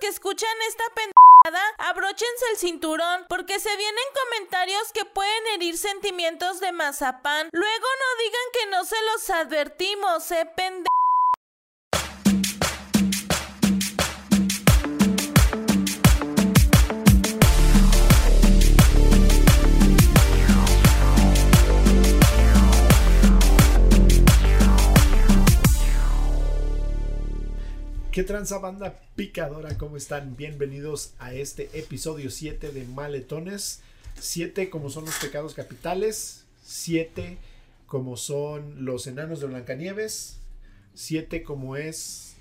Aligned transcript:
que 0.00 0.08
escuchan 0.08 0.50
esta 0.66 0.84
pendejada, 0.94 1.74
abróchense 1.78 2.44
el 2.52 2.56
cinturón 2.56 3.26
porque 3.28 3.60
se 3.60 3.76
vienen 3.76 4.04
comentarios 4.24 4.92
que 4.92 5.04
pueden 5.04 5.46
herir 5.54 5.76
sentimientos 5.78 6.60
de 6.60 6.72
mazapán. 6.72 7.48
Luego 7.52 7.86
no 7.98 8.24
digan 8.24 8.40
que 8.52 8.66
no 8.66 8.84
se 8.84 8.96
los 9.12 9.30
advertimos, 9.30 10.30
eh. 10.32 10.50
¿Qué 28.20 28.24
tranza 28.24 28.58
banda 28.58 29.00
picadora? 29.16 29.78
¿Cómo 29.78 29.96
están? 29.96 30.36
Bienvenidos 30.36 31.14
a 31.18 31.32
este 31.32 31.70
episodio 31.72 32.28
7 32.28 32.70
de 32.70 32.84
Maletones. 32.84 33.80
7 34.18 34.68
como 34.68 34.90
son 34.90 35.06
los 35.06 35.14
pecados 35.14 35.54
capitales. 35.54 36.44
7 36.62 37.38
como 37.86 38.18
son 38.18 38.84
los 38.84 39.06
enanos 39.06 39.40
de 39.40 39.46
Blancanieves. 39.46 40.38
7 40.92 41.42
como 41.42 41.76
es... 41.76 42.34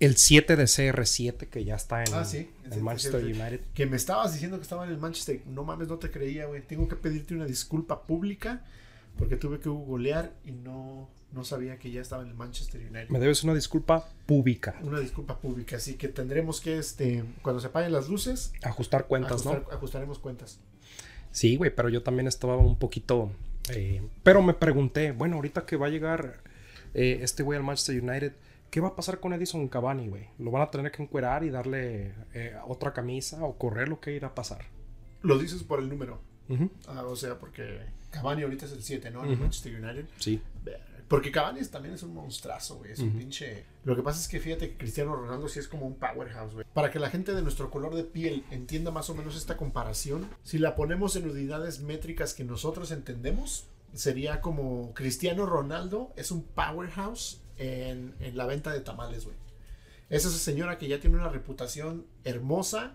El 0.00 0.16
7 0.16 0.56
de 0.56 0.64
CR7 0.64 1.48
que 1.48 1.64
ya 1.64 1.76
está 1.76 2.02
en, 2.02 2.12
Ah, 2.12 2.24
sí. 2.24 2.50
en 2.68 2.82
Manchester 2.82 3.22
United. 3.22 3.60
Que 3.72 3.86
me 3.86 3.94
estabas 3.96 4.32
diciendo 4.32 4.56
que 4.56 4.64
estaba 4.64 4.84
en 4.84 4.90
el 4.90 4.98
Manchester. 4.98 5.42
No 5.46 5.62
mames, 5.62 5.86
no 5.86 5.98
te 6.00 6.10
creía, 6.10 6.46
güey. 6.46 6.60
Tengo 6.60 6.88
que 6.88 6.96
pedirte 6.96 7.36
una 7.36 7.46
disculpa 7.46 8.02
pública 8.02 8.64
porque 9.16 9.36
tuve 9.36 9.60
que 9.60 9.68
googlear 9.68 10.32
y 10.44 10.50
no, 10.50 11.08
no 11.34 11.44
sabía 11.44 11.78
que 11.78 11.90
ya 11.90 12.00
estaba 12.00 12.22
en 12.22 12.28
el 12.30 12.34
Manchester 12.34 12.80
United. 12.80 13.08
Me 13.08 13.18
debes 13.18 13.42
una 13.44 13.54
disculpa 13.54 14.08
pública. 14.26 14.76
Una 14.82 15.00
disculpa 15.00 15.38
pública, 15.38 15.76
así 15.76 15.94
que 15.94 16.08
tendremos 16.08 16.60
que, 16.60 16.78
este, 16.78 17.24
cuando 17.42 17.60
se 17.60 17.66
apaguen 17.66 17.92
las 17.92 18.08
luces, 18.08 18.52
Ajustar 18.62 19.06
cuentas, 19.06 19.44
ajustar- 19.44 19.64
¿no? 19.68 19.72
ajustaremos 19.72 20.18
cuentas. 20.18 20.58
Sí, 21.32 21.56
güey, 21.56 21.74
pero 21.74 21.88
yo 21.88 22.02
también 22.02 22.28
estaba 22.28 22.56
un 22.56 22.78
poquito... 22.78 23.30
eh, 23.70 24.00
pero 24.22 24.40
me 24.42 24.54
pregunté, 24.54 25.12
bueno, 25.12 25.36
ahorita 25.36 25.66
que 25.66 25.76
va 25.76 25.86
a 25.86 25.90
llegar 25.90 26.40
eh, 26.94 27.18
este 27.22 27.42
güey 27.42 27.58
al 27.58 27.64
Manchester 27.64 28.00
United, 28.02 28.32
¿qué 28.70 28.80
va 28.80 28.88
a 28.88 28.94
pasar 28.96 29.18
con 29.18 29.32
Edison 29.32 29.66
Cavani, 29.68 30.08
güey? 30.08 30.28
¿Lo 30.38 30.50
van 30.52 30.62
a 30.62 30.70
tener 30.70 30.92
que 30.92 31.02
encuerar 31.02 31.42
y 31.42 31.50
darle 31.50 32.12
eh, 32.34 32.54
otra 32.66 32.92
camisa 32.92 33.42
o 33.44 33.58
correr 33.58 33.88
lo 33.88 34.00
que 34.00 34.12
irá 34.12 34.28
a 34.28 34.34
pasar? 34.34 34.66
Lo 35.22 35.38
dices 35.38 35.62
por 35.64 35.80
el 35.80 35.88
número. 35.88 36.20
Ah, 36.86 37.02
o 37.06 37.16
sea, 37.16 37.38
porque 37.38 37.80
Cavani 38.10 38.42
ahorita 38.42 38.66
es 38.66 38.72
el 38.72 38.82
7, 38.82 39.10
¿no? 39.10 39.24
En 39.24 39.32
Ujú. 39.32 39.40
Manchester 39.42 39.74
United. 39.82 40.04
Sí. 40.18 40.40
Porque 41.08 41.30
Cavani 41.30 41.60
también 41.66 41.94
es 41.94 42.02
un 42.02 42.14
monstruazo, 42.14 42.76
güey. 42.76 42.92
Es 42.92 42.98
un 43.00 43.12
pinche. 43.12 43.64
Lo 43.84 43.94
que 43.94 44.02
pasa 44.02 44.20
es 44.20 44.28
que 44.28 44.40
fíjate 44.40 44.70
que 44.70 44.78
Cristiano 44.78 45.14
Ronaldo 45.14 45.48
sí 45.48 45.58
es 45.58 45.68
como 45.68 45.86
un 45.86 45.96
powerhouse, 45.96 46.54
güey. 46.54 46.66
Para 46.72 46.90
que 46.90 46.98
la 46.98 47.10
gente 47.10 47.34
de 47.34 47.42
nuestro 47.42 47.70
color 47.70 47.94
de 47.94 48.04
piel 48.04 48.44
entienda 48.50 48.90
más 48.90 49.10
o 49.10 49.14
menos 49.14 49.36
esta 49.36 49.56
comparación, 49.56 50.28
si 50.42 50.58
la 50.58 50.74
ponemos 50.74 51.16
en 51.16 51.28
unidades 51.28 51.80
métricas 51.80 52.32
que 52.32 52.44
nosotros 52.44 52.90
entendemos, 52.90 53.66
sería 53.92 54.40
como 54.40 54.92
Cristiano 54.94 55.46
Ronaldo 55.46 56.12
es 56.16 56.30
un 56.30 56.42
powerhouse 56.42 57.40
en, 57.58 58.14
en 58.20 58.36
la 58.36 58.46
venta 58.46 58.72
de 58.72 58.80
tamales, 58.80 59.24
güey. 59.24 59.36
Es 60.10 60.24
esa 60.24 60.38
señora 60.38 60.78
que 60.78 60.88
ya 60.88 61.00
tiene 61.00 61.16
una 61.16 61.28
reputación 61.28 62.06
hermosa, 62.24 62.94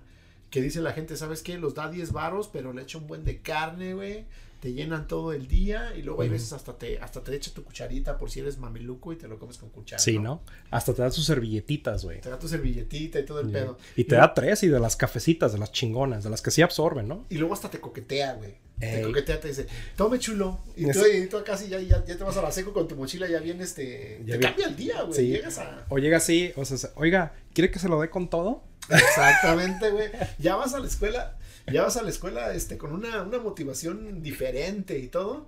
que 0.50 0.62
dice 0.62 0.82
la 0.82 0.94
gente, 0.94 1.16
¿sabes 1.16 1.44
qué? 1.44 1.58
Los 1.58 1.76
da 1.76 1.90
10 1.90 2.12
varos, 2.12 2.48
pero 2.48 2.74
le 2.74 2.82
echa 2.82 2.98
un 2.98 3.08
buen 3.08 3.24
de 3.24 3.42
carne, 3.42 3.94
güey. 3.94 4.26
Te 4.60 4.74
llenan 4.74 5.08
todo 5.08 5.32
el 5.32 5.48
día 5.48 5.94
y 5.96 6.02
luego 6.02 6.22
hay 6.22 6.28
veces 6.30 6.52
hasta 6.52 6.78
te, 6.78 7.00
hasta 7.00 7.24
te 7.24 7.34
echa 7.34 7.52
tu 7.54 7.64
cucharita 7.64 8.18
por 8.18 8.30
si 8.30 8.42
eres 8.42 8.58
mameluco 8.58 9.14
y 9.14 9.16
te 9.16 9.28
lo 9.30 9.40
comes 9.40 9.58
con 9.58 9.70
cuchara. 9.70 10.00
Sí, 10.02 10.20
¿no? 10.20 10.42
Hasta 10.70 10.94
te 10.94 11.02
da 11.02 11.12
sus 11.12 11.26
servilletitas, 11.26 12.04
güey. 12.04 12.20
Te 12.20 12.30
da 12.30 12.38
tu 12.38 12.50
servilletita 12.50 13.20
y 13.20 13.26
todo 13.26 13.40
el 13.40 13.48
Sí. 13.48 13.54
pedo. 13.54 13.78
Y 13.96 14.04
te 14.04 14.16
da 14.16 14.34
tres 14.34 14.62
y 14.64 14.68
de 14.68 14.80
las 14.82 14.98
cafecitas, 14.98 15.54
de 15.54 15.60
las 15.60 15.72
chingonas, 15.72 16.26
de 16.26 16.30
las 16.30 16.42
que 16.42 16.52
sí 16.52 16.62
absorben, 16.62 17.08
¿no? 17.08 17.26
Y 17.30 17.36
luego 17.38 17.54
hasta 17.54 17.70
te 17.72 17.80
coquetea, 17.80 18.34
güey. 18.34 18.56
Te 18.80 19.02
coquetea, 19.02 19.40
te 19.40 19.50
dice, 19.50 19.68
tome 19.98 20.20
chulo. 20.20 20.60
Y 20.76 20.90
tú, 20.92 21.06
y 21.06 21.28
tú 21.28 21.38
casi 21.46 21.68
ya, 21.69 21.80
ya, 21.81 22.03
ya 22.06 22.18
te 22.18 22.24
vas 22.24 22.36
a 22.38 22.42
la 22.42 22.52
seco 22.52 22.72
con 22.74 22.88
tu 22.88 22.96
mochila, 22.96 23.28
ya 23.30 23.40
viene 23.40 23.64
este. 23.64 24.22
Ya 24.25 24.34
te 24.34 24.38
vi- 24.40 24.44
cambia 24.46 24.68
el 24.68 24.75
día, 24.75 25.02
güey. 25.03 25.14
Sí. 25.14 25.28
Llegas 25.28 25.58
a. 25.58 25.86
O 25.90 25.98
llega 26.00 26.18
así, 26.18 26.52
o 26.58 26.64
sea, 26.66 26.90
oiga, 26.96 27.34
¿quiere 27.53 27.72
que 27.72 27.80
se 27.80 27.88
lo 27.90 28.00
dé 28.02 28.09
con 28.09 28.30
todo? 28.30 28.64
Exactamente, 28.90 29.90
güey. 29.92 30.09
Ya 30.40 30.56
vas 30.56 30.74
a 30.74 30.80
la 30.80 30.88
escuela, 30.88 31.38
ya 31.72 31.84
vas 31.84 31.97
a 31.97 32.03
la 32.03 32.09
escuela 32.09 32.53
este, 32.53 32.78
con 32.78 32.94
una, 32.94 33.24
una 33.24 33.40
motivación 33.40 34.22
diferente 34.22 34.97
y 35.00 35.07
todo. 35.07 35.47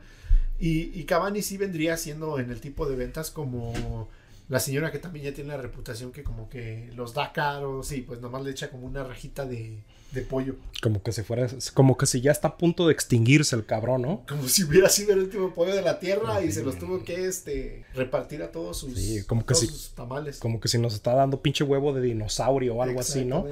Y, 0.60 0.98
y 1.00 1.06
Cavani 1.06 1.42
sí 1.42 1.58
vendría 1.58 1.98
siendo 1.98 2.40
en 2.40 2.52
el 2.52 2.62
tipo 2.62 2.88
de 2.88 2.96
ventas 2.96 3.32
como 3.32 4.08
la 4.48 4.60
señora 4.60 4.92
que 4.92 5.00
también 5.00 5.26
ya 5.26 5.34
tiene 5.34 5.52
la 5.52 5.62
reputación 5.62 6.12
que 6.12 6.24
como 6.24 6.50
que 6.50 6.92
los 6.96 7.14
da 7.14 7.32
caros 7.32 7.92
y 7.94 8.02
pues 8.02 8.20
nomás 8.20 8.44
le 8.44 8.52
echa 8.52 8.70
como 8.70 8.86
una 8.86 9.04
rajita 9.04 9.46
de, 9.46 9.80
de 10.12 10.22
pollo. 10.22 10.56
Como 10.82 11.02
que 11.04 11.12
si 11.12 11.22
fuera, 11.22 11.48
como 11.74 11.96
que 11.98 12.06
si 12.06 12.22
ya 12.22 12.32
está 12.32 12.50
a 12.50 12.58
punto 12.58 12.88
de 12.88 12.94
extinguirse 12.94 13.56
el 13.56 13.66
cabrón, 13.66 14.02
¿no? 14.02 14.24
Como 14.28 14.48
si 14.48 14.64
hubiera 14.64 14.90
sido 14.90 15.14
el 15.14 15.20
último 15.20 15.54
pollo 15.54 15.76
de 15.76 15.82
la 15.84 16.00
tierra 16.00 16.44
y 16.44 16.52
se 16.52 16.64
los 16.64 16.78
tuvo 16.80 17.04
que 17.04 17.26
este, 17.28 17.86
repartir 17.94 18.42
a 18.44 18.52
todos 18.52 18.78
sus, 18.80 18.96
Sí, 18.98 19.24
como 19.26 19.46
que 19.46 19.54
sus 19.56 19.92
tamales. 19.96 20.40
Como 20.40 20.60
que 20.60 20.68
si 20.68 20.78
nos 20.80 20.94
está 20.96 21.14
dando 21.14 21.42
pinche 21.42 21.64
huevo 21.64 21.94
de 21.94 22.02
dinosaurio 22.02 22.76
o 22.76 22.82
algo 22.84 23.00
así, 23.00 23.26
¿no? 23.26 23.46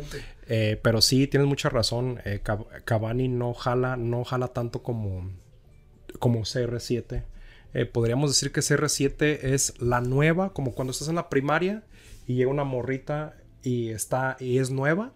Eh, 0.48 0.80
pero 0.82 1.02
sí, 1.02 1.28
tienes 1.28 1.48
mucha 1.48 1.70
razón. 1.70 2.20
eh, 2.26 2.42
Cav- 2.44 2.66
Cavani 2.84 3.28
no 3.28 3.54
jala, 3.54 3.96
no 3.96 4.24
jala 4.24 4.48
tanto 4.50 4.82
como, 4.84 5.30
como 6.20 6.42
CR7. 6.42 7.24
Eh, 7.76 7.86
podríamos 7.86 8.32
decir 8.32 8.52
que 8.52 8.62
CR7 8.62 9.40
es 9.44 9.80
la 9.80 10.02
nueva, 10.02 10.52
como 10.54 10.74
cuando 10.74 10.92
estás 10.92 11.08
en 11.08 11.16
la 11.16 11.30
primaria 11.30 11.84
y 12.28 12.34
llega 12.36 12.50
una 12.50 12.64
morrita 12.64 13.38
y 13.62 13.90
está 13.90 14.36
y 14.40 14.58
es 14.58 14.72
nueva. 14.72 15.14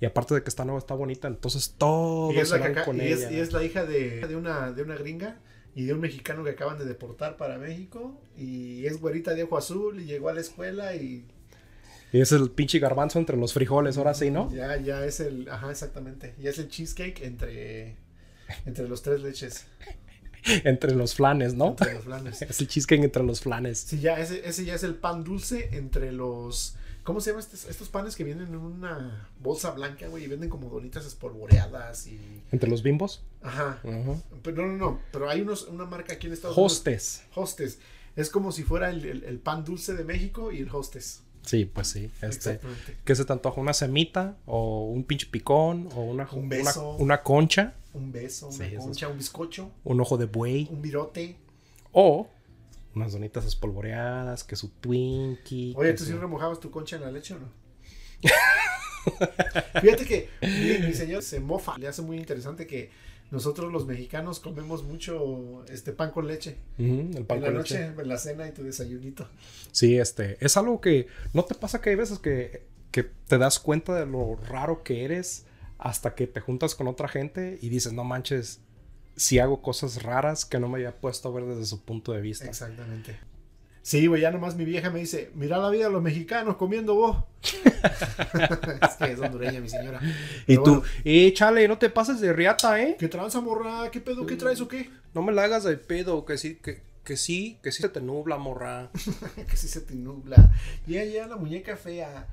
Y 0.00 0.06
aparte 0.06 0.34
de 0.34 0.42
que 0.42 0.48
está 0.48 0.64
nueva, 0.64 0.78
está 0.78 0.94
bonita, 0.94 1.26
entonces 1.28 1.74
todos 1.76 2.32
Y 2.34 2.38
es, 2.38 2.50
la 2.50 2.56
se 2.58 2.62
van 2.72 2.84
con 2.84 2.96
y 2.96 3.00
es- 3.00 3.18
ella. 3.20 3.30
y 3.32 3.40
es 3.40 3.52
la 3.52 3.64
hija 3.64 3.84
de, 3.84 4.20
de 4.26 4.36
una, 4.36 4.72
de 4.72 4.82
una 4.82 4.94
gringa 4.96 5.38
y 5.74 5.84
de 5.86 5.92
un 5.94 6.00
mexicano 6.00 6.44
que 6.44 6.50
acaban 6.50 6.78
de 6.78 6.84
deportar 6.84 7.36
para 7.36 7.58
México. 7.58 8.20
Y 8.36 8.86
es 8.86 9.00
güerita 9.00 9.34
de 9.34 9.42
ojo 9.44 9.58
azul 9.58 10.00
y 10.00 10.04
llegó 10.04 10.28
a 10.28 10.34
la 10.34 10.40
escuela 10.40 10.94
y 10.94 11.24
Y 12.12 12.20
es 12.20 12.32
el 12.32 12.50
pinche 12.50 12.78
garbanzo 12.78 13.18
entre 13.18 13.36
los 13.36 13.52
frijoles, 13.52 13.98
ahora 13.98 14.14
sí, 14.14 14.30
¿no? 14.30 14.52
ya, 14.54 14.76
ya 14.78 15.04
es 15.04 15.20
el, 15.20 15.48
ajá, 15.50 15.70
exactamente. 15.70 16.34
Ya 16.40 16.50
es 16.50 16.58
el 16.58 16.68
cheesecake 16.68 17.22
entre, 17.22 17.96
entre 18.66 18.88
los 18.88 19.02
tres 19.02 19.20
leches. 19.20 19.66
entre 20.64 20.94
los 20.94 21.14
flanes, 21.16 21.54
¿no? 21.54 21.70
Entre 21.70 21.94
los 21.94 22.04
flanes. 22.04 22.40
Es 22.48 22.60
el 22.60 22.68
cheesecake 22.68 23.02
entre 23.04 23.24
los 23.24 23.40
flanes. 23.40 23.80
Sí, 23.80 23.98
ya 24.00 24.18
ese, 24.20 24.48
ese 24.48 24.64
ya 24.64 24.74
es 24.76 24.84
el 24.84 24.94
pan 24.94 25.24
dulce 25.24 25.70
entre 25.72 26.12
los... 26.12 26.76
¿Cómo 27.08 27.20
se 27.22 27.30
llaman 27.30 27.42
estos, 27.42 27.64
estos 27.64 27.88
panes 27.88 28.14
que 28.16 28.22
vienen 28.22 28.48
en 28.48 28.56
una 28.56 29.28
bolsa 29.40 29.70
blanca, 29.70 30.08
güey? 30.08 30.24
Y 30.24 30.26
venden 30.26 30.50
como 30.50 30.68
donitas 30.68 31.06
espolvoreadas 31.06 32.06
y... 32.06 32.20
Entre 32.52 32.68
los 32.68 32.82
bimbos. 32.82 33.22
Ajá. 33.42 33.80
Ajá. 33.82 34.22
Pero 34.42 34.66
no, 34.66 34.68
no, 34.68 34.76
no. 34.76 35.00
Pero 35.10 35.30
hay 35.30 35.40
unos, 35.40 35.62
una 35.68 35.86
marca 35.86 36.12
aquí 36.12 36.26
en 36.26 36.34
Estados 36.34 36.54
Unidos. 36.56 36.72
Hostes. 36.74 37.22
Hostes. 37.34 37.78
Es 38.14 38.28
como 38.28 38.52
si 38.52 38.62
fuera 38.62 38.90
el, 38.90 39.04
el- 39.06 39.24
el 39.24 39.38
pan 39.38 39.64
dulce 39.64 39.94
de 39.94 40.04
México 40.04 40.52
y 40.52 40.58
el 40.58 40.68
hostes. 40.70 41.22
Sí, 41.46 41.64
pues 41.64 41.88
sí. 41.88 42.10
Este, 42.20 42.26
Exactamente. 42.26 42.96
¿Qué 43.06 43.14
se 43.16 43.24
te 43.24 43.32
antoja? 43.32 43.58
¿Una 43.58 43.72
semita? 43.72 44.36
¿O 44.44 44.84
un 44.90 45.02
pinche 45.04 45.26
picón? 45.30 45.88
¿O 45.94 46.02
una, 46.02 46.28
Un 46.30 46.48
beso. 46.50 46.90
Una, 46.96 47.22
concha? 47.22 47.72
Un 47.94 48.12
beso, 48.12 48.48
una 48.48 48.56
Sí, 48.56 48.64
eso 48.64 48.76
es- 48.80 48.84
concha, 48.84 49.08
un 49.08 49.16
bizcocho, 49.16 49.70
¿Un 49.84 49.98
ojo 50.00 50.18
de 50.18 50.26
buey? 50.26 50.68
un 50.70 50.82
virote. 50.82 51.36
O 51.92 52.28
unas 52.98 53.12
donitas 53.12 53.44
espolvoreadas, 53.44 54.44
que 54.44 54.56
su 54.56 54.68
Twinkie. 54.68 55.74
Oye, 55.76 55.94
¿tú 55.94 56.04
sí 56.04 56.12
remojabas 56.12 56.60
tu 56.60 56.70
concha 56.70 56.96
en 56.96 57.02
la 57.02 57.10
leche 57.10 57.34
o 57.34 57.38
no? 57.38 57.48
Fíjate 59.80 60.04
que 60.04 60.28
mi, 60.42 60.86
mi 60.86 60.92
señor 60.92 61.22
se 61.22 61.40
mofa. 61.40 61.78
Le 61.78 61.88
hace 61.88 62.02
muy 62.02 62.16
interesante 62.16 62.66
que 62.66 62.90
nosotros 63.30 63.72
los 63.72 63.86
mexicanos 63.86 64.40
comemos 64.40 64.82
mucho 64.82 65.64
este 65.68 65.92
pan 65.92 66.10
con 66.10 66.26
leche. 66.26 66.56
El 66.78 67.24
pan 67.26 67.38
en 67.38 67.42
la 67.42 67.48
con 67.48 67.56
noche, 67.58 67.78
leche. 67.78 68.00
en 68.02 68.08
la 68.08 68.18
cena 68.18 68.48
y 68.48 68.52
tu 68.52 68.62
desayunito. 68.62 69.28
Sí, 69.70 69.98
este, 69.98 70.44
es 70.44 70.56
algo 70.56 70.80
que 70.80 71.06
no 71.32 71.44
te 71.44 71.54
pasa 71.54 71.80
que 71.80 71.90
hay 71.90 71.96
veces 71.96 72.18
que, 72.18 72.66
que 72.90 73.04
te 73.04 73.38
das 73.38 73.58
cuenta 73.58 73.94
de 73.94 74.06
lo 74.06 74.36
raro 74.36 74.82
que 74.82 75.04
eres 75.04 75.46
hasta 75.78 76.14
que 76.14 76.26
te 76.26 76.40
juntas 76.40 76.74
con 76.74 76.88
otra 76.88 77.08
gente 77.08 77.58
y 77.60 77.68
dices, 77.68 77.92
no 77.92 78.02
manches, 78.02 78.60
si 79.18 79.38
hago 79.40 79.60
cosas 79.60 80.02
raras 80.02 80.44
que 80.44 80.58
no 80.60 80.68
me 80.68 80.76
había 80.76 80.96
puesto 81.00 81.28
a 81.28 81.32
ver 81.32 81.44
desde 81.44 81.66
su 81.66 81.84
punto 81.84 82.12
de 82.12 82.20
vista. 82.20 82.46
Exactamente. 82.46 83.18
Sí, 83.82 84.06
güey, 84.06 84.20
ya 84.20 84.30
nomás 84.30 84.54
mi 84.54 84.64
vieja 84.64 84.90
me 84.90 85.00
dice, 85.00 85.30
mira 85.34 85.56
la 85.56 85.70
vida 85.70 85.86
de 85.86 85.90
los 85.90 86.02
mexicanos 86.02 86.56
comiendo 86.56 86.94
vos. 86.94 87.24
es 87.42 88.94
que 88.96 89.12
es 89.12 89.18
hondureña 89.18 89.60
mi 89.60 89.68
señora. 89.68 89.98
Y 90.02 90.44
Pero 90.46 90.62
tú, 90.62 90.70
bueno, 90.70 90.86
eh, 91.04 91.32
chale, 91.32 91.66
no 91.66 91.78
te 91.78 91.88
pases 91.88 92.20
de 92.20 92.32
riata, 92.32 92.80
¿eh? 92.82 92.96
¿Qué 92.98 93.08
tranza, 93.08 93.40
morra? 93.40 93.90
¿Qué 93.90 94.00
pedo? 94.00 94.26
¿Qué 94.26 94.36
traes 94.36 94.60
o 94.60 94.68
qué? 94.68 94.90
No 95.14 95.22
me 95.22 95.32
la 95.32 95.44
hagas 95.44 95.64
de 95.64 95.78
pedo, 95.78 96.26
que 96.26 96.36
sí, 96.36 96.56
que, 96.56 96.82
que 97.02 97.16
sí, 97.16 97.58
que 97.62 97.72
sí 97.72 97.82
se 97.82 97.88
te 97.88 98.02
nubla, 98.02 98.36
morra. 98.36 98.90
que 99.50 99.56
sí 99.56 99.68
se 99.68 99.80
te 99.80 99.94
nubla. 99.94 100.52
Ya, 100.86 101.04
ya, 101.04 101.26
la 101.26 101.36
muñeca 101.36 101.76
fea. 101.76 102.26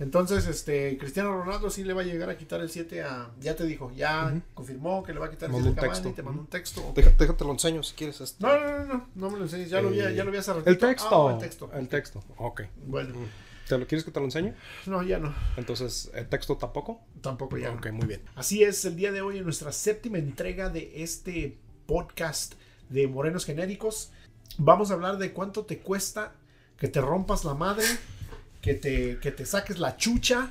Entonces, 0.00 0.46
este, 0.46 0.96
Cristiano 0.98 1.32
Ronaldo 1.36 1.70
sí 1.70 1.82
le 1.84 1.92
va 1.92 2.02
a 2.02 2.04
llegar 2.04 2.30
a 2.30 2.36
quitar 2.36 2.60
el 2.60 2.70
7 2.70 3.02
a... 3.02 3.30
Ya 3.40 3.56
te 3.56 3.64
dijo, 3.64 3.90
ya 3.96 4.40
confirmó 4.54 5.02
que 5.02 5.12
le 5.12 5.18
va 5.18 5.26
a 5.26 5.30
quitar 5.30 5.48
el 5.48 5.54
Mandó 5.54 5.68
7 5.70 5.80
a 5.80 5.82
Cavani, 5.82 6.02
texto. 6.02 6.14
te 6.14 6.22
mandó 6.22 6.40
un 6.40 6.46
texto. 6.46 6.92
Déjate, 6.94 7.16
déjate 7.18 7.44
lo 7.44 7.50
enseño 7.52 7.82
si 7.82 7.94
quieres 7.94 8.20
este. 8.20 8.44
No, 8.44 8.60
no, 8.60 8.78
no, 8.78 8.84
no, 8.86 9.08
no 9.14 9.30
me 9.30 9.38
lo 9.38 9.44
enseñes, 9.44 9.70
ya 9.70 9.80
lo 9.82 9.90
vi, 9.90 9.96
ya 9.96 10.24
lo 10.24 10.30
vi 10.30 10.38
hace 10.38 10.52
ratito. 10.52 10.70
El 10.70 10.78
texto. 10.78 11.28
Ah, 11.28 11.32
el 11.32 11.38
texto. 11.38 11.70
El 11.72 11.88
texto, 11.88 12.22
ok. 12.36 12.62
Bueno, 12.86 13.14
¿Te 13.68 13.76
lo 13.76 13.86
quieres 13.86 14.02
que 14.02 14.10
te 14.10 14.18
lo 14.18 14.24
enseñe? 14.24 14.54
No, 14.86 15.02
ya 15.02 15.18
no. 15.18 15.34
Entonces, 15.58 16.10
¿el 16.14 16.26
texto 16.28 16.56
tampoco? 16.56 17.02
Tampoco 17.20 17.58
ya. 17.58 17.70
no. 17.70 17.76
Ok, 17.76 17.90
muy 17.92 18.06
bien. 18.06 18.22
Así 18.34 18.62
es, 18.62 18.82
el 18.86 18.96
día 18.96 19.12
de 19.12 19.20
hoy 19.20 19.38
en 19.38 19.44
nuestra 19.44 19.72
séptima 19.72 20.16
entrega 20.16 20.70
de 20.70 21.02
este 21.02 21.58
podcast 21.84 22.54
de 22.88 23.06
Morenos 23.08 23.44
Genéricos. 23.44 24.10
Vamos 24.56 24.90
a 24.90 24.94
hablar 24.94 25.18
de 25.18 25.32
cuánto 25.34 25.66
te 25.66 25.80
cuesta 25.80 26.32
que 26.78 26.88
te 26.88 27.00
rompas 27.02 27.44
la 27.44 27.52
madre, 27.52 27.84
que 28.60 28.74
te, 28.74 29.18
que 29.18 29.30
te 29.30 29.46
saques 29.46 29.78
la 29.78 29.96
chucha, 29.96 30.50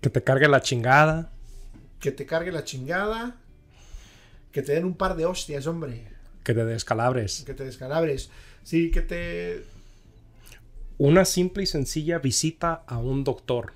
Que 0.00 0.10
te 0.10 0.22
cargue 0.22 0.48
la 0.48 0.60
chingada. 0.62 1.30
que 2.00 2.10
te 2.12 2.26
cargue 2.26 2.50
la 2.52 2.64
chingada, 2.64 3.36
que 4.50 4.62
te 4.62 4.72
den 4.72 4.84
un 4.84 4.94
par 4.94 5.16
de 5.16 5.24
hostias, 5.26 5.66
hombre, 5.66 6.08
Que 6.44 6.54
te 6.54 6.64
descalabres. 6.64 7.42
que 7.46 7.54
te 7.54 7.64
descalabres. 7.64 8.30
Sí, 8.64 8.90
que 8.90 9.02
te... 9.02 9.64
Una 10.98 11.24
simple 11.24 11.62
y 11.64 11.66
sencilla 11.66 12.18
visita 12.18 12.82
a 12.86 12.98
un 12.98 13.24
doctor. 13.24 13.72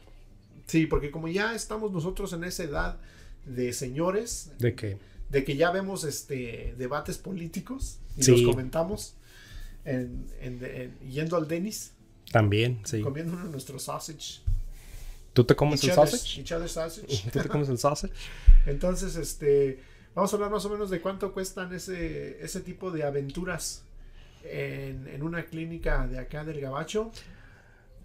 Sí, 0.67 0.87
porque 0.87 1.11
como 1.11 1.29
ya 1.29 1.55
estamos 1.55 1.93
nosotros 1.93 2.33
en 2.33 2.45
esa 2.45 2.65
edad 2.65 2.97
de 3.45 3.73
señores, 3.73 4.51
De 4.59 4.75
que 4.75 4.99
de 5.29 5.43
que 5.45 5.57
ya 5.57 5.73
vemos 5.73 6.05
este 6.05 6.75
debates 6.79 7.19
políticos 7.19 7.99
y 8.17 8.23
Sí. 8.23 8.31
los 8.31 8.43
comentamos 8.55 9.15
en, 9.85 10.25
en- 10.41 10.65
en- 10.65 10.99
yendo 11.01 11.37
al 11.37 11.49
Denis, 11.49 11.93
también, 12.33 12.81
sí. 12.85 13.01
comiendo 13.03 13.33
uno 13.35 13.45
de 13.45 13.51
nuestros 13.51 13.83
sausage. 13.85 14.41
¿Tú 15.33 15.45
te 15.45 15.55
comes 15.55 15.83
el 15.85 15.91
Each 15.91 15.99
other's- 15.99 16.11
sausage? 16.11 16.41
each 16.41 16.53
other's 16.53 16.73
sausage. 16.73 17.23
¿Tú 17.33 17.41
te 17.41 17.49
comes 17.49 17.69
el 17.69 17.79
sausage? 17.79 18.13
Entonces, 18.67 19.17
este, 19.17 19.81
vamos 20.15 20.33
a 20.33 20.37
hablar 20.37 20.51
más 20.51 20.65
o 20.65 20.71
menos 20.71 20.89
de 20.91 21.01
cuánto 21.01 21.33
cuestan 21.33 21.73
ese, 21.75 22.43
ese 22.43 22.61
tipo 22.61 22.91
de 22.91 23.05
aventuras 23.05 23.83
en, 24.45 25.07
en 25.09 25.23
una 25.23 25.45
clínica 25.45 26.07
de 26.07 26.19
acá 26.19 26.45
del 26.45 26.61
Gabacho. 26.61 27.11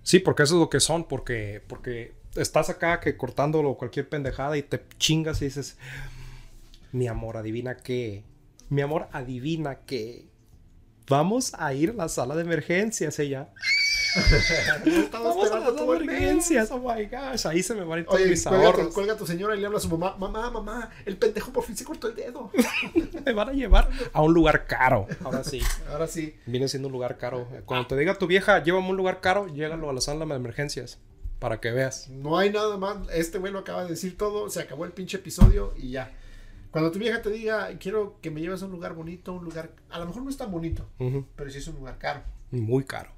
Sí, 0.03 0.19
porque 0.19 0.43
eso 0.43 0.55
es 0.55 0.59
lo 0.59 0.69
que 0.69 0.79
son, 0.79 1.07
porque, 1.07 1.63
porque 1.67 2.13
estás 2.35 2.69
acá 2.69 2.99
que 2.99 3.15
cortándolo 3.17 3.75
cualquier 3.75 4.09
pendejada 4.09 4.57
y 4.57 4.63
te 4.63 4.83
chingas 4.97 5.41
y 5.41 5.45
dices, 5.45 5.77
mi 6.91 7.07
amor, 7.07 7.37
adivina 7.37 7.77
qué, 7.77 8.23
mi 8.69 8.81
amor, 8.81 9.07
adivina 9.13 9.79
qué, 9.85 10.25
vamos 11.07 11.53
a 11.57 11.73
ir 11.73 11.91
a 11.91 11.93
la 11.93 12.09
sala 12.09 12.35
de 12.35 12.41
emergencias 12.41 13.19
ella. 13.19 13.49
Estaba 14.85 15.29
Vamos 15.29 15.51
a 15.51 15.59
las 15.59 15.81
emergencias, 16.01 16.71
oh 16.71 16.79
my 16.79 17.05
gosh, 17.05 17.47
ahí 17.47 17.63
se 17.63 17.73
me 17.75 17.83
van 17.83 17.99
a 17.99 18.01
ir 18.01 18.05
todos 18.05 18.19
Oye, 18.19 18.29
mis 18.29 18.43
cuelga, 18.43 18.73
tu, 18.73 18.89
cuelga 18.89 19.13
a 19.13 19.17
tu 19.17 19.25
señora 19.25 19.55
y 19.55 19.59
le 19.59 19.65
habla 19.65 19.77
a 19.77 19.81
su 19.81 19.89
mamá, 19.89 20.17
mamá, 20.17 20.51
mamá, 20.51 20.89
el 21.05 21.17
pendejo 21.17 21.51
por 21.53 21.63
fin 21.63 21.77
se 21.77 21.85
cortó 21.85 22.07
el 22.09 22.15
dedo. 22.15 22.51
Me 23.25 23.33
van 23.33 23.49
a 23.49 23.53
llevar 23.53 23.89
a 24.11 24.21
un 24.21 24.33
lugar 24.33 24.65
caro. 24.65 25.07
Ahora 25.23 25.43
sí. 25.43 25.61
Ahora 25.89 26.07
sí. 26.07 26.35
Viene 26.45 26.67
siendo 26.67 26.87
un 26.87 26.93
lugar 26.93 27.17
caro. 27.17 27.47
Cuando 27.65 27.87
te 27.87 27.95
diga 27.95 28.15
tu 28.15 28.27
vieja, 28.27 28.63
llévame 28.63 28.87
a 28.87 28.89
un 28.89 28.97
lugar 28.97 29.21
caro, 29.21 29.47
llégalo 29.47 29.89
a 29.89 29.93
la 29.93 30.01
sala 30.01 30.25
de 30.25 30.35
emergencias. 30.35 30.99
Para 31.39 31.59
que 31.59 31.71
veas. 31.71 32.09
No 32.09 32.37
hay 32.37 32.51
nada 32.51 32.77
más. 32.77 32.97
Este 33.13 33.37
güey 33.37 33.51
lo 33.51 33.59
acaba 33.59 33.83
de 33.83 33.89
decir 33.89 34.17
todo. 34.17 34.49
Se 34.49 34.61
acabó 34.61 34.85
el 34.85 34.91
pinche 34.91 35.17
episodio 35.17 35.73
y 35.75 35.91
ya. 35.91 36.11
Cuando 36.71 36.91
tu 36.91 36.99
vieja 36.99 37.21
te 37.21 37.29
diga, 37.29 37.69
quiero 37.79 38.17
que 38.21 38.31
me 38.31 38.41
lleves 38.41 38.61
a 38.61 38.65
un 38.65 38.71
lugar 38.71 38.93
bonito, 38.93 39.33
un 39.33 39.43
lugar. 39.43 39.71
A 39.89 39.99
lo 39.99 40.05
mejor 40.05 40.23
no 40.23 40.29
es 40.29 40.37
tan 40.37 40.51
bonito, 40.51 40.87
pero 41.35 41.49
sí 41.49 41.57
es 41.57 41.67
un 41.67 41.75
lugar 41.75 41.97
caro. 41.97 42.21
Muy 42.51 42.83
caro. 42.85 43.11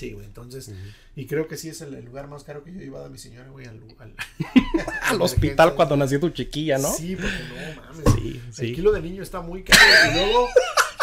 Sí, 0.00 0.12
güey. 0.12 0.24
Entonces, 0.24 0.72
y 1.14 1.26
creo 1.26 1.46
que 1.46 1.58
sí 1.58 1.68
es 1.68 1.82
el, 1.82 1.92
el 1.92 2.06
lugar 2.06 2.26
más 2.26 2.42
caro 2.42 2.64
que 2.64 2.72
yo 2.72 2.80
he 2.80 2.84
llevado 2.84 3.04
a 3.04 3.08
mi 3.10 3.18
señora, 3.18 3.50
güey, 3.50 3.66
al, 3.66 3.82
al, 3.98 4.14
Al 5.10 5.20
hospital 5.20 5.74
cuando 5.74 5.94
nació 5.98 6.18
tu 6.20 6.30
chiquilla, 6.30 6.78
¿no? 6.78 6.90
Sí, 6.90 7.16
porque 7.16 7.36
no 7.76 7.82
mames. 7.82 8.14
Sí, 8.14 8.40
El 8.46 8.52
sí. 8.54 8.74
kilo 8.74 8.92
de 8.92 9.02
niño 9.02 9.22
está 9.22 9.42
muy 9.42 9.62
caro. 9.62 9.78
Y 10.10 10.14
luego, 10.14 10.48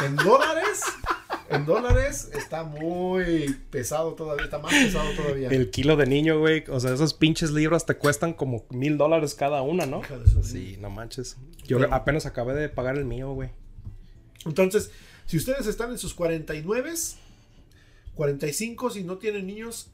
en 0.04 0.16
dólares, 0.16 0.82
en 1.52 1.66
dólares 1.68 2.32
está 2.34 2.64
muy 2.64 3.56
pesado 3.70 4.14
todavía. 4.16 4.46
Está 4.46 4.58
más 4.58 4.74
pesado 4.74 5.12
todavía. 5.16 5.50
El 5.50 5.70
kilo 5.70 5.96
de 5.96 6.08
niño, 6.08 6.40
güey. 6.40 6.64
O 6.70 6.80
sea, 6.80 6.92
esas 6.92 7.14
pinches 7.14 7.52
libras 7.52 7.86
te 7.86 7.94
cuestan 7.98 8.34
como 8.34 8.66
mil 8.72 8.98
dólares 8.98 9.36
cada 9.36 9.62
una, 9.62 9.86
¿no? 9.86 10.02
Sí, 10.42 10.78
no 10.82 10.90
manches. 10.90 11.38
Yo 11.68 11.78
Pero- 11.78 11.94
apenas 11.94 12.26
acabé 12.26 12.56
de 12.56 12.68
pagar 12.68 12.98
el 12.98 13.06
mío, 13.06 13.32
güey. 13.34 13.52
Entonces, 14.44 14.90
si 15.28 15.38
ustedes 15.38 15.68
están 15.68 15.92
en 15.92 16.00
sus 16.00 16.16
49, 16.16 16.94
45, 18.18 18.90
si 18.90 19.04
no 19.04 19.18
tienen 19.18 19.48
niños, 19.48 19.92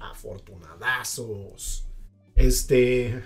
afortunadazos. 0.00 1.86
Este, 2.34 3.22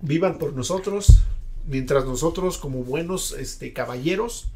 vivan 0.00 0.38
por 0.38 0.54
nosotros, 0.54 1.18
mientras 1.66 2.06
nosotros 2.06 2.56
como 2.56 2.82
buenos 2.84 3.32
este, 3.32 3.74
caballeros 3.74 4.48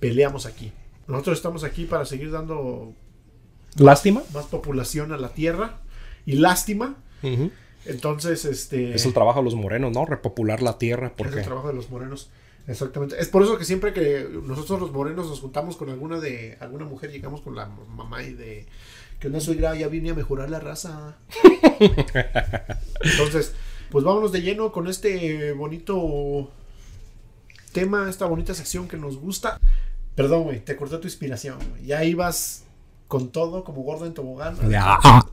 peleamos 0.00 0.46
aquí. 0.46 0.72
Nosotros 1.06 1.38
estamos 1.38 1.62
aquí 1.62 1.84
para 1.84 2.04
seguir 2.04 2.32
dando 2.32 2.94
Lástima. 3.76 4.22
más 4.32 4.46
población 4.46 5.12
a 5.12 5.18
la 5.18 5.28
tierra 5.28 5.80
y 6.26 6.32
lástima. 6.32 6.96
Entonces, 7.84 8.44
este 8.44 8.94
Es 8.94 9.06
el 9.06 9.12
trabajo 9.12 9.40
de 9.40 9.44
los 9.44 9.54
morenos, 9.54 9.92
¿no? 9.92 10.06
Repopular 10.06 10.62
la 10.62 10.78
tierra. 10.78 11.08
es 11.08 11.12
Porque 11.16 11.38
el 11.38 11.44
trabajo 11.44 11.68
de 11.68 11.74
los 11.74 11.90
morenos. 11.90 12.30
Exactamente. 12.66 13.20
Es 13.20 13.28
por 13.28 13.42
eso 13.42 13.58
que 13.58 13.64
siempre 13.64 13.92
que 13.92 14.28
nosotros 14.44 14.80
los 14.80 14.92
morenos 14.92 15.28
nos 15.28 15.40
juntamos 15.40 15.76
con 15.76 15.90
alguna 15.90 16.20
de 16.20 16.56
alguna 16.60 16.84
mujer, 16.84 17.10
llegamos 17.10 17.40
con 17.40 17.56
la 17.56 17.66
mamá 17.66 18.22
y 18.22 18.34
de 18.34 18.66
que 19.18 19.28
una 19.28 19.40
suegra 19.40 19.74
ya 19.74 19.88
vine 19.88 20.10
a 20.10 20.14
mejorar 20.14 20.50
la 20.50 20.60
raza. 20.60 21.16
Entonces, 23.00 23.54
pues 23.90 24.04
vámonos 24.04 24.32
de 24.32 24.42
lleno 24.42 24.72
con 24.72 24.86
este 24.88 25.52
bonito 25.52 26.50
tema, 27.72 28.08
esta 28.08 28.26
bonita 28.26 28.54
sección 28.54 28.88
que 28.88 28.96
nos 28.96 29.16
gusta. 29.16 29.60
Perdón, 30.14 30.44
güey, 30.44 30.60
te 30.64 30.76
corté 30.76 30.98
tu 30.98 31.06
inspiración. 31.06 31.58
güey. 31.70 31.86
Ya 31.86 32.04
ibas 32.04 32.64
con 33.08 33.30
todo 33.30 33.64
como 33.64 33.82
gordo 33.82 34.06
en 34.06 34.14
tobogán. 34.14 34.56
Ya. 34.70 34.94
A, 34.94 35.32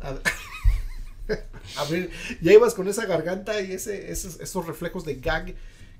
ya 2.42 2.54
ibas 2.54 2.74
con 2.74 2.88
esa 2.88 3.06
garganta 3.06 3.62
y 3.62 3.72
ese, 3.74 4.12
esos, 4.12 4.40
esos 4.40 4.66
reflejos 4.66 5.06
de 5.06 5.16
gag 5.16 5.54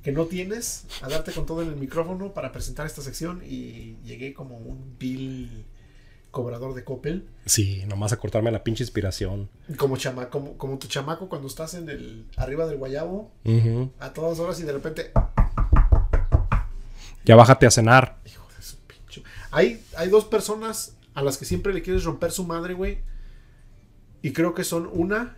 que 0.04 0.12
no 0.12 0.26
tienes 0.26 0.86
a 1.02 1.10
darte 1.10 1.32
con 1.32 1.46
todo 1.46 1.62
en 1.62 1.70
el 1.70 1.76
micrófono 1.76 2.34
para 2.34 2.52
presentar 2.52 2.86
esta 2.86 3.02
sección 3.02 3.42
y 3.46 3.98
llegué 4.04 4.34
como 4.34 4.58
un 4.58 4.96
vil 4.98 5.66
cobrador 6.32 6.74
de 6.74 6.84
Coppel. 6.84 7.28
Sí, 7.46 7.84
nomás 7.88 8.14
a 8.14 8.18
cortarme 8.18 8.52
la 8.52 8.64
pinche 8.64 8.84
inspiración. 8.84 9.50
Como, 9.78 9.98
chama, 9.98 10.30
como, 10.30 10.58
como 10.58 10.78
tu 10.78 10.88
chamaco 10.88 11.28
cuando 11.28 11.48
estás 11.48 11.74
en 11.74 11.90
el 11.90 12.26
arriba 12.38 12.66
del 12.68 12.78
guayabo 12.78 13.32
a 14.00 14.14
todas 14.14 14.40
horas 14.40 14.60
y 14.60 14.64
de 14.64 14.74
repente 14.74 15.12
Ya 17.26 17.36
bájate 17.36 17.66
a 17.66 17.72
cenar. 17.72 18.20
Hijo 18.26 18.48
de 18.56 18.64
su 18.64 18.78
pinche. 18.78 19.24
Hay, 19.52 19.84
hay 19.98 20.10
dos 20.10 20.26
personas 20.26 20.96
a 21.14 21.24
las 21.24 21.38
que 21.38 21.46
siempre 21.46 21.74
le 21.74 21.82
quieres 21.82 22.04
romper 22.04 22.32
su 22.32 22.46
madre, 22.46 22.74
güey. 22.74 23.00
Y 24.22 24.34
creo 24.34 24.54
que 24.54 24.64
son 24.64 24.90
una, 24.92 25.38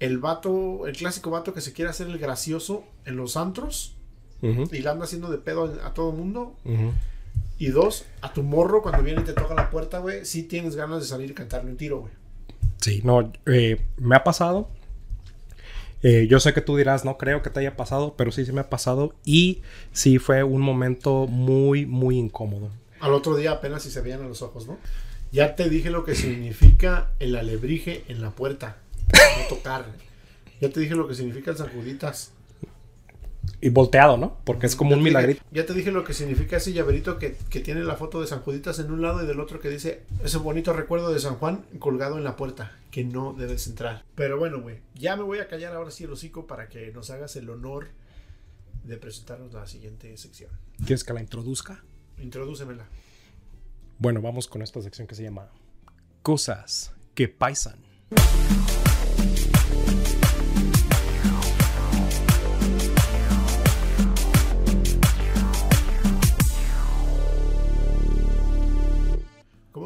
el 0.00 0.18
vato, 0.18 0.86
el 0.86 0.96
clásico 0.96 1.30
vato 1.30 1.54
que 1.54 1.60
se 1.60 1.72
quiere 1.72 1.90
hacer 1.90 2.08
el 2.08 2.18
gracioso 2.18 2.84
en 3.04 3.16
los 3.16 3.36
antros 3.36 3.96
y 4.42 4.78
la 4.78 4.92
anda 4.92 5.04
haciendo 5.04 5.30
de 5.30 5.36
pedo 5.36 5.78
a 5.84 5.92
todo 5.92 6.12
mundo. 6.12 6.56
Y 7.58 7.66
dos, 7.68 8.06
a 8.22 8.32
tu 8.32 8.42
morro 8.42 8.80
cuando 8.80 9.02
viene 9.02 9.20
y 9.20 9.24
te 9.24 9.34
toca 9.34 9.54
la 9.54 9.68
puerta, 9.68 9.98
güey, 9.98 10.24
sí 10.24 10.44
tienes 10.44 10.76
ganas 10.76 11.00
de 11.00 11.06
salir 11.06 11.30
y 11.30 11.34
cantarle 11.34 11.70
un 11.70 11.76
tiro, 11.76 12.00
güey. 12.00 12.12
Sí, 12.80 13.02
no, 13.04 13.30
eh, 13.44 13.82
me 13.98 14.16
ha 14.16 14.24
pasado. 14.24 14.70
Eh, 16.02 16.26
yo 16.30 16.40
sé 16.40 16.54
que 16.54 16.62
tú 16.62 16.78
dirás, 16.78 17.04
no 17.04 17.18
creo 17.18 17.42
que 17.42 17.50
te 17.50 17.60
haya 17.60 17.76
pasado, 17.76 18.14
pero 18.16 18.32
sí, 18.32 18.46
sí 18.46 18.52
me 18.52 18.62
ha 18.62 18.70
pasado. 18.70 19.14
Y 19.26 19.60
sí 19.92 20.18
fue 20.18 20.42
un 20.42 20.62
momento 20.62 21.26
muy, 21.26 21.84
muy 21.84 22.18
incómodo. 22.18 22.70
Al 23.00 23.12
otro 23.12 23.36
día 23.36 23.52
apenas 23.52 23.82
si 23.82 23.90
se 23.90 24.00
veían 24.00 24.22
a 24.22 24.28
los 24.28 24.40
ojos, 24.40 24.66
¿no? 24.66 24.78
Ya 25.30 25.54
te 25.54 25.68
dije 25.68 25.90
lo 25.90 26.04
que 26.04 26.14
significa 26.14 27.10
el 27.18 27.36
alebrije 27.36 28.04
en 28.08 28.22
la 28.22 28.30
puerta. 28.30 28.78
No 29.12 29.46
tocar. 29.56 29.86
Ya 30.60 30.68
te 30.70 30.80
dije 30.80 30.94
lo 30.94 31.08
que 31.08 31.14
significa 31.14 31.50
el 31.50 31.56
sacuditas. 31.56 32.32
Y 33.62 33.68
volteado, 33.70 34.16
¿no? 34.16 34.38
Porque 34.44 34.66
es 34.66 34.76
como 34.76 34.90
Ya 34.90 34.96
un 34.96 35.02
dije- 35.02 35.10
milagrito. 35.10 35.42
ya 35.50 35.66
te 35.66 35.74
dije 35.74 35.90
lo 35.90 36.04
que 36.04 36.14
significa 36.14 36.56
ese 36.56 36.72
llaverito 36.72 37.18
que, 37.18 37.36
que 37.50 37.60
tiene 37.60 37.82
la 37.82 37.96
foto 37.96 38.20
de 38.20 38.26
San 38.26 38.40
Juditas 38.40 38.78
en 38.78 38.90
un 38.90 39.02
lado 39.02 39.22
y 39.22 39.26
del 39.26 39.38
otro 39.40 39.60
que 39.60 39.68
dice 39.68 40.02
ese 40.24 40.38
bonito 40.38 40.72
recuerdo 40.72 41.12
de 41.12 41.18
San 41.20 41.36
Juan 41.36 41.64
colgado 41.78 42.16
en 42.16 42.24
la 42.24 42.36
puerta, 42.36 42.72
que 42.90 43.04
no 43.04 43.34
debes 43.34 43.66
entrar. 43.66 44.04
Pero 44.14 44.38
bueno, 44.38 44.60
güey, 44.62 44.78
ya 44.94 45.16
me 45.16 45.22
voy 45.24 45.38
a 45.40 45.48
callar 45.48 45.74
ahora 45.74 45.90
sí 45.90 46.04
el 46.04 46.12
hocico 46.12 46.46
para 46.46 46.68
que 46.68 46.90
nos 46.92 47.10
hagas 47.10 47.36
el 47.36 47.50
honor 47.50 47.88
de 48.84 48.96
presentarnos 48.96 49.52
la 49.52 49.66
siguiente 49.66 50.16
sección. 50.16 50.50
¿Quieres 50.78 51.04
que 51.04 51.12
la 51.12 51.20
introduzca? 51.20 51.82
Introdúcemela. 52.18 52.86
Bueno, 53.98 54.22
vamos 54.22 54.46
con 54.48 54.62
esta 54.62 54.80
sección 54.80 55.06
que 55.06 55.14
se 55.14 55.22
llama 55.22 55.48
Cosas 56.22 56.92
que 57.14 57.28
paisan. 57.28 57.76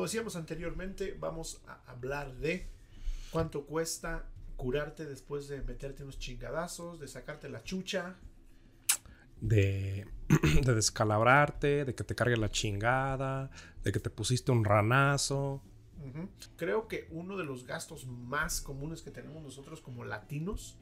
Decíamos 0.05 0.37
anteriormente, 0.37 1.17
vamos 1.19 1.61
a 1.67 1.83
hablar 1.91 2.35
de 2.37 2.69
cuánto 3.31 3.67
cuesta 3.67 4.27
curarte 4.57 5.05
después 5.05 5.49
de 5.49 5.63
meterte 5.63 6.03
unos 6.03 6.19
chingadazos, 6.19 7.01
de 7.01 7.09
sacarte 7.09 7.49
la 7.49 7.63
chucha. 7.63 8.17
De, 9.41 10.07
de 10.65 10.75
descalabrarte, 10.75 11.85
de 11.85 11.95
que 11.95 12.05
te 12.05 12.15
cargue 12.15 12.37
la 12.37 12.51
chingada, 12.51 13.51
de 13.83 13.93
que 13.93 14.01
te 14.01 14.11
pusiste 14.11 14.53
un 14.53 14.65
ranazo. 14.65 15.63
Creo 16.57 16.87
que 16.87 17.09
uno 17.11 17.37
de 17.37 17.45
los 17.45 17.67
gastos 17.67 18.07
más 18.07 18.61
comunes 18.61 19.03
que 19.03 19.11
tenemos 19.11 19.43
nosotros 19.43 19.81
como 19.81 20.05
latinos 20.05 20.79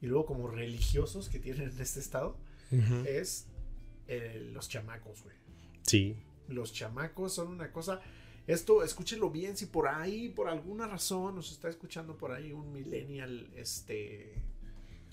y 0.00 0.06
luego 0.06 0.26
como 0.26 0.48
religiosos 0.48 1.28
que 1.28 1.38
tienen 1.38 1.70
en 1.70 1.80
este 1.80 2.00
estado 2.00 2.36
es 3.06 3.46
eh, 4.06 4.50
los 4.52 4.68
chamacos, 4.68 5.22
güey. 5.22 5.36
Sí. 5.82 6.16
Los 6.48 6.72
chamacos 6.72 7.34
son 7.34 7.48
una 7.48 7.72
cosa. 7.72 8.00
Esto, 8.46 8.82
escúchenlo 8.82 9.30
bien, 9.30 9.56
si 9.56 9.66
por 9.66 9.88
ahí, 9.88 10.28
por 10.28 10.48
alguna 10.48 10.86
razón, 10.86 11.34
nos 11.34 11.50
está 11.50 11.68
escuchando 11.68 12.16
por 12.16 12.32
ahí 12.32 12.52
un 12.52 12.72
millennial, 12.72 13.50
este, 13.56 14.34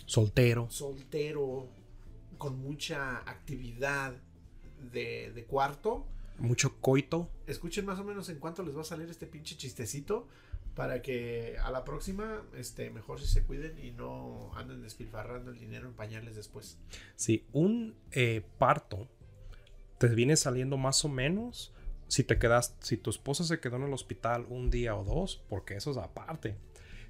Soltero. 0.06 0.70
soltero, 0.70 1.70
con 2.38 2.60
mucha 2.60 3.20
actividad 3.20 4.14
de, 4.92 5.32
de 5.32 5.46
cuarto. 5.46 6.06
Mucho 6.40 6.82
coito. 6.82 7.30
Escuchen 7.48 7.86
más 7.86 8.00
o 8.00 8.04
menos 8.04 8.28
en 8.30 8.40
cuánto 8.40 8.64
les 8.64 8.76
va 8.76 8.82
a 8.82 8.86
salir 8.86 9.10
este 9.10 9.28
pinche 9.28 9.56
chistecito 9.56 10.28
para 10.76 11.02
que 11.02 11.58
a 11.64 11.70
la 11.72 11.84
próxima, 11.84 12.44
este, 12.56 12.90
mejor 12.90 13.20
si 13.20 13.28
se 13.28 13.44
cuiden 13.44 13.78
y 13.78 13.92
no 13.92 14.52
anden 14.56 14.82
despilfarrando 14.82 15.52
el 15.52 15.60
dinero 15.60 15.88
en 15.88 15.94
pañales 15.94 16.36
después. 16.36 16.78
Sí, 17.16 17.46
un 17.52 17.96
eh, 18.12 18.42
parto 18.58 19.08
te 19.98 20.08
viene 20.08 20.36
saliendo 20.36 20.78
más 20.78 21.06
o 21.06 21.10
menos 21.10 21.74
si 22.12 22.26
te 22.26 22.38
quedas, 22.38 22.76
si 22.82 22.98
tu 22.98 23.10
esposa 23.10 23.46
se 23.46 23.62
quedó 23.62 23.78
en 23.78 23.84
el 23.84 23.94
hospital 23.94 24.46
un 24.50 24.70
día 24.70 24.98
o 24.98 25.06
dos, 25.06 25.42
porque 25.48 25.76
eso 25.76 25.92
es 25.92 25.98
aparte. 25.98 26.58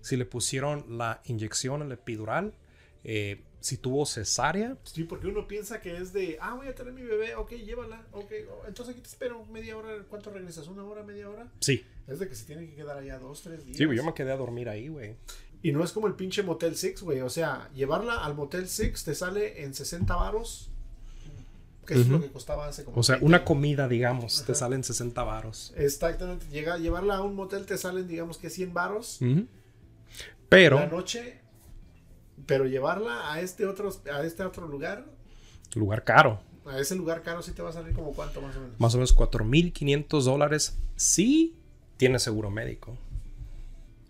Si 0.02 0.16
le 0.16 0.26
pusieron 0.26 0.96
la 0.96 1.24
inyección, 1.26 1.82
el 1.82 1.92
epidural, 1.92 2.54
eh, 3.04 3.42
si 3.62 3.78
tuvo 3.78 4.06
cesárea, 4.06 4.78
Sí, 4.84 5.04
porque 5.06 5.26
uno 5.26 5.48
piensa 5.48 5.82
que 5.82 5.98
es 5.98 6.14
de, 6.14 6.38
ah, 6.40 6.54
voy 6.54 6.68
a 6.68 6.76
tener 6.76 6.94
mi 6.94 7.02
bebé, 7.02 7.34
ok, 7.34 7.50
llévala, 7.54 8.06
ok, 8.12 8.32
oh, 8.52 8.68
entonces 8.68 8.94
aquí 8.94 9.02
te 9.02 9.10
espero 9.10 9.44
media 9.46 9.76
hora, 9.76 9.90
¿cuánto 10.08 10.30
regresas? 10.30 10.68
¿Una 10.68 10.84
hora, 10.84 11.02
media 11.02 11.28
hora? 11.28 11.52
sí. 11.60 11.84
Es 12.08 12.20
de 12.20 12.28
que 12.28 12.36
se 12.36 12.46
tienen 12.46 12.68
que 12.68 12.76
quedar 12.76 12.98
allá 12.98 13.18
dos, 13.20 13.42
tres 13.42 13.66
días. 13.66 13.78
Sí, 13.78 13.86
güey, 13.86 13.98
yo 13.98 14.04
me 14.04 14.14
quedé 14.14 14.32
a 14.32 14.36
dormir 14.36 14.68
ahí, 14.68 14.90
güey. 14.90 15.16
Y 15.64 15.72
no 15.72 15.84
es 15.84 15.94
como 15.94 16.08
el 16.08 16.16
pinche 16.16 16.44
Motel 16.44 16.76
6, 16.76 17.02
güey, 17.04 17.22
o 17.22 17.30
sea, 17.30 17.70
llevarla 17.74 18.24
al 18.24 18.36
Motel 18.36 18.68
6 18.68 19.04
te 19.04 19.16
sale 19.16 19.64
en 19.64 19.74
60 19.74 20.14
varos, 20.16 20.71
que 21.86 21.96
es 21.96 22.08
lo 22.08 22.22
que 22.22 22.30
costaba 22.32 22.68
hace 22.68 22.84
como... 22.86 23.00
O 23.00 23.04
sea, 23.04 23.16
20 23.16 23.26
una 23.26 23.44
comida, 23.44 23.88
digamos, 23.88 24.44
te 24.46 24.56
salen 24.56 24.84
60 24.84 25.24
varos. 25.24 25.74
Exactamente, 25.76 26.46
llega, 26.52 26.78
llevarla 26.78 27.16
a 27.18 27.22
un 27.22 27.36
motel 27.36 27.66
te 27.66 27.78
salen, 27.78 28.08
digamos 28.08 28.38
que 28.38 28.50
100 28.50 28.74
varos. 28.74 29.20
Pero, 30.50 30.80
la 30.80 30.88
noche, 30.88 31.40
pero 32.46 32.66
llevarla 32.66 33.32
a 33.32 33.40
este 33.42 33.66
otro, 33.66 33.90
a 34.14 34.24
este 34.24 34.44
otro 34.44 34.68
lugar, 34.68 35.06
lugar 35.76 36.04
caro. 36.04 36.42
a 36.66 36.78
ese 36.80 36.96
lugar 36.96 37.24
caro 37.24 37.42
sí 37.42 37.52
te 37.54 37.62
va 37.62 37.70
a 37.70 37.74
salir 37.74 37.94
como 37.94 38.12
cuánto 38.14 38.42
más 38.42 38.56
o 38.56 38.60
menos. 38.62 38.80
Más 38.80 38.94
o 38.94 38.98
menos 38.98 39.16
4.500 39.16 40.24
dólares 40.24 40.78
si 40.96 41.56
tiene 41.98 42.20
seguro 42.20 42.50
médico. 42.50 42.98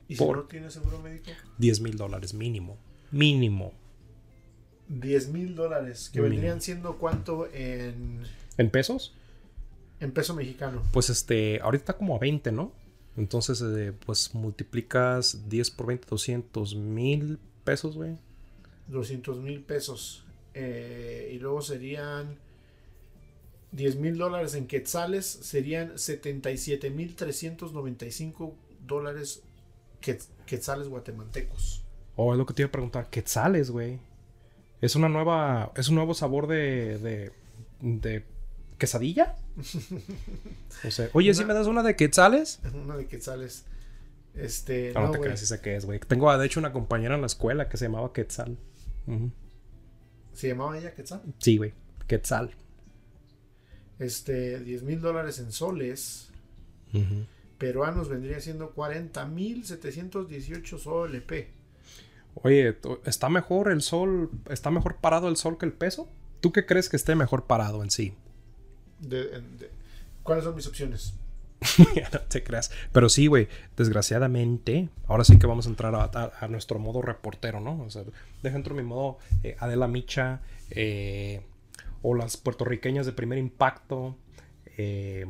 Y 0.07 0.15
si 0.15 0.23
por- 0.23 0.37
no 0.37 0.43
tienes 0.43 0.73
seguro 0.73 0.99
médico, 0.99 1.31
10 1.57 1.79
mil 1.81 1.95
dólares 1.95 2.33
mínimo. 2.33 2.77
Mínimo. 3.11 3.73
10 5.00 5.29
mil 5.29 5.55
dólares, 5.55 6.10
que 6.12 6.19
Mínimo. 6.19 6.36
vendrían 6.36 6.62
siendo 6.62 6.98
cuánto 6.98 7.48
en, 7.53 8.21
¿En 8.57 8.69
pesos? 8.69 9.13
en 10.00 10.12
peso 10.12 10.33
mexicano. 10.36 10.81
Pues 10.91 11.10
este, 11.10 11.60
ahorita 11.62 11.81
está 11.83 11.98
como 11.98 12.15
a 12.15 12.19
20, 12.19 12.51
¿no? 12.51 12.71
Entonces, 13.17 13.62
eh, 13.62 13.93
pues 14.05 14.33
multiplicas 14.33 15.48
10 15.50 15.71
por 15.71 15.88
20, 15.88 16.07
200 16.10 16.75
mil 16.75 17.39
pesos, 17.63 17.95
güey. 17.95 18.17
200 18.88 19.39
mil 19.39 19.62
pesos. 19.62 20.25
Eh, 20.53 21.31
y 21.33 21.39
luego 21.39 21.62
serían 21.62 22.36
10 23.71 23.95
mil 23.98 24.17
dólares 24.17 24.53
en 24.55 24.67
quetzales, 24.67 25.25
serían 25.25 25.98
77 25.98 26.89
mil 26.89 27.15
395 27.15 28.53
dólares 28.86 29.43
quet- 30.01 30.25
quetzales 30.45 30.89
guatemaltecos. 30.89 31.83
O 32.17 32.33
es 32.33 32.38
lo 32.38 32.45
que 32.45 32.53
te 32.53 32.62
iba 32.63 32.67
a 32.69 32.71
preguntar, 32.71 33.10
quetzales, 33.10 33.71
güey. 33.71 34.00
Es 34.81 34.95
una 34.95 35.09
nueva, 35.09 35.71
es 35.75 35.89
un 35.89 35.95
nuevo 35.95 36.13
sabor 36.13 36.47
de, 36.47 36.97
de, 37.00 37.31
de 37.81 38.25
quesadilla. 38.77 39.35
O 40.88 40.89
sea, 40.89 41.09
oye, 41.13 41.33
¿sí 41.33 41.43
Una- 41.43 41.50
me 41.50 41.53
das 41.59 41.67
una 41.67 41.83
de 41.83 41.95
quetzales? 41.95 42.59
Una 42.73 42.97
de 42.97 43.05
quetzales. 43.05 43.65
Este, 44.33 44.91
No, 44.93 45.01
no 45.01 45.05
no, 45.07 45.11
te 45.13 45.19
creas, 45.19 45.39
sí 45.39 45.45
sé 45.45 45.61
qué 45.61 45.75
es, 45.75 45.85
güey. 45.85 46.00
Tengo, 46.00 46.35
de 46.35 46.45
hecho, 46.45 46.59
una 46.59 46.71
compañera 46.71 47.15
en 47.15 47.21
la 47.21 47.27
escuela 47.27 47.67
que 47.69 47.77
se 47.77 47.85
llamaba 47.85 48.11
Quetzal. 48.13 48.57
¿Se 50.33 50.47
llamaba 50.47 50.77
ella 50.77 50.95
quetzal? 50.95 51.21
Sí, 51.39 51.57
güey. 51.57 51.73
Quetzal. 52.07 52.51
Este, 54.00 54.59
10 54.61 54.83
mil 54.83 55.01
dólares 55.01 55.38
en 55.39 55.51
soles. 55.51 56.29
Peruanos 57.57 58.09
vendría 58.09 58.39
siendo 58.39 58.71
40 58.71 59.25
mil 59.27 59.65
718 59.65 60.77
SOLP. 60.79 61.31
Oye, 62.35 62.73
¿tú- 62.73 63.00
¿está 63.05 63.29
mejor 63.29 63.71
el 63.71 63.81
sol? 63.81 64.29
¿Está 64.50 64.71
mejor 64.71 64.97
parado 64.97 65.27
el 65.27 65.38
sol 65.38 65.57
que 65.57 65.65
el 65.65 65.73
peso? 65.73 66.07
¿Tú 66.39 66.51
qué 66.51 66.65
crees 66.65 66.89
que 66.89 66.95
esté 66.97 67.15
mejor 67.15 67.45
parado 67.45 67.83
en 67.83 67.91
sí? 67.91 68.13
De- 69.00 69.35
en- 69.35 69.57
de- 69.57 69.69
¿Cuáles 70.23 70.43
son 70.45 70.55
mis 70.55 70.67
opciones? 70.67 71.13
Ya 71.95 72.09
no 72.13 72.19
te 72.21 72.43
creas. 72.43 72.71
Pero 72.91 73.07
sí, 73.09 73.27
güey, 73.27 73.47
desgraciadamente, 73.77 74.89
ahora 75.07 75.23
sí 75.23 75.38
que 75.38 75.45
vamos 75.45 75.67
a 75.67 75.69
entrar 75.69 75.93
a, 75.93 76.05
a- 76.05 76.31
a 76.39 76.47
nuestro 76.47 76.79
modo 76.79 77.01
reportero, 77.01 77.59
¿no? 77.59 77.81
O 77.83 77.89
sea, 77.89 78.03
deja 78.41 78.55
entro 78.55 78.73
mi 78.73 78.81
modo 78.83 79.19
eh, 79.43 79.55
Adela 79.59 79.88
Micha 79.88 80.41
eh, 80.71 81.41
o 82.01 82.15
las 82.15 82.38
puertorriqueñas 82.38 83.05
de 83.05 83.11
primer 83.11 83.38
impacto. 83.38 84.15
eh. 84.77 85.25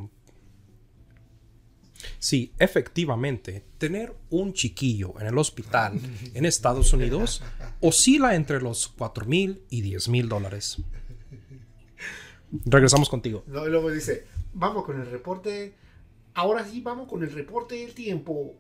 Sí, 2.20 2.51
efectivamente, 2.60 3.63
tener 3.77 4.15
un 4.29 4.53
chiquillo 4.53 5.13
en 5.20 5.27
el 5.27 5.38
hospital 5.38 6.00
en 6.34 6.46
Estados 6.46 6.93
Unidos 6.93 7.43
oscila 7.79 8.36
entre 8.36 8.62
los 8.62 8.88
4 8.88 9.25
mil 9.25 9.63
y 9.70 9.81
10 9.81 10.10
mil 10.10 10.29
dólares. 10.29 10.77
Regresamos 12.65 13.10
contigo. 13.10 13.43
No, 13.48 13.65
y 13.65 13.70
luego 13.70 13.91
dice, 13.91 14.27
vamos 14.53 14.86
con 14.86 15.00
el 15.00 15.10
reporte. 15.10 15.74
Ahora 16.34 16.65
sí, 16.65 16.81
vamos 16.81 17.08
con 17.08 17.24
el 17.24 17.31
reporte 17.31 17.75
del 17.75 17.93
tiempo. 17.93 18.55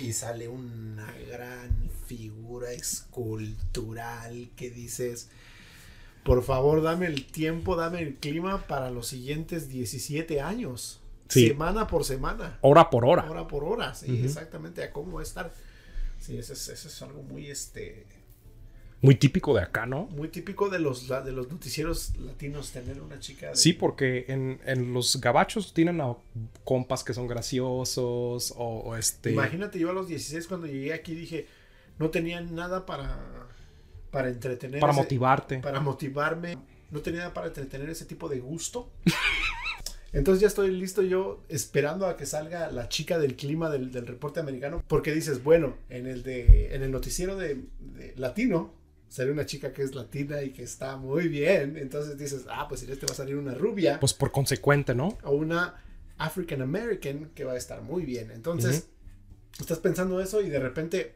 Y 0.00 0.12
sale 0.12 0.48
una 0.48 1.12
gran 1.28 1.90
figura 2.06 2.72
escultural 2.72 4.50
que 4.54 4.70
dices, 4.70 5.28
por 6.24 6.44
favor, 6.44 6.82
dame 6.82 7.06
el 7.06 7.26
tiempo, 7.26 7.74
dame 7.74 8.00
el 8.00 8.14
clima 8.16 8.66
para 8.68 8.90
los 8.90 9.08
siguientes 9.08 9.68
17 9.68 10.40
años. 10.40 11.01
Sí. 11.32 11.48
Semana 11.48 11.86
por 11.86 12.04
semana. 12.04 12.58
Hora 12.60 12.90
por 12.90 13.04
hora. 13.04 13.28
Hora 13.30 13.46
por 13.46 13.64
hora. 13.64 13.94
Sí, 13.94 14.12
Ujú. 14.12 14.24
exactamente. 14.24 14.82
A 14.82 14.90
cómo 14.92 15.12
va 15.14 15.20
a 15.20 15.22
estar. 15.22 15.52
Sí, 16.18 16.36
eso 16.38 16.52
es, 16.52 16.68
eso 16.68 16.88
es 16.88 17.02
algo 17.02 17.22
muy, 17.22 17.50
este, 17.50 18.06
Muy 19.00 19.16
típico 19.16 19.52
de 19.54 19.62
acá, 19.62 19.86
¿no? 19.86 20.04
muy 20.04 20.28
típico 20.28 20.68
de 20.68 20.78
los, 20.78 21.08
de 21.08 21.32
los 21.32 21.50
noticieros 21.50 22.14
latinos, 22.18 22.70
tener 22.70 23.00
una 23.02 23.18
chica. 23.18 23.48
de- 23.50 23.56
Sí, 23.56 23.72
porque 23.72 24.26
en, 24.28 24.60
en 24.64 24.92
los 24.94 25.20
gabachos 25.20 25.74
tienen 25.74 26.00
a 26.00 26.14
compas 26.62 27.02
que 27.02 27.12
son 27.12 27.26
graciosos 27.26 28.52
o, 28.56 28.64
o 28.64 28.96
este... 28.96 29.32
Imagínate, 29.32 29.80
yo 29.80 29.90
a 29.90 29.92
los 29.92 30.06
16 30.06 30.46
cuando 30.46 30.68
llegué 30.68 30.92
aquí 30.94 31.16
dije, 31.16 31.48
no 31.98 32.10
tenía 32.10 32.40
nada 32.40 32.86
para, 32.86 33.48
para 34.12 34.28
entretener. 34.28 34.78
para 34.78 34.92
ese- 34.92 35.02
motivarte. 35.02 35.58
Para 35.58 35.80
motivarme. 35.80 36.56
No 36.92 37.00
tenía 37.00 37.20
nada 37.22 37.34
para 37.34 37.48
entretener 37.48 37.90
ese 37.90 38.04
tipo 38.04 38.28
de 38.28 38.38
gusto. 38.38 38.92
Entonces 40.12 40.42
ya 40.42 40.48
estoy 40.48 40.70
listo 40.70 41.02
yo 41.02 41.42
esperando 41.48 42.06
a 42.06 42.16
que 42.16 42.26
salga 42.26 42.70
la 42.70 42.88
chica 42.88 43.18
del 43.18 43.34
clima 43.36 43.70
del, 43.70 43.90
del 43.90 44.06
reporte 44.06 44.40
americano. 44.40 44.82
Porque 44.86 45.12
dices, 45.12 45.42
bueno, 45.42 45.76
en 45.88 46.06
el, 46.06 46.22
de, 46.22 46.74
en 46.74 46.82
el 46.82 46.90
noticiero 46.90 47.36
de, 47.36 47.64
de 47.80 48.14
latino 48.16 48.74
sale 49.08 49.30
una 49.30 49.44
chica 49.44 49.74
que 49.74 49.82
es 49.82 49.94
latina 49.94 50.42
y 50.42 50.50
que 50.50 50.62
está 50.62 50.96
muy 50.96 51.28
bien. 51.28 51.76
Entonces 51.76 52.16
dices, 52.18 52.44
ah, 52.48 52.66
pues 52.68 52.82
en 52.82 52.92
este 52.92 53.06
va 53.06 53.12
a 53.12 53.16
salir 53.16 53.36
una 53.36 53.54
rubia. 53.54 54.00
Pues 54.00 54.14
por 54.14 54.32
consecuente, 54.32 54.94
¿no? 54.94 55.18
o 55.24 55.32
una 55.32 55.82
African 56.18 56.62
American 56.62 57.30
que 57.34 57.44
va 57.44 57.52
a 57.52 57.56
estar 57.56 57.82
muy 57.82 58.04
bien. 58.04 58.30
Entonces, 58.30 58.88
estás 59.58 59.78
pensando 59.78 60.20
eso 60.20 60.40
y 60.40 60.48
de 60.48 60.58
repente. 60.58 61.14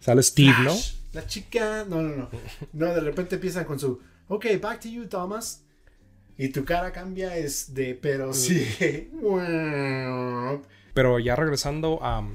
Sale 0.00 0.22
Steve, 0.22 0.54
¿no? 0.62 0.74
La 1.12 1.26
chica. 1.26 1.84
No, 1.88 2.02
no, 2.02 2.16
no. 2.16 2.30
No, 2.72 2.94
de 2.94 3.00
repente 3.00 3.34
empiezan 3.34 3.64
con 3.64 3.78
su. 3.78 4.00
Ok, 4.28 4.46
back 4.60 4.80
to 4.80 4.88
you, 4.88 5.06
Thomas. 5.06 5.64
Y 6.38 6.48
tu 6.50 6.64
cara 6.64 6.92
cambia 6.92 7.36
es 7.36 7.74
de. 7.74 7.94
Pero 7.94 8.32
sí. 8.34 8.66
Pero 10.94 11.18
ya 11.18 11.36
regresando 11.36 11.98
a, 12.02 12.28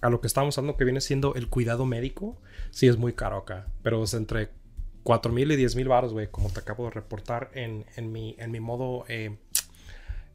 a 0.00 0.10
lo 0.10 0.20
que 0.20 0.26
estábamos 0.26 0.56
hablando 0.58 0.76
que 0.76 0.84
viene 0.84 1.00
siendo 1.00 1.34
el 1.34 1.48
cuidado 1.48 1.86
médico, 1.86 2.36
sí 2.70 2.88
es 2.88 2.96
muy 2.96 3.12
caro 3.12 3.38
acá. 3.38 3.66
Pero 3.82 4.02
es 4.04 4.14
entre 4.14 4.50
4 5.02 5.32
mil 5.32 5.50
y 5.50 5.56
10 5.56 5.76
mil 5.76 5.88
baros, 5.88 6.12
güey, 6.12 6.28
como 6.28 6.50
te 6.50 6.60
acabo 6.60 6.84
de 6.84 6.90
reportar 6.90 7.50
en, 7.54 7.86
en, 7.96 8.12
mi, 8.12 8.36
en 8.38 8.50
mi 8.50 8.60
modo 8.60 9.04
eh, 9.08 9.36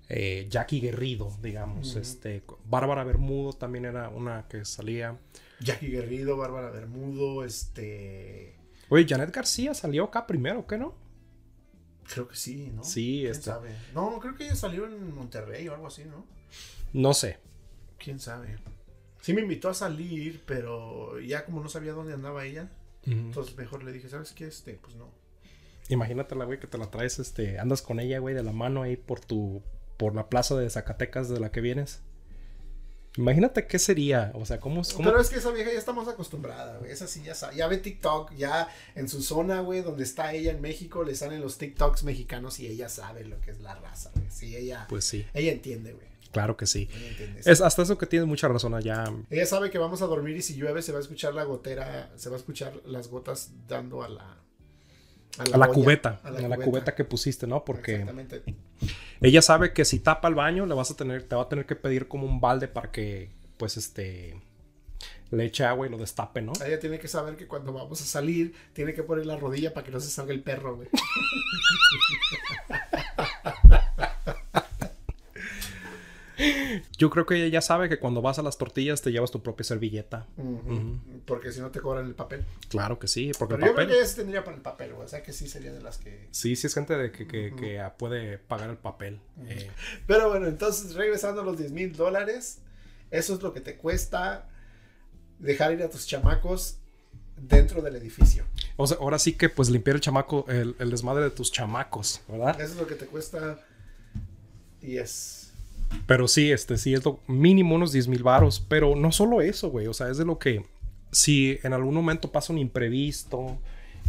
eh, 0.10 0.48
Jackie 0.50 0.80
Guerrido, 0.80 1.32
digamos. 1.42 1.96
este 1.96 2.44
Bárbara 2.66 3.04
Bermudo 3.04 3.54
también 3.54 3.86
era 3.86 4.10
una 4.10 4.48
que 4.48 4.66
salía. 4.66 5.18
Jackie 5.60 5.88
Guerrido, 5.88 6.38
Bárbara 6.38 6.72
Bermudo, 6.72 7.44
este. 7.44 8.56
Oye, 8.90 9.06
Janet 9.08 9.32
García 9.34 9.74
salió 9.74 10.06
acá 10.06 10.28
primero, 10.28 10.68
¿qué 10.68 10.78
no? 10.78 10.94
Creo 12.12 12.28
que 12.28 12.36
sí, 12.36 12.72
¿no? 12.74 12.84
Sí, 12.84 13.20
¿Quién 13.22 13.32
este- 13.32 13.46
sabe? 13.46 13.70
No, 13.94 14.20
creo 14.20 14.36
que 14.36 14.46
ella 14.46 14.56
salió 14.56 14.86
en 14.86 15.14
Monterrey 15.14 15.68
o 15.68 15.74
algo 15.74 15.88
así, 15.88 16.06
¿no? 16.06 16.26
No 16.94 17.14
sé. 17.14 17.40
quién 17.98 18.20
sabe. 18.20 18.58
Sí 19.22 19.34
me 19.34 19.40
invitó 19.42 19.70
a 19.70 19.74
salir, 19.74 20.44
pero 20.46 21.18
ya 21.22 21.46
como 21.46 21.62
no 21.62 21.70
sabía 21.70 21.94
dónde 21.94 22.14
andaba 22.14 22.44
ella, 22.44 22.70
entonces 23.06 23.56
mejor 23.56 23.84
le 23.84 23.94
dije, 23.94 24.10
¿sabes 24.10 24.34
qué? 24.34 24.46
Este, 24.48 24.74
pues 24.74 24.96
no. 24.98 25.10
Imagínatela, 25.88 26.44
güey, 26.44 26.60
que 26.60 26.68
te 26.68 26.78
la 26.78 26.92
traes, 26.92 27.20
este, 27.20 27.60
andas 27.60 27.82
con 27.82 28.02
ella, 28.02 28.20
güey, 28.20 28.36
de 28.36 28.44
la 28.44 28.52
mano 28.52 28.82
ahí 28.84 28.98
por 28.98 29.22
tu, 29.22 29.64
por 29.98 30.16
la 30.16 30.28
plaza 30.28 30.58
de 30.58 30.70
Zacatecas 30.70 31.30
de 31.30 31.40
la 31.40 31.52
que 31.52 31.62
vienes. 31.62 32.02
Imagínate 33.18 33.68
qué 33.68 33.78
sería, 33.78 34.32
o 34.34 34.44
sea, 34.46 34.60
cómo, 34.60 34.82
cómo... 34.82 35.10
Pero 35.10 35.22
es 35.22 35.30
que 35.30 35.38
esa 35.38 35.52
vieja 35.52 35.72
ya 35.72 35.78
está 35.78 35.94
más 35.94 36.08
acostumbrada, 36.08 36.80
güey. 36.80 36.92
Esa 36.92 37.08
sí 37.08 37.22
ya 37.24 37.36
sabe. 37.36 37.56
Ya 37.56 37.68
ve 37.68 37.78
TikTok, 37.78 38.34
ya 38.36 38.68
en 38.96 39.08
su 39.08 39.22
zona, 39.22 39.62
güey, 39.62 39.82
donde 39.82 40.04
está 40.04 40.34
ella 40.34 40.52
en 40.52 40.62
México, 40.62 41.04
le 41.04 41.16
salen 41.16 41.42
los 41.42 41.60
TikToks 41.60 42.04
mexicanos 42.04 42.60
y 42.60 42.68
ella 42.68 42.90
sabe 42.90 43.24
lo 43.24 43.40
que 43.42 43.52
es 43.52 43.60
la 43.60 43.76
raza, 43.76 44.12
güey. 44.16 44.26
Sí, 44.32 44.56
ella. 44.56 44.88
Pues 44.90 45.06
sí. 45.06 45.28
Ella 45.34 45.52
entiende, 45.52 45.94
güey. 45.94 46.08
Claro 46.32 46.58
que 46.58 46.66
sí. 46.66 46.90
Ella. 46.92 47.42
Es 47.46 47.62
hasta 47.62 47.84
eso 47.84 48.00
que 48.00 48.08
tienes 48.08 48.28
mucha 48.28 48.48
razón 48.48 48.74
allá. 48.74 49.06
Ella 49.30 49.46
sabe 49.46 49.70
que 49.70 49.78
vamos 49.78 50.02
a 50.02 50.08
dormir 50.08 50.36
y 50.36 50.42
si 50.42 50.56
llueve 50.56 50.82
se 50.82 50.92
va 50.92 50.98
a 50.98 51.02
escuchar 51.02 51.36
la 51.36 51.44
gotera, 51.44 52.12
se 52.16 52.30
va 52.30 52.36
a 52.36 52.40
escuchar 52.40 52.82
las 52.86 53.08
gotas 53.10 53.52
dando 53.68 54.02
a 54.02 54.10
la. 54.10 54.38
A 55.40 55.58
la, 55.58 55.68
cubeta, 55.68 56.20
a 56.24 56.30
la, 56.30 56.58
cubeta. 56.58 56.94
que 56.94 57.06
pusiste, 57.06 57.48
¿no? 57.48 57.66
Porque 57.66 58.06
ella 59.20 59.42
sabe 59.42 59.74
que 59.74 59.84
si 59.84 60.00
tapa 60.00 60.28
el 60.28 60.36
baño, 60.36 60.68
le 60.68 60.76
vas 60.76 60.92
a 60.92 60.96
tener, 60.96 61.24
te 61.24 61.36
va 61.36 61.44
a 61.44 61.50
tener 61.50 61.66
que 61.66 61.76
pedir 61.76 62.08
como 62.08 62.28
un 62.28 62.40
balde 62.40 62.68
para 62.68 62.92
que, 62.92 63.32
pues, 63.58 63.78
este, 63.78 64.40
le 65.32 65.46
eche 65.46 65.66
agua 65.66 65.88
y 65.88 65.90
lo 65.90 65.98
destape, 65.98 66.42
¿no? 66.42 66.54
Ella 66.64 66.80
tiene 66.80 67.00
que 67.00 67.08
saber 67.08 67.36
que 67.36 67.48
cuando 67.48 67.74
vamos 67.74 68.00
a 68.02 68.06
salir, 68.06 68.54
tiene 68.74 68.94
que 68.94 69.02
poner 69.02 69.26
la 69.26 69.36
rodilla 69.36 69.74
para 69.74 69.84
que 69.84 69.92
no 69.92 70.00
se 70.00 70.10
salga 70.10 70.34
el 70.34 70.44
perro, 70.44 70.76
güey. 70.76 70.90
Yo 76.98 77.10
creo 77.10 77.26
que 77.26 77.36
ella 77.36 77.48
ya 77.48 77.62
sabe 77.62 77.90
que 77.90 78.00
cuando 78.00 78.22
vas 78.22 78.40
a 78.40 78.42
las 78.44 78.58
tortillas 78.58 79.02
te 79.02 79.12
llevas 79.12 79.32
tu 79.32 79.42
propia 79.42 79.64
servilleta. 79.64 80.28
Porque 81.26 81.52
si 81.52 81.60
no 81.60 81.72
te 81.72 81.80
cobran 81.82 82.06
el 82.08 82.16
papel. 82.16 82.46
Claro 82.70 83.00
que 83.00 83.08
sí, 83.08 83.32
porque 83.38 83.56
Pero 83.56 83.66
el 83.66 83.70
yo 83.72 83.76
creo 83.76 83.86
papel. 83.88 83.98
que 84.00 84.04
ella 84.04 84.16
tendría 84.16 84.44
para 84.44 84.58
el 84.58 84.62
papel. 84.64 84.92
O 84.94 85.08
sea 85.08 85.22
que 85.24 85.34
sí 85.34 85.48
sería 85.48 85.72
de 85.74 85.82
las 85.82 85.98
que. 85.98 86.28
Sí, 86.32 86.56
sí 86.56 86.68
es 86.68 86.74
gente 86.74 86.96
de 86.98 87.12
que, 87.12 87.28
que- 87.28 87.54
que, 87.56 87.80
ah, 87.80 87.96
puede 87.98 88.38
pagar 88.38 88.70
el 88.70 88.78
papel. 88.78 89.20
Eh, 89.48 89.70
Pero 90.08 90.30
bueno, 90.30 90.48
entonces 90.48 90.96
regresando 90.96 91.42
a 91.42 91.44
los 91.44 91.58
10 91.58 91.72
mil 91.72 91.94
dólares, 91.96 92.60
eso 93.12 93.34
es 93.36 93.42
lo 93.42 93.54
que 93.54 93.62
te 93.62 93.76
cuesta 93.78 94.48
dejar 95.40 95.74
ir 95.74 95.84
a 95.84 95.90
tus 95.90 96.06
chamacos 96.08 96.78
dentro 97.36 97.82
del 97.82 97.96
edificio. 97.96 98.46
o 98.78 98.88
sea, 98.88 98.98
ahora 99.00 99.20
sí 99.20 99.34
que 99.34 99.50
pues 99.50 99.70
limpiar 99.70 99.96
el 99.96 100.02
chamaco, 100.02 100.46
el, 100.48 100.76
el 100.80 100.90
desmadre 100.90 101.24
de 101.26 101.30
tus 101.32 101.52
chamacos, 101.52 102.22
¿verdad? 102.28 102.60
Eso 102.62 102.74
es 102.74 102.80
lo 102.80 102.88
que 102.88 102.96
te 102.96 103.06
cuesta. 103.08 103.60
Y 104.82 104.98
es. 104.98 105.43
Pero 106.06 106.28
sí, 106.28 106.52
este, 106.52 106.78
sí 106.78 106.94
es 106.94 107.06
lo 107.06 107.20
mínimo 107.28 107.76
unos 107.76 107.92
10 107.92 108.08
mil 108.08 108.24
varos. 108.24 108.60
Pero 108.68 108.96
no 108.96 109.12
solo 109.12 109.42
eso, 109.42 109.70
güey. 109.70 109.88
O 109.88 109.94
sea, 109.94 110.10
es 110.10 110.18
de 110.18 110.26
lo 110.26 110.38
que 110.40 110.66
si 111.12 111.60
en 111.64 111.74
algún 111.74 111.94
momento 111.94 112.32
pasa 112.32 112.54
un 112.54 112.60
imprevisto 112.60 113.58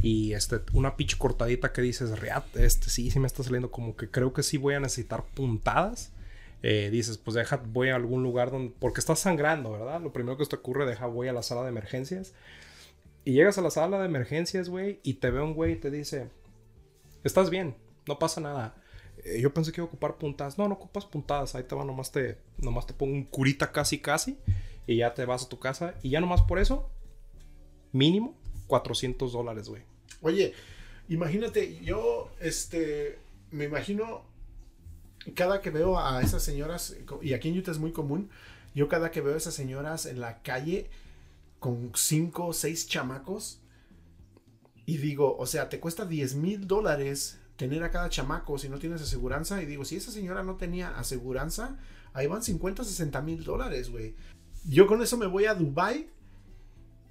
y 0.02 0.32
este, 0.32 0.60
una 0.72 0.96
pinche 0.96 1.16
cortadita 1.18 1.72
que 1.72 1.82
dices, 1.82 2.18
reat, 2.18 2.44
este 2.56 2.90
sí, 2.90 3.10
sí 3.10 3.18
me 3.20 3.26
está 3.26 3.42
saliendo 3.42 3.70
como 3.70 3.96
que 3.96 4.10
creo 4.10 4.32
que 4.32 4.42
sí 4.42 4.56
voy 4.58 4.74
a 4.74 4.80
necesitar 4.80 5.24
puntadas. 5.34 6.12
eh, 6.62 6.88
dices, 6.90 7.18
pues 7.18 7.34
deja, 7.34 7.60
voy 7.72 7.90
a 7.90 7.96
algún 7.96 8.22
lugar 8.22 8.50
donde, 8.50 8.74
porque 8.78 9.00
estás 9.00 9.18
sangrando, 9.18 9.72
¿verdad? 9.72 10.00
Lo 10.00 10.12
primero 10.12 10.38
que 10.38 10.46
te 10.46 10.56
ocurre, 10.56 10.86
deja, 10.86 11.06
voy 11.06 11.28
a 11.28 11.32
la 11.34 11.42
sala 11.42 11.62
de 11.62 11.68
emergencias. 11.68 12.32
Y 13.24 13.32
llegas 13.32 13.58
a 13.58 13.62
la 13.62 13.70
sala 13.70 13.98
de 13.98 14.06
emergencias, 14.06 14.68
güey, 14.70 14.98
y 15.02 15.14
te 15.14 15.30
ve 15.30 15.40
un 15.42 15.54
güey 15.54 15.72
y 15.72 15.76
te 15.76 15.90
dice, 15.90 16.28
estás 17.22 17.50
bien, 17.50 17.74
no 18.06 18.18
pasa 18.18 18.40
nada. 18.40 18.74
Eh, 19.24 19.40
yo 19.40 19.52
pensé 19.52 19.72
que 19.72 19.80
iba 19.80 19.86
a 19.86 19.88
ocupar 19.88 20.16
puntadas. 20.16 20.58
No, 20.58 20.68
no 20.68 20.74
ocupas 20.74 21.06
puntadas. 21.06 21.54
Ahí 21.54 21.64
te 21.64 21.74
va, 21.74 21.84
nomás 21.84 22.12
te, 22.12 22.38
nomás 22.58 22.86
te 22.86 22.94
pongo 22.94 23.12
un 23.12 23.24
curita 23.24 23.72
casi 23.72 23.98
casi. 23.98 24.38
Y 24.86 24.98
ya 24.98 25.14
te 25.14 25.24
vas 25.24 25.44
a 25.44 25.48
tu 25.48 25.58
casa. 25.58 25.94
Y 26.02 26.10
ya 26.10 26.20
nomás 26.20 26.42
por 26.42 26.58
eso, 26.58 26.90
mínimo 27.92 28.36
400 28.66 29.32
dólares, 29.32 29.68
güey. 29.68 29.82
Oye, 30.20 30.52
imagínate, 31.08 31.80
yo, 31.82 32.30
este, 32.40 33.18
me 33.50 33.64
imagino, 33.64 34.24
cada 35.34 35.60
que 35.60 35.70
veo 35.70 35.98
a 35.98 36.22
esas 36.22 36.42
señoras, 36.42 36.96
y 37.22 37.32
aquí 37.32 37.48
en 37.48 37.58
Utah 37.58 37.70
es 37.70 37.78
muy 37.78 37.92
común, 37.92 38.30
yo 38.74 38.88
cada 38.88 39.10
que 39.10 39.20
veo 39.20 39.34
a 39.34 39.36
esas 39.36 39.54
señoras 39.54 40.06
en 40.06 40.20
la 40.20 40.42
calle 40.42 40.90
con 41.60 41.92
cinco 41.94 42.46
o 42.46 42.52
seis 42.52 42.88
chamacos, 42.88 43.60
y 44.86 44.98
digo, 44.98 45.36
o 45.38 45.46
sea, 45.46 45.68
te 45.68 45.80
cuesta 45.80 46.04
10 46.04 46.34
mil 46.34 46.66
dólares 46.66 47.38
tener 47.56 47.82
a 47.84 47.90
cada 47.90 48.08
chamaco 48.08 48.58
si 48.58 48.68
no 48.68 48.78
tienes 48.78 49.02
aseguranza, 49.02 49.62
y 49.62 49.66
digo, 49.66 49.84
si 49.84 49.96
esa 49.96 50.10
señora 50.10 50.42
no 50.42 50.56
tenía 50.56 50.96
aseguranza, 50.98 51.78
ahí 52.12 52.26
van 52.26 52.42
50, 52.42 52.84
60 52.84 53.20
mil 53.22 53.44
dólares, 53.44 53.90
güey. 53.90 54.14
Yo 54.66 54.86
con 54.86 55.02
eso 55.02 55.16
me 55.16 55.26
voy 55.26 55.44
a 55.44 55.54
Dubai 55.54 56.08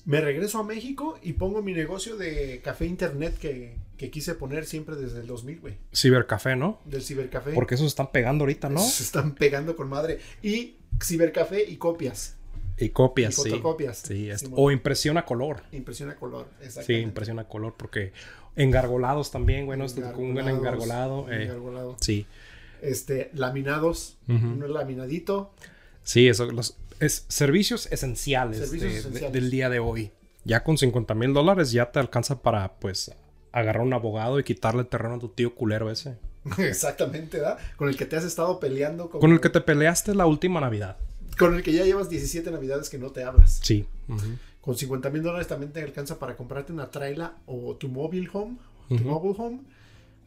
me 0.06 0.20
regreso 0.20 0.60
a 0.60 0.64
México 0.64 1.18
y 1.22 1.34
pongo 1.34 1.62
mi 1.62 1.74
negocio 1.74 2.18
de 2.18 2.62
café 2.62 2.86
internet 2.86 3.38
que, 3.38 3.78
que 3.98 4.12
quise 4.12 4.36
poner 4.36 4.66
siempre 4.66 4.96
desde 4.96 5.22
el 5.22 5.28
2000, 5.28 5.60
güey. 5.62 5.78
Cibercafé, 5.94 6.56
¿no? 6.56 6.82
Del 6.86 7.02
cibercafé. 7.02 7.54
Porque 7.54 7.76
esos 7.76 7.88
están 7.88 8.12
pegando 8.12 8.44
ahorita, 8.44 8.70
¿no? 8.70 8.82
Se 8.82 9.04
están 9.04 9.34
pegando 9.34 9.76
con 9.76 9.88
madre. 9.88 10.20
Y 10.42 10.76
cibercafé 11.02 11.64
y 11.64 11.78
copias. 11.78 12.36
Y 12.78 12.90
copias, 12.90 13.38
Y 13.38 13.42
sí. 13.44 13.50
fotocopias. 13.52 13.98
Sí, 14.00 14.30
Simón. 14.38 14.60
o 14.62 14.72
impresión 14.72 15.18
a 15.18 15.26
color. 15.26 15.62
Impresión 15.72 16.10
a 16.10 16.16
color. 16.16 16.48
Sí, 16.60 16.66
Exactamente. 16.66 17.02
impresión 17.04 17.40
a 17.40 17.44
color. 17.48 17.76
Porque 17.78 18.14
engargolados 18.56 19.32
también, 19.32 19.66
güey. 19.66 19.78
¿no? 19.78 19.86
Este, 19.86 20.02
con 20.02 20.24
un 20.26 20.38
engargolado. 20.40 21.32
eh, 21.32 21.44
engargolado. 21.44 21.98
sí. 22.02 22.26
Este, 22.82 23.30
laminados. 23.34 24.18
Ujú. 24.28 24.46
Uno 24.46 24.68
laminadito. 24.68 25.52
Sí, 26.04 26.28
eso, 26.28 26.46
los 26.52 26.76
es, 27.00 27.26
servicios 27.30 27.88
esenciales, 27.92 28.58
Servicios 28.58 28.82
de- 28.82 28.90
de- 28.90 29.00
esenciales. 29.00 29.32
del 29.34 29.50
día 29.52 29.70
de 29.70 29.80
hoy. 29.80 30.12
Ya 30.44 30.64
con 30.66 30.78
50 30.78 31.14
mil 31.16 31.34
dólares 31.34 31.72
ya 31.72 31.92
te 31.92 32.00
alcanza 32.00 32.42
para, 32.42 32.74
pues, 32.80 33.12
agarrar 33.54 33.84
un 33.84 33.94
abogado 33.94 34.38
y 34.40 34.44
quitarle 34.44 34.82
el 34.82 34.88
terreno 34.88 35.16
a 35.16 35.20
tu 35.20 35.30
tío 35.30 35.56
culero 35.56 35.90
ese. 35.90 36.18
Exactamente, 36.58 37.38
¿verdad? 37.38 37.58
Con 37.78 37.88
el 37.88 37.96
que 37.96 38.06
te 38.06 38.18
has 38.18 38.26
estado 38.26 38.60
peleando. 38.60 39.10
Con, 39.10 39.22
Con 39.22 39.32
el 39.32 39.40
que 39.40 39.50
te 39.50 39.62
peleaste 39.62 40.14
la 40.14 40.26
última 40.26 40.60
Navidad. 40.60 40.98
Con 41.38 41.56
el 41.56 41.64
que 41.64 41.72
ya 41.74 41.84
llevas 41.84 42.10
17 42.10 42.52
navidades 42.52 42.90
que 42.90 42.98
no 42.98 43.12
te 43.12 43.24
hablas. 43.24 43.60
Sí. 43.64 43.88
Con 44.62 44.76
50 44.78 45.10
mil 45.10 45.24
dólares 45.24 45.48
también 45.48 45.72
te 45.74 45.82
alcanza 45.82 46.20
para 46.20 46.36
comprarte 46.36 46.72
una 46.72 46.90
traila 46.92 47.38
o 47.46 47.76
tu 47.76 47.90
mobile 47.90 48.30
home. 48.32 48.58
Tu 48.90 49.04
mobile 49.04 49.36
home. 49.38 49.60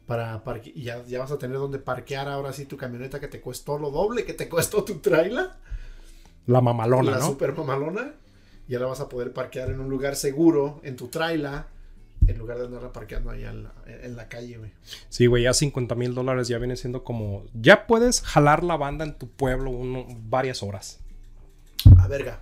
Para 0.05 0.43
parque- 0.43 0.71
y 0.73 0.83
ya, 0.83 1.03
ya 1.05 1.19
vas 1.19 1.31
a 1.31 1.37
tener 1.37 1.57
donde 1.57 1.79
parquear 1.79 2.27
ahora 2.29 2.53
sí 2.53 2.65
tu 2.65 2.77
camioneta 2.77 3.19
que 3.19 3.27
te 3.27 3.41
costó 3.41 3.77
lo 3.77 3.91
doble 3.91 4.23
que 4.25 4.33
te 4.33 4.47
costó 4.47 4.83
tu 4.83 4.99
traila. 4.99 5.57
La 6.45 6.61
mamalona, 6.61 7.11
la 7.11 7.19
¿no? 7.19 7.25
super 7.27 7.53
mamalona. 7.55 8.13
Ya 8.69 8.79
la 8.79 8.85
vas 8.85 8.99
a 9.01 9.09
poder 9.09 9.33
parquear 9.33 9.69
en 9.69 9.79
un 9.81 9.89
lugar 9.89 10.15
seguro, 10.15 10.79
en 10.83 10.95
tu 10.95 11.07
traila. 11.07 11.67
En 12.25 12.37
lugar 12.37 12.57
de 12.57 12.65
andarla 12.65 12.91
parqueando 12.91 13.29
allá 13.31 13.51
en 13.51 13.63
la, 13.63 13.73
en 13.85 14.15
la 14.15 14.27
calle, 14.27 14.57
güey. 14.57 14.71
Sí, 15.09 15.27
güey, 15.27 15.43
ya 15.43 15.53
50 15.53 15.95
mil 15.95 16.13
dólares 16.13 16.47
ya 16.47 16.57
viene 16.57 16.75
siendo 16.75 17.03
como... 17.03 17.45
Ya 17.53 17.87
puedes 17.87 18.21
jalar 18.21 18.63
la 18.63 18.75
banda 18.77 19.05
en 19.05 19.17
tu 19.17 19.29
pueblo 19.29 19.69
uno- 19.71 20.05
varias 20.27 20.61
horas. 20.63 20.99
A 21.97 22.07
verga. 22.07 22.41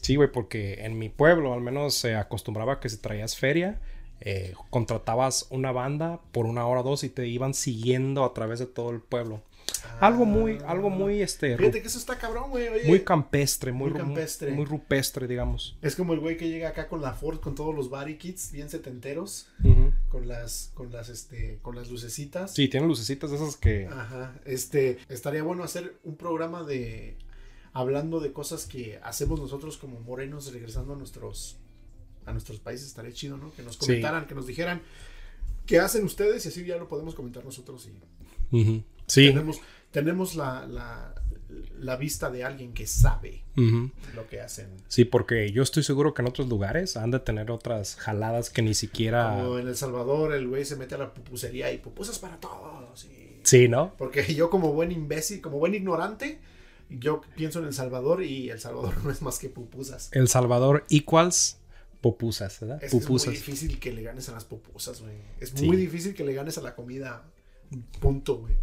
Sí, 0.00 0.16
güey, 0.16 0.30
porque 0.32 0.84
en 0.84 0.98
mi 0.98 1.08
pueblo 1.08 1.52
al 1.52 1.60
menos 1.60 1.94
se 1.94 2.14
acostumbraba 2.14 2.80
que 2.80 2.88
si 2.88 2.96
traías 2.96 3.36
feria, 3.36 3.80
eh, 4.20 4.54
contratabas 4.70 5.46
una 5.50 5.72
banda 5.72 6.20
por 6.32 6.46
una 6.46 6.66
hora 6.66 6.80
o 6.80 6.84
dos 6.84 7.04
y 7.04 7.08
te 7.08 7.26
iban 7.26 7.54
siguiendo 7.54 8.24
a 8.24 8.32
través 8.34 8.60
de 8.60 8.66
todo 8.66 8.90
el 8.90 9.00
pueblo. 9.00 9.42
Algo 10.00 10.24
muy, 10.24 10.58
algo 10.66 10.90
muy, 10.90 11.22
este, 11.22 11.56
Fíjate 11.56 11.80
que 11.82 11.88
eso 11.88 11.98
está 11.98 12.18
cabrón, 12.18 12.50
güey. 12.50 12.68
Oye, 12.68 12.88
muy 12.88 13.00
campestre, 13.00 13.72
muy, 13.72 13.92
campestre. 13.92 14.50
muy 14.52 14.64
rupestre, 14.64 15.26
digamos. 15.26 15.76
es 15.82 15.94
como 15.96 16.12
el 16.12 16.20
güey 16.20 16.36
que 16.36 16.48
llega 16.48 16.68
acá 16.70 16.88
con 16.88 17.02
la 17.02 17.12
Ford 17.12 17.40
con 17.40 17.54
todos 17.54 17.74
los 17.74 17.88
body 17.90 18.16
kits 18.16 18.52
bien 18.52 18.68
setenteros. 18.70 19.48
Con 20.08 20.28
las, 20.28 20.70
con 20.74 20.92
las, 20.92 21.08
este, 21.08 21.58
con 21.62 21.74
las 21.74 21.90
lucecitas. 21.90 22.52
Sí, 22.54 22.68
tienen 22.68 22.88
lucecitas 22.88 23.30
de 23.30 23.36
esas 23.36 23.56
que... 23.56 23.86
Ajá, 23.86 24.34
este, 24.44 24.98
estaría 25.08 25.42
bueno 25.42 25.64
hacer 25.64 25.96
un 26.04 26.16
programa 26.16 26.64
de 26.64 27.16
hablando 27.72 28.20
de 28.20 28.32
cosas 28.32 28.66
que 28.66 28.98
hacemos 29.02 29.40
nosotros 29.40 29.78
como 29.78 29.98
morenos 30.00 30.52
regresando 30.52 30.92
a 30.92 30.96
nuestros 30.96 31.56
a 32.26 32.32
nuestros 32.32 32.60
países, 32.60 32.86
estaría 32.88 33.12
chido, 33.12 33.36
¿no? 33.36 33.52
Que 33.54 33.62
nos 33.62 33.74
Sí. 33.74 33.80
comentaran, 33.80 34.26
que 34.26 34.34
nos 34.34 34.46
dijeran 34.46 34.82
qué 35.66 35.80
hacen 35.80 36.04
ustedes 36.04 36.44
y 36.44 36.48
así 36.50 36.64
ya 36.64 36.76
lo 36.76 36.88
podemos 36.88 37.14
comentar 37.14 37.44
nosotros 37.44 37.88
y. 37.88 38.84
Sí. 39.12 39.26
tenemos 39.28 39.60
tenemos 39.90 40.34
la, 40.36 40.66
la, 40.66 41.14
la 41.78 41.96
vista 41.96 42.30
de 42.30 42.44
alguien 42.44 42.72
que 42.72 42.86
sabe 42.86 43.44
lo 44.14 44.26
que 44.28 44.40
hacen. 44.40 44.68
Sí, 44.88 45.04
porque 45.04 45.52
yo 45.52 45.62
estoy 45.62 45.82
seguro 45.82 46.14
que 46.14 46.22
en 46.22 46.28
otros 46.28 46.48
lugares 46.48 46.96
han 46.96 47.10
de 47.10 47.18
tener 47.20 47.50
otras 47.50 47.96
jaladas 47.96 48.48
que 48.48 48.62
ni 48.62 48.72
siquiera... 48.72 49.36
Como 49.42 49.58
en 49.58 49.68
El 49.68 49.76
Salvador, 49.76 50.32
el 50.32 50.48
güey 50.48 50.64
se 50.64 50.76
mete 50.76 50.94
a 50.94 50.98
la 50.98 51.12
pupusería 51.12 51.70
y 51.72 51.76
pupusas 51.78 52.18
para 52.18 52.38
todos. 52.40 53.04
y- 53.04 53.40
Sí, 53.42 53.68
¿no? 53.68 53.92
Porque 53.98 54.22
yo 54.34 54.48
como 54.48 54.72
buen 54.72 54.92
imbécil, 54.92 55.42
como 55.42 55.58
buen 55.58 55.74
ignorante, 55.74 56.38
yo 56.88 57.20
pienso 57.36 57.58
en 57.58 57.66
El 57.66 57.74
Salvador 57.74 58.22
y 58.24 58.48
El 58.48 58.60
Salvador 58.60 58.94
no 59.04 59.10
es 59.10 59.20
más 59.20 59.38
que 59.38 59.50
pupusas. 59.50 60.08
El 60.12 60.28
Salvador 60.28 60.86
equals 60.88 61.58
pupusas, 62.00 62.58
¿verdad? 62.60 62.76
Es, 62.76 62.80
que 62.80 62.86
es 62.86 62.94
muy 62.94 63.02
pupusas. 63.02 63.34
difícil 63.34 63.78
que 63.78 63.92
le 63.92 64.02
ganes 64.02 64.26
a 64.30 64.32
las 64.32 64.46
pupusas, 64.46 65.02
güey. 65.02 65.16
Es 65.38 65.50
Sí. 65.50 65.66
muy 65.66 65.76
difícil 65.76 66.14
que 66.14 66.24
le 66.24 66.32
ganes 66.32 66.56
a 66.56 66.62
la 66.62 66.74
comida 66.74 67.24
Punto, 68.00 68.36
güey. 68.36 68.54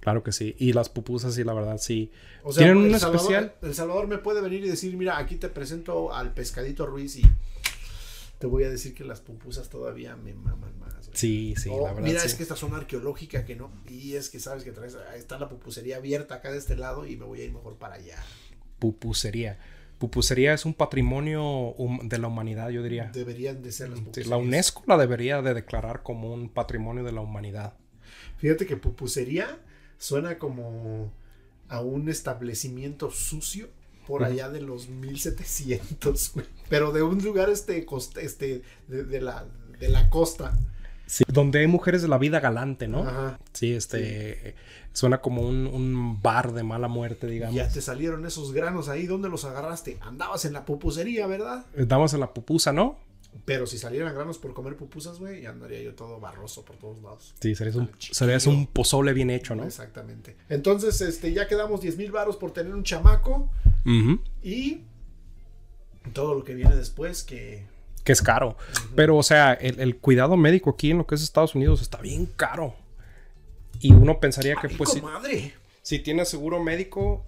Claro 0.00 0.22
que 0.22 0.32
sí. 0.32 0.54
Y 0.58 0.72
las 0.72 0.88
pupusas, 0.88 1.34
sí, 1.34 1.44
la 1.44 1.52
verdad, 1.54 1.78
sí. 1.78 2.10
O 2.42 2.52
sea, 2.52 2.64
¿Tienen 2.64 2.84
el 2.86 2.92
un 2.94 3.00
Salvador- 3.00 3.16
especial? 3.16 3.54
El 3.62 3.74
Salvador 3.74 4.06
me 4.08 4.18
puede 4.18 4.40
venir 4.40 4.64
y 4.64 4.68
decir, 4.68 4.96
mira, 4.96 5.18
aquí 5.18 5.36
te 5.36 5.48
presento 5.48 6.14
al 6.14 6.32
pescadito 6.34 6.86
Ruiz 6.86 7.16
y 7.16 7.22
te 8.38 8.46
voy 8.46 8.64
a 8.64 8.70
decir 8.70 8.94
que 8.94 9.04
las 9.04 9.20
pupusas 9.20 9.68
todavía 9.68 10.16
me 10.16 10.32
maman 10.34 10.78
más. 10.78 10.94
güey. 11.06 11.10
Sí, 11.12 11.54
sí, 11.56 11.70
la 11.70 11.92
verdad. 11.92 12.02
mira, 12.02 12.20
sí. 12.20 12.26
es 12.28 12.34
que 12.34 12.42
esta 12.44 12.54
zona 12.56 12.76
arqueológica 12.76 13.44
que 13.44 13.56
no. 13.56 13.70
Y 13.88 14.14
es 14.14 14.28
que 14.30 14.38
sabes 14.40 14.62
que 14.64 14.70
traes, 14.72 14.96
está 15.16 15.38
la 15.38 15.48
pupusería 15.48 15.96
abierta 15.96 16.36
acá 16.36 16.52
de 16.52 16.58
este 16.58 16.76
lado 16.76 17.06
y 17.06 17.16
me 17.16 17.24
voy 17.24 17.40
a 17.40 17.44
ir 17.44 17.52
mejor 17.52 17.76
para 17.76 17.94
allá. 17.96 18.16
Pupusería. 18.78 19.58
Pupusería 19.98 20.54
es 20.54 20.64
un 20.64 20.74
patrimonio 20.74 21.74
de 22.04 22.18
la 22.18 22.28
humanidad, 22.28 22.68
yo 22.70 22.84
diría. 22.84 23.10
Deberían 23.12 23.60
de 23.62 23.72
ser 23.72 23.88
las 23.88 23.98
Sí, 23.98 24.04
pupuserías. 24.04 24.30
la 24.30 24.36
UNESCO 24.36 24.84
la 24.86 24.96
debería 24.96 25.42
de 25.42 25.54
declarar 25.54 26.04
como 26.04 26.32
un 26.32 26.48
patrimonio 26.48 27.02
de 27.02 27.10
la 27.10 27.20
humanidad. 27.20 27.74
Fíjate 28.38 28.66
que 28.66 28.76
pupusería 28.76 29.58
suena 29.98 30.38
como 30.38 31.12
a 31.68 31.80
un 31.80 32.08
establecimiento 32.08 33.10
sucio 33.10 33.68
por 34.06 34.24
allá 34.24 34.48
de 34.48 34.60
los 34.60 34.88
1700, 34.88 36.32
güey. 36.34 36.46
Pero 36.68 36.92
de 36.92 37.02
un 37.02 37.22
lugar 37.22 37.50
este, 37.50 37.84
costa, 37.84 38.20
este 38.20 38.62
de, 38.86 39.04
de 39.04 39.20
la, 39.20 39.44
de 39.78 39.88
la 39.88 40.08
costa. 40.08 40.58
Sí, 41.06 41.24
donde 41.26 41.60
hay 41.60 41.66
mujeres 41.66 42.02
de 42.02 42.08
la 42.08 42.18
vida 42.18 42.40
galante, 42.40 42.88
¿no? 42.88 43.00
Ajá. 43.00 43.38
Sí, 43.52 43.72
este 43.72 44.54
suena 44.92 45.20
como 45.20 45.42
un, 45.42 45.66
un 45.66 46.20
bar 46.20 46.52
de 46.52 46.62
mala 46.62 46.88
muerte, 46.88 47.26
digamos. 47.26 47.54
Ya 47.54 47.68
te 47.68 47.80
salieron 47.80 48.26
esos 48.26 48.52
granos 48.52 48.88
ahí. 48.88 49.06
¿Dónde 49.06 49.28
los 49.28 49.44
agarraste? 49.44 49.98
Andabas 50.00 50.44
en 50.44 50.52
la 50.52 50.64
pupusería, 50.64 51.26
¿verdad? 51.26 51.64
Damos 51.76 52.14
en 52.14 52.20
la 52.20 52.34
pupusa, 52.34 52.72
¿no? 52.72 52.98
Pero 53.44 53.66
si 53.66 53.78
salieran 53.78 54.14
granos 54.14 54.38
por 54.38 54.52
comer 54.52 54.76
pupusas, 54.76 55.18
güey, 55.18 55.42
ya 55.42 55.50
andaría 55.50 55.80
yo 55.80 55.94
todo 55.94 56.20
barroso 56.20 56.64
por 56.64 56.76
todos 56.76 57.00
lados. 57.02 57.34
Sí, 57.40 57.54
serías 57.54 57.76
un, 57.76 57.90
serías 57.98 58.46
un 58.46 58.66
pozole 58.66 59.12
bien 59.12 59.30
hecho, 59.30 59.54
¿no? 59.54 59.64
Exactamente. 59.64 60.36
Entonces, 60.48 61.00
este, 61.00 61.32
ya 61.32 61.46
quedamos 61.46 61.80
10 61.80 61.96
mil 61.96 62.10
varos 62.10 62.36
por 62.36 62.52
tener 62.52 62.74
un 62.74 62.84
chamaco 62.84 63.50
y 64.42 64.82
todo 66.12 66.34
lo 66.34 66.44
que 66.44 66.54
viene 66.54 66.76
después 66.76 67.22
que 67.22 67.64
Que 68.04 68.12
es 68.12 68.22
caro. 68.22 68.56
Pero, 68.94 69.16
o 69.16 69.22
sea, 69.22 69.54
el, 69.54 69.80
el 69.80 69.96
cuidado 69.96 70.36
médico 70.36 70.70
aquí 70.70 70.90
en 70.90 70.98
lo 70.98 71.06
que 71.06 71.14
es 71.14 71.22
Estados 71.22 71.54
Unidos 71.54 71.80
está 71.80 71.98
bien 71.98 72.26
caro. 72.26 72.74
Y 73.80 73.92
uno 73.92 74.20
pensaría 74.20 74.56
que, 74.56 74.68
pues, 74.68 74.90
si, 74.90 75.00
comadre. 75.00 75.54
si 75.82 76.00
tienes 76.00 76.28
seguro 76.28 76.62
médico 76.62 77.24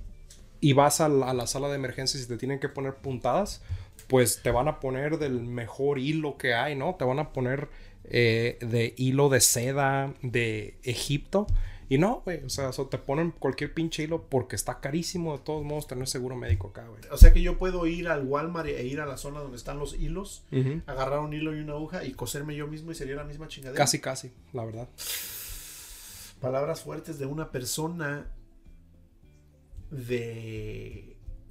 y 0.60 0.72
vas 0.72 1.00
a 1.00 1.08
la, 1.08 1.30
a 1.30 1.34
la 1.34 1.46
sala 1.46 1.68
de 1.68 1.76
emergencias 1.76 2.22
y 2.22 2.26
te 2.26 2.36
tienen 2.36 2.58
que 2.58 2.68
poner 2.68 2.96
puntadas, 2.96 3.62
pues 4.10 4.42
te 4.42 4.50
van 4.50 4.66
a 4.66 4.80
poner 4.80 5.18
del 5.18 5.40
mejor 5.40 6.00
hilo 6.00 6.36
que 6.36 6.52
hay, 6.52 6.74
¿no? 6.74 6.96
Te 6.96 7.04
van 7.04 7.20
a 7.20 7.32
poner 7.32 7.68
eh, 8.04 8.58
de 8.60 8.92
hilo 8.96 9.28
de 9.28 9.40
seda 9.40 10.12
de 10.20 10.76
Egipto. 10.82 11.46
Y 11.88 11.98
no, 11.98 12.22
güey, 12.24 12.44
o 12.44 12.48
sea, 12.48 12.70
te 12.72 12.98
ponen 12.98 13.30
cualquier 13.30 13.72
pinche 13.72 14.02
hilo 14.02 14.28
porque 14.28 14.56
está 14.56 14.80
carísimo 14.80 15.36
de 15.36 15.44
todos 15.44 15.64
modos 15.64 15.86
tener 15.86 16.08
seguro 16.08 16.34
médico 16.36 16.68
acá, 16.68 16.86
güey. 16.88 17.02
O 17.12 17.16
sea 17.16 17.32
que 17.32 17.40
yo 17.40 17.56
puedo 17.56 17.86
ir 17.86 18.08
al 18.08 18.26
Walmart 18.26 18.68
e 18.68 18.84
ir 18.84 19.00
a 19.00 19.06
la 19.06 19.16
zona 19.16 19.40
donde 19.40 19.56
están 19.56 19.78
los 19.78 19.94
hilos, 19.94 20.44
agarrar 20.86 21.20
un 21.20 21.32
hilo 21.32 21.56
y 21.56 21.60
una 21.60 21.74
aguja 21.74 22.04
y 22.04 22.12
coserme 22.12 22.56
yo 22.56 22.66
mismo 22.66 22.90
y 22.90 22.96
sería 22.96 23.14
la 23.14 23.24
misma 23.24 23.46
chingadera. 23.46 23.78
Casi, 23.78 24.00
casi, 24.00 24.32
la 24.52 24.64
verdad. 24.64 24.88
Palabras 26.40 26.82
fuertes 26.82 27.18
de 27.20 27.26
una 27.26 27.52
persona 27.52 28.26
de... 29.90 31.09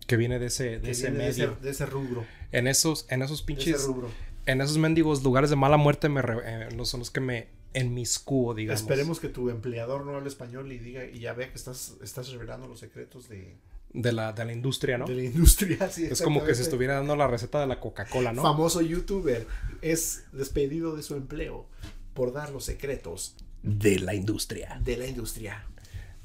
Que 0.10 0.18
viene 0.18 0.40
de 0.40 0.48
ese, 0.48 0.80
de 0.80 0.92
ese 0.92 1.10
viene 1.12 1.24
de 1.26 1.30
ese, 1.30 1.42
medio. 1.48 1.58
de 1.62 1.70
ese 1.70 1.86
rubro. 1.86 2.26
En 2.52 2.68
esos, 2.68 3.06
en 3.10 3.22
esos 3.22 3.46
de 3.46 3.54
ese 3.54 3.62
pinches, 3.64 3.84
rubro. 3.86 4.10
en 4.48 4.60
esos 4.60 4.78
mendigos 4.78 5.24
lugares 5.24 5.50
de 5.52 5.56
mala 5.56 5.78
muerte 5.78 6.10
me 6.10 6.22
re- 6.22 6.42
eh, 6.68 6.86
son 6.86 7.00
los 7.02 7.12
que 7.12 7.20
me 7.22 7.48
enmiscuo, 7.74 8.56
digamos. 8.56 8.82
Esperemos 8.82 9.20
que 9.20 9.30
tu 9.30 9.50
empleador 9.50 10.06
no 10.06 10.16
hable 10.16 10.28
español 10.28 10.72
y 10.72 10.80
diga 10.80 11.06
y 11.06 11.20
ya 11.20 11.34
vea 11.34 11.50
que 11.50 11.56
estás, 11.56 11.94
estás 12.04 12.30
revelando 12.32 12.68
los 12.68 12.80
secretos 12.80 13.30
de, 13.30 13.56
De 13.94 14.12
la, 14.12 14.34
de 14.34 14.44
la 14.46 14.52
industria, 14.54 14.98
¿no? 14.98 15.06
de 15.06 15.14
la 15.14 15.24
industria. 15.24 15.88
sí, 15.92 16.06
Es 16.10 16.22
como 16.24 16.44
que 16.44 16.56
se 16.56 16.64
estuviera 16.64 16.96
dando 16.96 17.16
la 17.16 17.28
receta 17.28 17.60
de 17.62 17.68
la 17.68 17.80
Coca-Cola, 17.80 18.34
¿no? 18.34 18.42
Famoso 18.42 18.82
youtuber 18.82 19.46
es 19.84 20.24
despedido 20.34 20.96
de 20.96 21.04
su 21.04 21.16
empleo 21.16 21.68
por 22.16 22.34
dar 22.34 22.50
los 22.50 22.66
secretos 22.66 23.36
de 23.62 24.00
la 24.00 24.16
industria. 24.16 24.80
de 24.84 24.98
la 24.98 25.06
industria. 25.06 25.66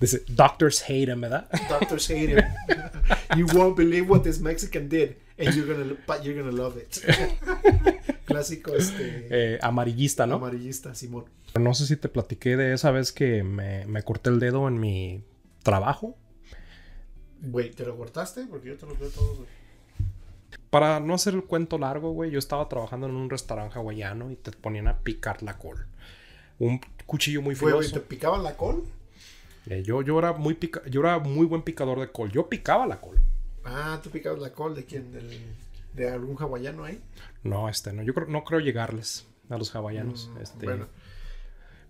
Dice, 0.01 0.23
doctors 0.29 0.83
hate 0.89 1.09
him, 1.11 1.21
¿verdad? 1.21 1.49
Doctors 1.69 2.09
hate 2.11 2.31
him. 2.31 2.39
you 3.37 3.47
won't 3.55 3.77
believe 3.77 4.09
what 4.09 4.23
this 4.23 4.41
Mexican 4.41 4.89
did, 4.89 5.17
and 5.39 5.55
you're 5.55 5.67
gonna, 5.67 5.95
but 6.07 6.23
you're 6.25 6.35
gonna 6.41 6.53
love 6.57 6.77
it. 6.79 6.99
Clásico 8.25 8.75
este 8.75 9.27
Eh, 9.31 9.59
amarillista, 9.63 10.27
¿no? 10.27 10.37
amarillista, 10.37 10.95
Simón. 10.95 11.25
No 11.59 11.75
sé 11.75 11.87
si 11.87 11.97
te 11.97 12.09
platiqué 12.09 12.57
de 12.57 12.73
esa 12.73 12.91
vez 12.91 13.13
que 13.13 13.43
me, 13.45 13.85
me 13.87 14.03
corté 14.03 14.31
el 14.31 14.41
dedo 14.41 14.67
en 14.69 14.81
mi 14.81 15.23
trabajo. 15.63 16.17
Güey, 17.43 17.71
¿te 17.71 17.85
lo 17.85 17.97
cortaste? 17.97 18.47
Porque 18.47 18.69
yo 18.69 18.77
te 18.77 18.87
los 18.87 18.99
veo 18.99 19.11
todos. 19.11 19.37
güey. 19.39 19.49
Para 20.71 20.99
no 20.99 21.15
hacer 21.15 21.35
el 21.35 21.45
cuento 21.45 21.79
largo, 21.79 22.11
güey, 22.13 22.31
yo 22.31 22.39
estaba 22.39 22.69
trabajando 22.69 23.07
en 23.07 23.15
un 23.15 23.31
restaurante 23.31 23.79
hawaiano 23.79 24.31
y 24.31 24.37
te 24.37 24.51
ponían 24.51 24.89
a 24.89 24.99
picar 24.99 25.43
la 25.43 25.57
col. 25.59 25.87
Un 26.59 26.81
cuchillo 27.07 27.43
muy 27.43 27.55
Güey, 27.55 27.73
güey, 27.75 27.87
filoso. 27.87 28.01
¿te 28.03 28.07
picaban 28.09 28.43
la 28.43 28.57
col? 28.57 28.83
Eh, 29.67 29.83
yo, 29.83 30.03
yo, 30.03 30.19
era 30.19 30.33
muy 30.33 30.55
pica- 30.55 30.83
yo 30.91 31.01
era 31.01 31.19
muy 31.19 31.47
buen 31.47 31.63
picador 31.63 31.99
de 32.01 32.11
col. 32.11 32.31
Yo 32.31 32.49
picaba 32.49 32.87
la 32.87 33.01
col. 33.01 33.19
Ah, 33.65 33.99
¿tú 34.03 34.11
picabas 34.11 34.41
la 34.41 34.53
col 34.53 34.75
de 34.75 34.85
quién? 34.85 35.11
Del, 35.13 35.31
¿De 35.95 36.11
algún 36.11 36.37
hawaiano 36.37 36.85
ahí? 36.85 37.01
No, 37.43 37.69
este, 37.69 37.93
no. 37.93 38.03
Yo 38.03 38.13
creo, 38.15 38.27
no 38.27 38.45
creo 38.45 38.61
llegarles 38.61 39.27
a 39.49 39.57
los 39.57 39.75
hawaianos. 39.75 40.29
Mm, 40.35 40.39
este, 40.43 40.67
Bueno, 40.67 40.87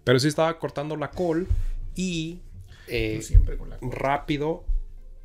Pero 0.05 0.19
sí 0.21 0.29
estaba 0.29 0.57
cortando 0.59 0.95
la 0.97 1.11
col 1.11 1.49
y 1.97 2.41
eh, 2.87 3.21
siempre 3.23 3.57
con 3.57 3.71
la 3.71 3.79
col. 3.79 3.91
rápido 3.91 4.65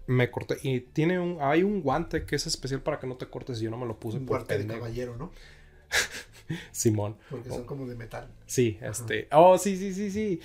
me 0.07 0.31
corté. 0.31 0.57
Y 0.63 0.79
tiene 0.79 1.19
un, 1.19 1.37
hay 1.41 1.61
un 1.61 1.81
guante 1.81 2.25
que 2.25 2.35
es 2.35 2.47
especial 2.47 2.81
para 2.81 2.99
que 2.99 3.05
no 3.05 3.15
te 3.15 3.27
cortes 3.27 3.59
y 3.61 3.65
yo 3.65 3.69
no 3.69 3.77
me 3.77 3.85
lo 3.85 3.99
puse 3.99 4.17
Un 4.17 4.25
guante 4.25 4.57
de 4.57 4.65
caballero, 4.65 5.15
¿no? 5.17 5.31
Simón. 6.71 7.17
Porque 7.29 7.49
son 7.49 7.65
como 7.65 7.85
de 7.87 7.95
metal. 7.95 8.27
Sí, 8.45 8.77
este. 8.81 9.27
Oh, 9.31 9.57
sí, 9.57 9.77
sí, 9.77 9.93
sí, 9.93 10.11
sí. 10.11 10.39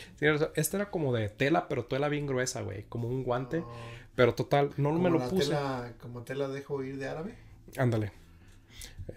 Este 0.55 0.77
era 0.77 0.91
como 0.91 1.13
de 1.15 1.29
tela, 1.29 1.69
pero 1.69 1.85
tela 1.87 2.09
bien 2.09 2.27
gruesa, 2.27 2.63
güey. 2.63 2.85
Como 2.89 3.09
un 3.09 3.23
guante. 3.23 3.63
Ah, 3.65 3.73
Pero 4.15 4.35
total, 4.35 4.71
no 4.77 4.93
me 4.93 5.11
lo 5.11 5.19
la 5.19 5.29
puse. 5.29 5.49
Tela, 5.49 5.93
como 6.01 6.23
tela 6.23 6.49
dejo 6.49 6.83
ir 6.83 6.99
de 6.99 7.09
árabe. 7.09 7.35
Ándale. 7.77 8.13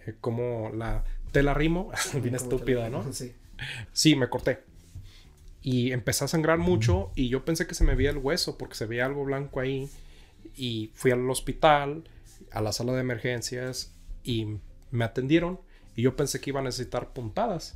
Eh, 0.06 0.16
como 0.20 0.72
la 0.74 1.04
tela 1.32 1.54
rimo. 1.54 1.92
bien 2.22 2.36
estúpida, 2.36 2.90
¿no? 2.90 3.06
Sí. 3.14 3.34
Sí, 3.92 4.16
me 4.16 4.30
corté. 4.30 4.60
Y 5.62 5.92
empecé 5.92 6.24
a 6.24 6.28
sangrar 6.28 6.60
mucho 6.60 7.12
y 7.16 7.28
yo 7.30 7.44
pensé 7.44 7.66
que 7.68 7.74
se 7.74 7.84
me 7.84 7.96
veía 7.96 8.12
el 8.12 8.18
hueso 8.18 8.58
porque 8.58 8.76
se 8.76 8.86
veía 8.86 9.06
algo 9.06 9.26
blanco 9.26 9.60
ahí. 9.60 9.90
Y 10.56 10.92
fui 10.94 11.12
al 11.12 11.30
hospital, 11.30 12.04
a 12.52 12.62
la 12.62 12.72
sala 12.72 12.94
de 12.94 13.02
emergencias 13.02 13.94
y 14.24 14.60
me 14.92 15.06
atendieron 15.06 15.60
y 15.98 16.04
yo 16.04 16.16
pensé 16.16 16.40
que 16.40 16.52
iba 16.52 16.62
a 16.62 16.64
necesitar 16.64 17.12
puntadas. 17.12 17.76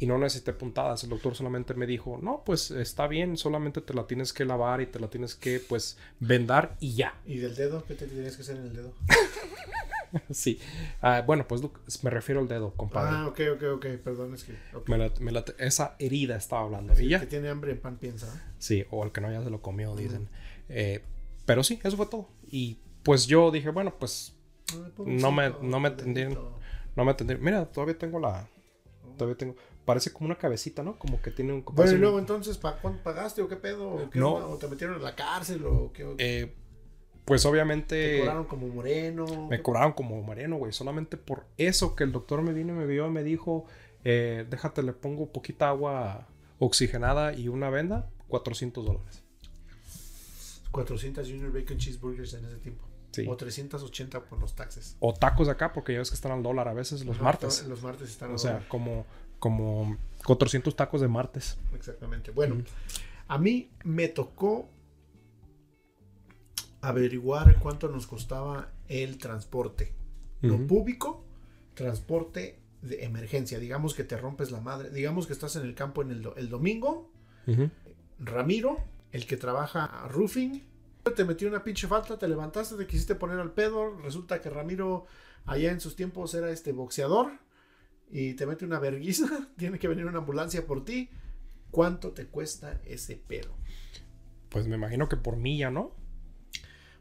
Y 0.00 0.06
no 0.06 0.16
necesité 0.16 0.52
puntadas. 0.52 1.02
El 1.02 1.10
doctor 1.10 1.34
solamente 1.34 1.74
me 1.74 1.84
dijo, 1.84 2.20
no, 2.22 2.44
pues 2.46 2.70
está 2.70 3.08
bien, 3.08 3.36
solamente 3.36 3.80
te 3.80 3.94
la 3.94 4.06
tienes 4.06 4.32
que 4.32 4.44
lavar 4.44 4.80
y 4.80 4.86
te 4.86 5.00
la 5.00 5.10
tienes 5.10 5.34
que, 5.34 5.58
pues, 5.58 5.98
vendar 6.20 6.76
y 6.78 6.94
ya. 6.94 7.14
¿Y 7.26 7.38
del 7.38 7.56
dedo? 7.56 7.84
¿Qué 7.84 7.94
te 7.96 8.06
tenías 8.06 8.36
que 8.36 8.42
hacer 8.42 8.58
en 8.58 8.62
el 8.68 8.74
dedo? 8.74 8.92
sí. 10.30 10.58
Ah, 11.02 11.22
bueno, 11.26 11.46
pues 11.48 11.62
me 12.04 12.10
refiero 12.10 12.40
al 12.40 12.48
dedo, 12.48 12.72
compadre. 12.76 13.10
Ah, 13.16 13.26
ok, 13.26 13.40
ok, 13.56 13.62
ok. 13.74 13.86
Perdón, 14.04 14.34
es 14.34 14.44
que. 14.44 14.52
ok. 14.74 14.88
Me 14.88 14.98
la- 14.98 15.12
me 15.20 15.32
la- 15.32 15.44
esa 15.58 15.96
herida 15.98 16.36
estaba 16.36 16.62
hablando. 16.62 16.92
y 16.94 16.98
El 17.04 17.08
ya. 17.08 17.20
que 17.20 17.26
tiene 17.26 17.48
hambre 17.48 17.72
en 17.72 17.80
pan 17.80 17.96
piensa. 17.98 18.26
¿eh? 18.28 18.40
Sí, 18.58 18.84
o 18.90 19.04
el 19.04 19.12
que 19.12 19.20
no 19.20 19.30
ya 19.32 19.42
se 19.42 19.50
lo 19.50 19.60
comió, 19.60 19.94
dicen. 19.96 20.28
Eh, 20.68 21.02
pero 21.44 21.62
sí, 21.64 21.80
eso 21.82 21.96
fue 21.96 22.06
todo. 22.06 22.28
Y 22.50 22.78
pues 23.02 23.26
yo 23.26 23.50
dije, 23.50 23.70
bueno, 23.70 23.94
pues 23.98 24.34
Ay, 24.72 24.92
No 25.06 25.32
me- 25.32 25.54
no 25.62 25.80
me 25.80 25.88
atendieron. 25.88 26.38
No 26.98 27.04
me 27.06 27.12
atendí. 27.12 27.36
Mira, 27.36 27.64
todavía 27.64 27.96
tengo 27.96 28.18
la. 28.20 28.46
Todavía 29.16 29.38
tengo. 29.38 29.54
Parece 29.86 30.12
como 30.12 30.26
una 30.26 30.36
cabecita, 30.36 30.82
¿no? 30.82 30.98
Como 30.98 31.22
que 31.22 31.30
tiene 31.30 31.52
un. 31.54 31.64
Bueno, 31.64 31.90
y 31.92 31.94
un- 31.94 32.00
luego 32.02 32.18
entonces, 32.18 32.58
¿pa 32.58 32.76
cuánto 32.76 33.02
pagaste 33.02 33.40
o 33.40 33.48
qué 33.48 33.56
pedo? 33.56 33.88
¿O, 33.90 34.10
qué 34.10 34.18
No. 34.18 34.34
onda? 34.34 34.46
¿O 34.48 34.58
te 34.58 34.68
metieron 34.68 34.96
en 34.96 35.02
la 35.02 35.14
cárcel 35.16 35.64
o 35.64 35.90
qué? 35.94 36.14
eh, 36.18 36.54
pues 37.24 37.42
¿Te 37.42 37.48
obviamente. 37.48 38.18
cobraron 38.18 38.44
como 38.44 38.68
moreno? 38.68 39.48
Me 39.48 39.62
cobraron 39.62 39.92
como 39.92 40.20
moreno, 40.22 40.56
güey. 40.56 40.72
Solamente 40.72 41.16
por 41.16 41.46
eso 41.56 41.94
que 41.96 42.04
el 42.04 42.12
doctor 42.12 42.42
me 42.42 42.52
vino 42.52 42.74
y 42.74 42.76
me 42.76 42.86
vio 42.86 43.06
y 43.06 43.10
me 43.10 43.22
dijo: 43.22 43.64
eh, 44.04 44.44
Déjate, 44.50 44.82
le 44.82 44.92
pongo 44.92 45.32
poquita 45.32 45.68
agua 45.68 46.26
oxigenada 46.58 47.32
y 47.34 47.48
una 47.48 47.70
venda, 47.70 48.10
400 48.28 48.84
dólares. 48.84 49.22
400 50.70 51.26
Junior 51.26 51.52
Bacon 51.52 51.78
Cheeseburgers 51.78 52.34
en 52.34 52.44
ese 52.44 52.56
tiempo. 52.56 52.84
Sí. 53.12 53.26
O 53.28 53.36
380 53.36 54.20
con 54.20 54.38
los 54.40 54.54
taxes. 54.54 54.96
O 55.00 55.14
tacos 55.14 55.48
acá, 55.48 55.72
porque 55.72 55.92
ya 55.94 55.98
ves 56.00 56.10
que 56.10 56.14
están 56.14 56.32
al 56.32 56.42
dólar 56.42 56.68
a 56.68 56.74
veces 56.74 57.04
los 57.04 57.16
Ajá, 57.16 57.24
martes. 57.24 57.66
Los 57.66 57.82
martes 57.82 58.10
están. 58.10 58.30
O 58.32 58.34
a 58.34 58.38
sea, 58.38 58.52
dólar. 58.54 58.68
como, 58.68 59.06
como 59.38 59.96
400 60.26 60.76
tacos 60.76 61.00
de 61.00 61.08
martes. 61.08 61.58
Exactamente. 61.74 62.30
Bueno, 62.30 62.62
a 63.26 63.38
mí 63.38 63.70
me 63.84 64.08
tocó 64.08 64.68
averiguar 66.80 67.58
cuánto 67.58 67.88
nos 67.88 68.06
costaba 68.06 68.70
el 68.88 69.18
transporte. 69.18 69.92
Lo 70.40 70.64
público, 70.66 71.24
transporte 71.74 72.60
de 72.82 73.04
emergencia. 73.04 73.58
Digamos 73.58 73.94
que 73.94 74.04
te 74.04 74.16
rompes 74.16 74.52
la 74.52 74.60
madre. 74.60 74.90
Digamos 74.90 75.26
que 75.26 75.32
estás 75.32 75.56
en 75.56 75.62
el 75.62 75.74
campo 75.74 76.02
en 76.02 76.10
el, 76.12 76.22
do- 76.22 76.36
el 76.36 76.48
domingo. 76.48 77.10
Ramiro, 78.20 78.78
el 79.12 79.26
que 79.26 79.36
trabaja 79.36 80.06
roofing, 80.08 80.62
te 81.12 81.24
metió 81.24 81.48
una 81.48 81.62
pinche 81.64 81.86
falta, 81.86 82.18
te 82.18 82.28
levantaste, 82.28 82.76
te 82.76 82.86
quisiste 82.86 83.14
poner 83.14 83.38
al 83.38 83.52
pedo, 83.52 83.96
resulta 84.00 84.40
que 84.40 84.50
Ramiro 84.50 85.06
allá 85.46 85.70
en 85.72 85.80
sus 85.80 85.96
tiempos 85.96 86.34
era 86.34 86.50
este 86.50 86.72
boxeador 86.72 87.32
y 88.10 88.34
te 88.34 88.46
mete 88.46 88.64
una 88.64 88.78
verguiza, 88.78 89.26
tiene 89.56 89.78
que 89.78 89.88
venir 89.88 90.06
una 90.06 90.18
ambulancia 90.18 90.66
por 90.66 90.84
ti. 90.84 91.10
¿Cuánto 91.70 92.12
te 92.12 92.26
cuesta 92.26 92.80
ese 92.86 93.16
pedo? 93.16 93.54
Pues 94.48 94.66
me 94.66 94.76
imagino 94.76 95.08
que 95.08 95.16
por 95.16 95.36
milla, 95.36 95.70
¿no? 95.70 95.92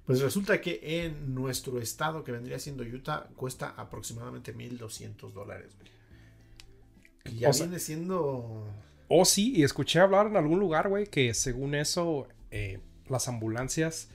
Pues 0.05 0.19
resulta 0.21 0.59
que 0.61 0.79
en 1.05 1.33
nuestro 1.35 1.79
estado, 1.79 2.23
que 2.23 2.31
vendría 2.33 2.59
siendo 2.59 2.83
Utah, 2.83 3.27
cuesta 3.35 3.69
aproximadamente 3.77 4.53
1.200 4.55 5.31
dólares. 5.33 5.75
güey. 5.77 5.91
Y 7.35 7.39
ya 7.39 7.49
O 7.49 7.53
sea- 7.53 7.65
viene 7.65 7.79
siendo... 7.79 8.65
Oh, 9.09 9.23
sí, 9.23 9.53
y 9.55 9.63
escuché 9.63 9.99
hablar 9.99 10.27
en 10.27 10.35
algún 10.35 10.59
lugar, 10.59 10.89
güey, 10.89 11.07
que 11.07 11.33
según 11.33 11.75
eso, 11.75 12.27
eh, 12.51 12.79
las 13.09 13.27
ambulancias, 13.27 14.09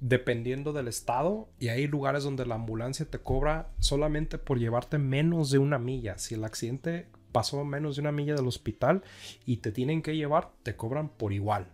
dependiendo 0.00 0.72
del 0.72 0.88
estado, 0.88 1.48
y 1.58 1.68
hay 1.68 1.86
lugares 1.86 2.24
donde 2.24 2.46
la 2.46 2.56
ambulancia 2.56 3.06
te 3.06 3.18
cobra 3.18 3.70
solamente 3.78 4.38
por 4.38 4.58
llevarte 4.58 4.98
menos 4.98 5.50
de 5.50 5.58
una 5.58 5.78
milla. 5.78 6.18
Si 6.18 6.34
el 6.34 6.44
accidente 6.44 7.08
pasó 7.32 7.64
menos 7.64 7.96
de 7.96 8.02
una 8.02 8.12
milla 8.12 8.34
del 8.34 8.46
hospital 8.46 9.02
y 9.44 9.58
te 9.58 9.72
tienen 9.72 10.02
que 10.02 10.16
llevar, 10.16 10.52
te 10.62 10.76
cobran 10.76 11.08
por 11.08 11.32
igual. 11.32 11.68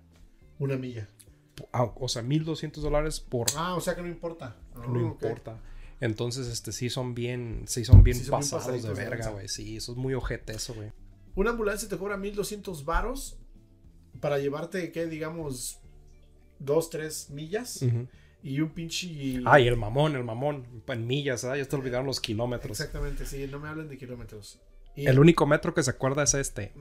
Una 0.59 0.77
milla. 0.77 1.09
Ah, 1.73 1.91
O 1.97 2.09
sea, 2.09 2.23
1200 2.23 2.83
dólares 2.83 3.21
por... 3.21 3.47
Ah, 3.57 3.75
o 3.75 3.81
sea 3.81 3.95
que 3.95 4.03
no 4.03 4.09
importa. 4.09 4.57
Ah, 4.75 4.87
no 4.89 5.01
importa. 5.01 5.61
Entonces, 6.01 6.49
este, 6.49 6.73
sí 6.73 6.91
son 6.91 7.15
bien, 7.15 7.63
sí 7.67 7.85
son 7.85 8.03
bien 8.03 8.17
Sí 8.17 8.25
son 8.25 8.41
bien 8.41 8.51
pasados 8.51 8.83
de 8.83 8.93
verga, 8.93 9.31
güey. 9.31 9.49
Sí, 9.49 9.77
eso 9.77 9.93
es 9.93 9.99
muy 9.99 10.15
ojete 10.15 10.53
eso, 10.53 10.75
güey. 10.75 10.91
Una 11.37 11.51
ambulancia 11.51 11.89
te 11.89 11.97
cobra 11.97 12.17
1.200 12.17 12.85
varos 12.85 13.39
para 14.21 14.39
llevarte, 14.39 14.91
¿qué? 14.91 15.07
Digamos, 15.07 15.79
dos, 16.65 16.91
tres 16.91 17.31
millas. 17.31 17.85
Y 18.45 18.61
un 18.61 18.71
pinche... 18.71 19.41
Ah, 19.45 19.61
y 19.61 19.69
el 19.69 19.77
mamón, 19.77 20.17
el 20.17 20.25
mamón, 20.25 20.83
en 20.89 21.07
millas, 21.07 21.45
¿verdad? 21.45 21.59
Ya 21.59 21.65
te 21.69 21.77
olvidaron 21.77 22.07
los 22.07 22.21
kilómetros. 22.21 22.73
Exactamente, 22.81 23.25
sí, 23.25 23.47
no 23.51 23.61
me 23.61 23.69
hablen 23.69 23.89
de 23.89 23.97
kilómetros. 23.97 24.59
Y- 24.97 25.07
El 25.07 25.19
único 25.21 25.47
metro 25.47 25.73
que 25.75 25.83
se 25.83 25.91
acuerda 25.91 26.25
es 26.25 26.35
este. 26.35 26.73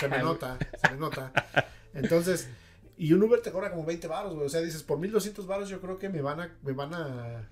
Se 0.00 0.08
me 0.08 0.18
nota, 0.18 0.58
se 0.82 0.90
me 0.90 0.96
nota. 0.98 1.32
Entonces, 1.94 2.48
y 2.98 3.12
un 3.12 3.22
Uber 3.22 3.40
te 3.40 3.50
cobra 3.52 3.70
como 3.70 3.84
20 3.84 4.06
baros, 4.08 4.34
güey. 4.34 4.46
O 4.46 4.50
sea, 4.50 4.60
dices, 4.60 4.82
por 4.82 4.98
1200 4.98 5.46
baros 5.46 5.68
yo 5.68 5.80
creo 5.80 5.98
que 5.98 6.08
me 6.08 6.20
van 6.20 6.40
a, 6.40 6.56
me 6.62 6.72
van 6.72 6.92
a, 6.94 7.48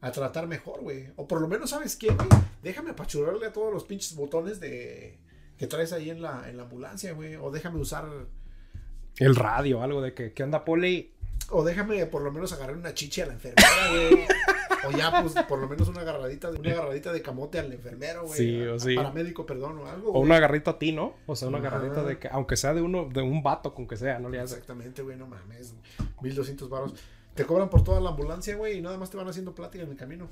a 0.00 0.12
tratar 0.12 0.46
mejor, 0.46 0.80
güey. 0.82 1.06
O 1.16 1.26
por 1.26 1.40
lo 1.40 1.48
menos, 1.48 1.70
¿sabes 1.70 1.96
qué, 1.96 2.08
güey? 2.08 2.28
Déjame 2.62 2.90
apachurrarle 2.90 3.46
a 3.46 3.52
todos 3.52 3.72
los 3.72 3.84
pinches 3.84 4.14
botones 4.16 4.60
de 4.60 5.18
que 5.56 5.66
traes 5.66 5.92
ahí 5.92 6.10
en 6.10 6.20
la, 6.22 6.48
en 6.48 6.56
la 6.56 6.64
ambulancia, 6.64 7.12
güey. 7.12 7.36
O 7.36 7.50
déjame 7.50 7.78
usar, 7.80 8.06
El 9.18 9.34
radio, 9.36 9.82
algo 9.82 10.00
de 10.00 10.14
que, 10.14 10.32
¿qué 10.32 10.42
onda, 10.42 10.64
Poli? 10.64 11.12
o 11.50 11.64
déjame 11.64 12.04
por 12.04 12.20
lo 12.20 12.30
menos 12.30 12.52
agarrar 12.52 12.76
una 12.76 12.92
chichi 12.92 13.22
a 13.22 13.26
la 13.26 13.32
enfermera, 13.32 13.68
güey. 13.90 14.26
O 14.86 14.92
ya, 14.92 15.10
pues, 15.22 15.34
por 15.48 15.58
lo 15.58 15.68
menos 15.68 15.88
una 15.88 16.02
agarradita, 16.02 16.50
una 16.50 16.70
agarradita 16.70 17.12
de 17.12 17.20
camote 17.20 17.58
al 17.58 17.72
enfermero, 17.72 18.22
güey. 18.26 18.38
Sí, 18.38 18.60
o 18.62 18.76
a 18.76 18.78
sí. 18.78 18.94
Paramédico, 18.94 19.44
perdón, 19.44 19.76
o 19.78 19.86
algo. 19.86 20.10
O 20.10 20.12
güey. 20.12 20.22
una 20.24 20.38
garrita 20.38 20.70
a 20.72 20.78
ti, 20.78 20.92
¿no? 20.92 21.14
O 21.26 21.34
sea, 21.34 21.48
una 21.48 21.58
Ajá. 21.58 21.80
de 22.04 22.18
que, 22.20 22.28
aunque 22.28 22.56
sea 22.56 22.74
de 22.74 22.80
uno, 22.80 23.08
de 23.12 23.20
un 23.20 23.42
vato 23.42 23.74
con 23.74 23.88
que 23.88 23.96
sea, 23.96 24.20
no 24.20 24.28
le 24.28 24.38
hace. 24.38 24.54
Exactamente, 24.54 25.02
güey, 25.02 25.16
no 25.16 25.26
mames. 25.26 25.74
1200 26.22 26.70
baros. 26.70 26.94
Te 27.34 27.44
cobran 27.44 27.68
por 27.70 27.82
toda 27.82 28.00
la 28.00 28.10
ambulancia, 28.10 28.54
güey, 28.54 28.78
y 28.78 28.80
nada 28.80 28.96
más 28.98 29.10
te 29.10 29.16
van 29.16 29.26
haciendo 29.26 29.52
plática 29.52 29.82
en 29.82 29.90
el 29.90 29.96
camino. 29.96 30.28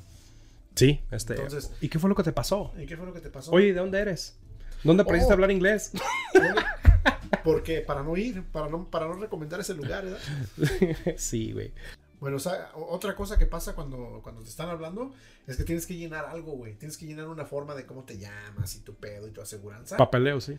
Sí, 0.76 1.00
este. 1.10 1.34
Entonces- 1.34 1.72
¿Y 1.80 1.88
qué 1.88 1.98
fue 1.98 2.08
lo 2.08 2.14
que 2.14 2.22
te 2.22 2.32
pasó? 2.32 2.72
¿Y 2.78 2.86
qué 2.86 2.96
fue 2.96 3.04
lo 3.04 3.12
que 3.12 3.20
te 3.20 3.30
pasó? 3.30 3.50
Oye, 3.50 3.72
¿de 3.74 3.80
dónde 3.80 3.98
eres? 3.98 4.38
¿Dónde 4.84 5.02
aprendiste 5.02 5.30
Oh. 5.30 5.32
a 5.32 5.34
hablar 5.34 5.50
inglés? 5.50 5.90
Porque 7.44 7.80
para 7.80 8.02
no 8.02 8.16
ir, 8.16 8.42
para 8.44 8.68
no, 8.68 8.90
para 8.90 9.06
no 9.06 9.14
recomendar 9.14 9.60
ese 9.60 9.74
lugar, 9.74 10.04
¿verdad? 10.04 10.20
sí, 11.16 11.52
güey. 11.52 11.72
Bueno, 12.20 12.38
o 12.38 12.40
sea, 12.40 12.70
o- 12.74 12.94
otra 12.94 13.14
cosa 13.14 13.36
que 13.38 13.46
pasa 13.46 13.74
cuando, 13.74 14.20
cuando 14.22 14.42
te 14.42 14.48
están 14.48 14.68
hablando 14.70 15.12
es 15.46 15.56
que 15.56 15.64
tienes 15.64 15.86
que 15.86 15.96
llenar 15.96 16.24
algo, 16.26 16.52
güey. 16.52 16.74
Tienes 16.74 16.96
que 16.96 17.06
llenar 17.06 17.28
una 17.28 17.44
forma 17.44 17.74
de 17.74 17.84
cómo 17.86 18.04
te 18.04 18.18
llamas 18.18 18.74
y 18.74 18.80
tu 18.80 18.94
pedo 18.94 19.28
y 19.28 19.32
tu 19.32 19.40
aseguranza. 19.42 19.96
Papeleo, 19.96 20.40
sí. 20.40 20.58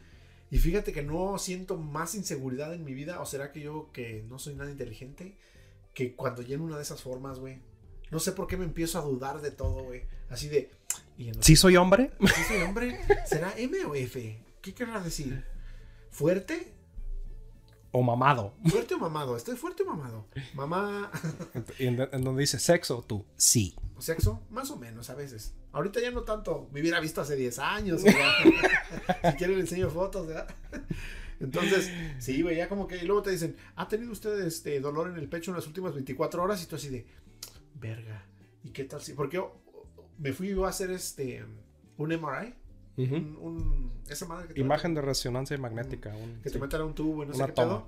Y 0.51 0.59
fíjate 0.59 0.93
que 0.93 1.03
no 1.03 1.37
siento 1.39 1.75
más 1.77 2.15
inseguridad 2.15 2.73
en 2.73 2.85
mi 2.85 2.93
vida, 2.93 3.19
o 3.21 3.25
será 3.25 3.51
que 3.51 3.59
yo 3.61 3.89
que 3.91 4.23
no 4.29 4.39
soy 4.39 4.55
nada 4.55 4.71
inteligente, 4.71 5.35
que 5.93 6.15
cuando 6.15 6.41
lleno 6.41 6.63
una 6.63 6.77
de 6.77 6.83
esas 6.83 7.01
formas, 7.01 7.39
güey. 7.39 7.59
No 8.11 8.19
sé 8.19 8.31
por 8.31 8.47
qué 8.47 8.55
me 8.55 8.63
empiezo 8.63 8.99
a 8.99 9.01
dudar 9.01 9.41
de 9.41 9.51
todo, 9.51 9.83
güey. 9.83 10.03
Así 10.29 10.47
de... 10.47 10.69
¿y 11.17 11.31
¿Sí 11.41 11.55
soy 11.57 11.75
hombre? 11.75 12.11
¿Sí 12.21 12.43
soy 12.47 12.61
hombre? 12.61 12.97
¿Será 13.25 13.53
M 13.57 13.83
o 13.85 13.95
F? 13.95 14.39
¿Qué 14.61 14.73
querrá 14.73 15.01
decir? 15.01 15.43
¿Fuerte? 16.09 16.73
¿O 17.91 18.03
mamado? 18.03 18.53
¿Fuerte 18.65 18.93
o 18.95 18.99
mamado? 18.99 19.37
¿Estoy 19.37 19.55
fuerte 19.55 19.83
o 19.83 19.85
mamado? 19.85 20.27
Mamá... 20.53 21.09
Y 21.79 21.87
en, 21.87 22.07
en 22.11 22.23
donde 22.23 22.41
dice 22.41 22.59
sexo, 22.59 23.03
tú. 23.07 23.25
Sí. 23.37 23.75
¿Sexo? 23.97 24.41
Más 24.49 24.69
o 24.71 24.77
menos 24.77 25.09
a 25.09 25.15
veces. 25.15 25.55
Ahorita 25.71 26.01
ya 26.01 26.11
no 26.11 26.23
tanto. 26.23 26.69
Me 26.71 26.81
hubiera 26.81 26.99
visto 26.99 27.21
hace 27.21 27.35
10 27.35 27.59
años. 27.59 28.01
si 28.01 29.37
quieren 29.37 29.55
le 29.55 29.61
enseño 29.61 29.89
fotos, 29.89 30.27
¿verdad? 30.27 30.47
Entonces, 31.39 31.91
sí, 32.19 32.41
güey, 32.41 32.57
ya 32.57 32.67
como 32.67 32.87
que... 32.87 32.97
Y 32.97 33.05
luego 33.05 33.21
te 33.21 33.31
dicen, 33.31 33.55
¿ha 33.75 33.87
tenido 33.87 34.11
usted 34.11 34.39
este 34.41 34.79
dolor 34.79 35.09
en 35.09 35.17
el 35.17 35.29
pecho 35.29 35.51
en 35.51 35.55
las 35.55 35.67
últimas 35.67 35.93
24 35.93 36.43
horas? 36.43 36.63
Y 36.63 36.67
tú 36.67 36.75
así 36.75 36.89
de, 36.89 37.05
verga. 37.75 38.25
¿Y 38.63 38.71
qué 38.71 38.83
tal 38.83 39.01
si...? 39.01 39.13
Porque 39.13 39.37
oh, 39.37 39.55
me 40.17 40.33
fui 40.33 40.49
yo 40.49 40.65
a 40.65 40.69
hacer 40.69 40.91
este... 40.91 41.45
Un 41.97 42.09
MRI. 42.09 42.53
Ujú. 42.97 43.15
un, 43.15 43.37
un- 43.41 43.91
esa 44.09 44.25
madre 44.25 44.47
que 44.49 44.53
te 44.55 44.59
Imagen 44.61 44.93
de 44.95 45.01
resonancia 45.01 45.57
magnética. 45.57 46.15
un- 46.15 46.37
que 46.41 46.49
te 46.49 46.55
sí. 46.55 46.59
metan 46.59 46.81
a 46.81 46.85
un 46.85 46.95
tubo 46.95 47.23
y 47.23 47.27
no 47.27 47.33
sé 47.33 47.45
qué 47.45 47.53
pedo. 47.53 47.87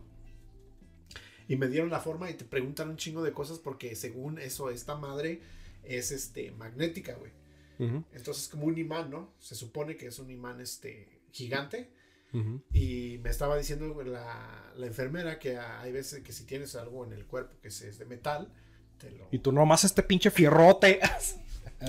Y 1.48 1.56
me 1.56 1.67
dieron 1.67 1.89
la 1.89 2.00
forma 2.00 2.30
y 2.30 2.36
te 2.36 2.45
preguntan 2.45 2.89
un 2.89 2.98
chingo 2.98 3.24
de 3.24 3.32
cosas 3.34 3.58
porque 3.58 3.95
según 3.95 4.38
eso, 4.38 4.69
esta 4.69 4.95
madre 4.95 5.41
es 5.84 6.12
este 6.12 6.52
magnética, 6.52 7.15
güey. 7.15 7.32
Ujú, 7.80 8.04
Entonces 8.13 8.48
como 8.50 8.65
un 8.65 8.78
imán, 8.78 9.10
¿no? 9.10 9.34
Se 9.39 9.56
supone 9.56 9.95
que 9.98 10.08
es 10.08 10.19
un 10.19 10.30
imán 10.30 10.62
este 10.62 11.22
gigante. 11.32 11.89
ujú. 12.34 12.62
Y 12.72 13.17
me 13.24 13.32
estaba 13.32 13.58
diciendo 13.58 14.00
la, 14.04 14.72
la 14.76 14.86
enfermera 14.86 15.39
que 15.39 15.58
hay 15.58 15.91
veces 15.91 16.22
que 16.24 16.34
si 16.34 16.43
tienes 16.43 16.76
algo 16.76 17.04
en 17.04 17.13
el 17.13 17.26
cuerpo 17.26 17.56
que 17.62 17.69
es 17.69 17.98
de 17.98 18.06
metal, 18.06 18.52
te 19.00 19.10
lo... 19.12 19.28
Y 19.32 19.39
tú 19.39 19.52
nomás 19.52 19.84
este 19.86 20.04
pinche 20.04 20.30
fierrote. 20.30 21.00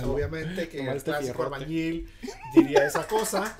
Obviamente 0.05 0.69
que 0.69 0.81
el 0.83 0.89
este 0.97 1.11
clásico 1.11 1.43
albañil 1.43 2.09
diría 2.55 2.87
esa 2.87 3.07
cosa. 3.09 3.57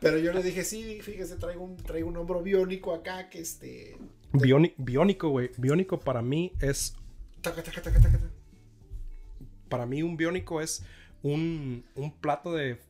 Pero 0.00 0.18
yo 0.18 0.32
le 0.32 0.42
dije, 0.42 0.64
sí, 0.64 1.00
fíjese, 1.02 1.36
traigo 1.36 1.64
un, 1.64 1.76
traigo 1.76 2.08
un 2.08 2.16
hombro 2.16 2.42
biónico 2.42 2.94
acá 2.94 3.28
que 3.28 3.40
este... 3.40 3.96
Bioni- 4.32 4.74
biónico, 4.76 5.28
güey. 5.28 5.50
Biónico 5.58 6.00
para 6.00 6.22
mí 6.22 6.52
es. 6.60 6.96
Taca, 7.40 7.62
taca, 7.62 7.82
taca, 7.82 8.00
taca, 8.00 8.18
taca. 8.18 8.30
Para 9.68 9.86
mí, 9.86 10.02
un 10.02 10.16
biónico 10.16 10.60
es 10.60 10.84
un, 11.22 11.84
un 11.94 12.12
plato 12.12 12.52
de 12.52 12.80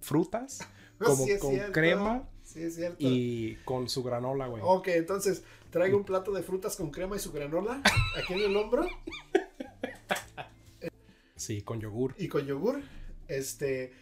frutas. 0.00 0.60
Como 0.98 1.24
Sí 1.24 1.30
es 1.32 1.40
con 1.40 1.50
cierto. 1.52 1.72
crema 1.72 2.28
Sí, 2.42 2.62
es 2.62 2.74
cierto. 2.74 2.96
y 2.98 3.56
con 3.64 3.88
su 3.88 4.02
granola, 4.02 4.46
güey. 4.48 4.62
Ok, 4.64 4.88
entonces 4.88 5.44
traigo 5.70 5.96
un 5.96 6.04
plato 6.04 6.32
de 6.32 6.42
frutas 6.42 6.76
con 6.76 6.90
crema 6.90 7.16
y 7.16 7.20
su 7.20 7.30
granola 7.32 7.80
aquí 8.18 8.34
en 8.34 8.40
el 8.50 8.56
hombro 8.56 8.84
Sí, 11.40 11.62
con 11.62 11.80
yogur. 11.80 12.14
y 12.18 12.28
con 12.28 12.44
yogur. 12.46 12.80
Este. 13.28 13.92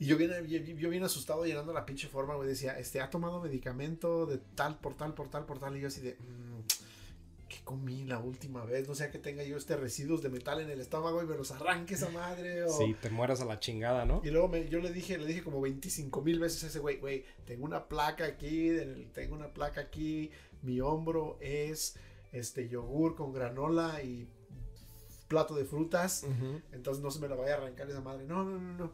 Y 0.00 0.06
yo 0.06 0.16
bien, 0.16 0.32
yo, 0.46 0.90
bien 0.90 1.02
asustado 1.04 1.44
llenando 1.46 1.72
la 1.72 1.86
pinche 1.86 2.08
forma, 2.08 2.34
güey. 2.34 2.48
Decía, 2.48 2.78
este, 2.78 3.00
ha 3.00 3.10
tomado 3.10 3.40
medicamento 3.40 4.26
de 4.26 4.38
tal, 4.54 4.78
por 4.78 4.94
tal, 4.96 5.14
por 5.14 5.28
tal, 5.30 5.46
por 5.46 5.58
tal. 5.58 5.76
Y 5.76 5.80
yo 5.80 5.88
así 5.88 6.00
de. 6.00 6.14
"Mm, 6.14 6.60
¿Qué 7.48 7.60
comí 7.62 8.04
la 8.04 8.18
última 8.18 8.64
vez? 8.64 8.88
No 8.88 8.94
sea 8.96 9.10
que 9.12 9.18
tenga 9.18 9.44
yo 9.44 9.56
este 9.56 9.76
residuos 9.76 10.22
de 10.22 10.28
metal 10.28 10.60
en 10.60 10.70
el 10.70 10.80
estómago 10.80 11.22
y 11.22 11.26
me 11.26 11.36
los 11.36 11.52
arranque 11.52 11.94
esa 11.94 12.08
madre. 12.10 12.64
O... 12.64 12.68
Sí, 12.70 12.96
te 13.00 13.10
mueras 13.10 13.40
a 13.40 13.44
la 13.44 13.60
chingada, 13.60 14.04
¿no? 14.04 14.20
Y 14.24 14.30
luego 14.30 14.48
me- 14.48 14.68
yo 14.68 14.80
le 14.80 14.92
dije, 14.92 15.16
le 15.18 15.26
dije 15.26 15.42
como 15.44 15.60
25 15.60 16.20
mil 16.22 16.40
veces 16.40 16.64
a 16.64 16.66
ese 16.66 16.80
güey, 16.80 16.96
güey, 16.98 17.24
tengo 17.46 17.64
una 17.64 17.84
placa 17.86 18.24
aquí, 18.24 18.70
tengo 19.12 19.36
una 19.36 19.48
placa 19.54 19.82
aquí, 19.82 20.30
mi 20.62 20.80
hombro 20.80 21.38
es 21.40 21.94
este 22.32 22.68
yogur 22.68 23.14
con 23.14 23.32
granola 23.32 24.02
y 24.02 24.26
plato 25.34 25.54
de 25.54 25.64
frutas, 25.64 26.24
Ujú. 26.24 26.60
entonces 26.72 27.02
no 27.02 27.10
se 27.10 27.18
me 27.20 27.28
la 27.28 27.34
vaya 27.34 27.54
a 27.54 27.58
arrancar 27.58 27.88
esa 27.90 28.00
madre. 28.00 28.24
No, 28.26 28.44
no, 28.44 28.58
no, 28.58 28.72
no. 28.78 28.92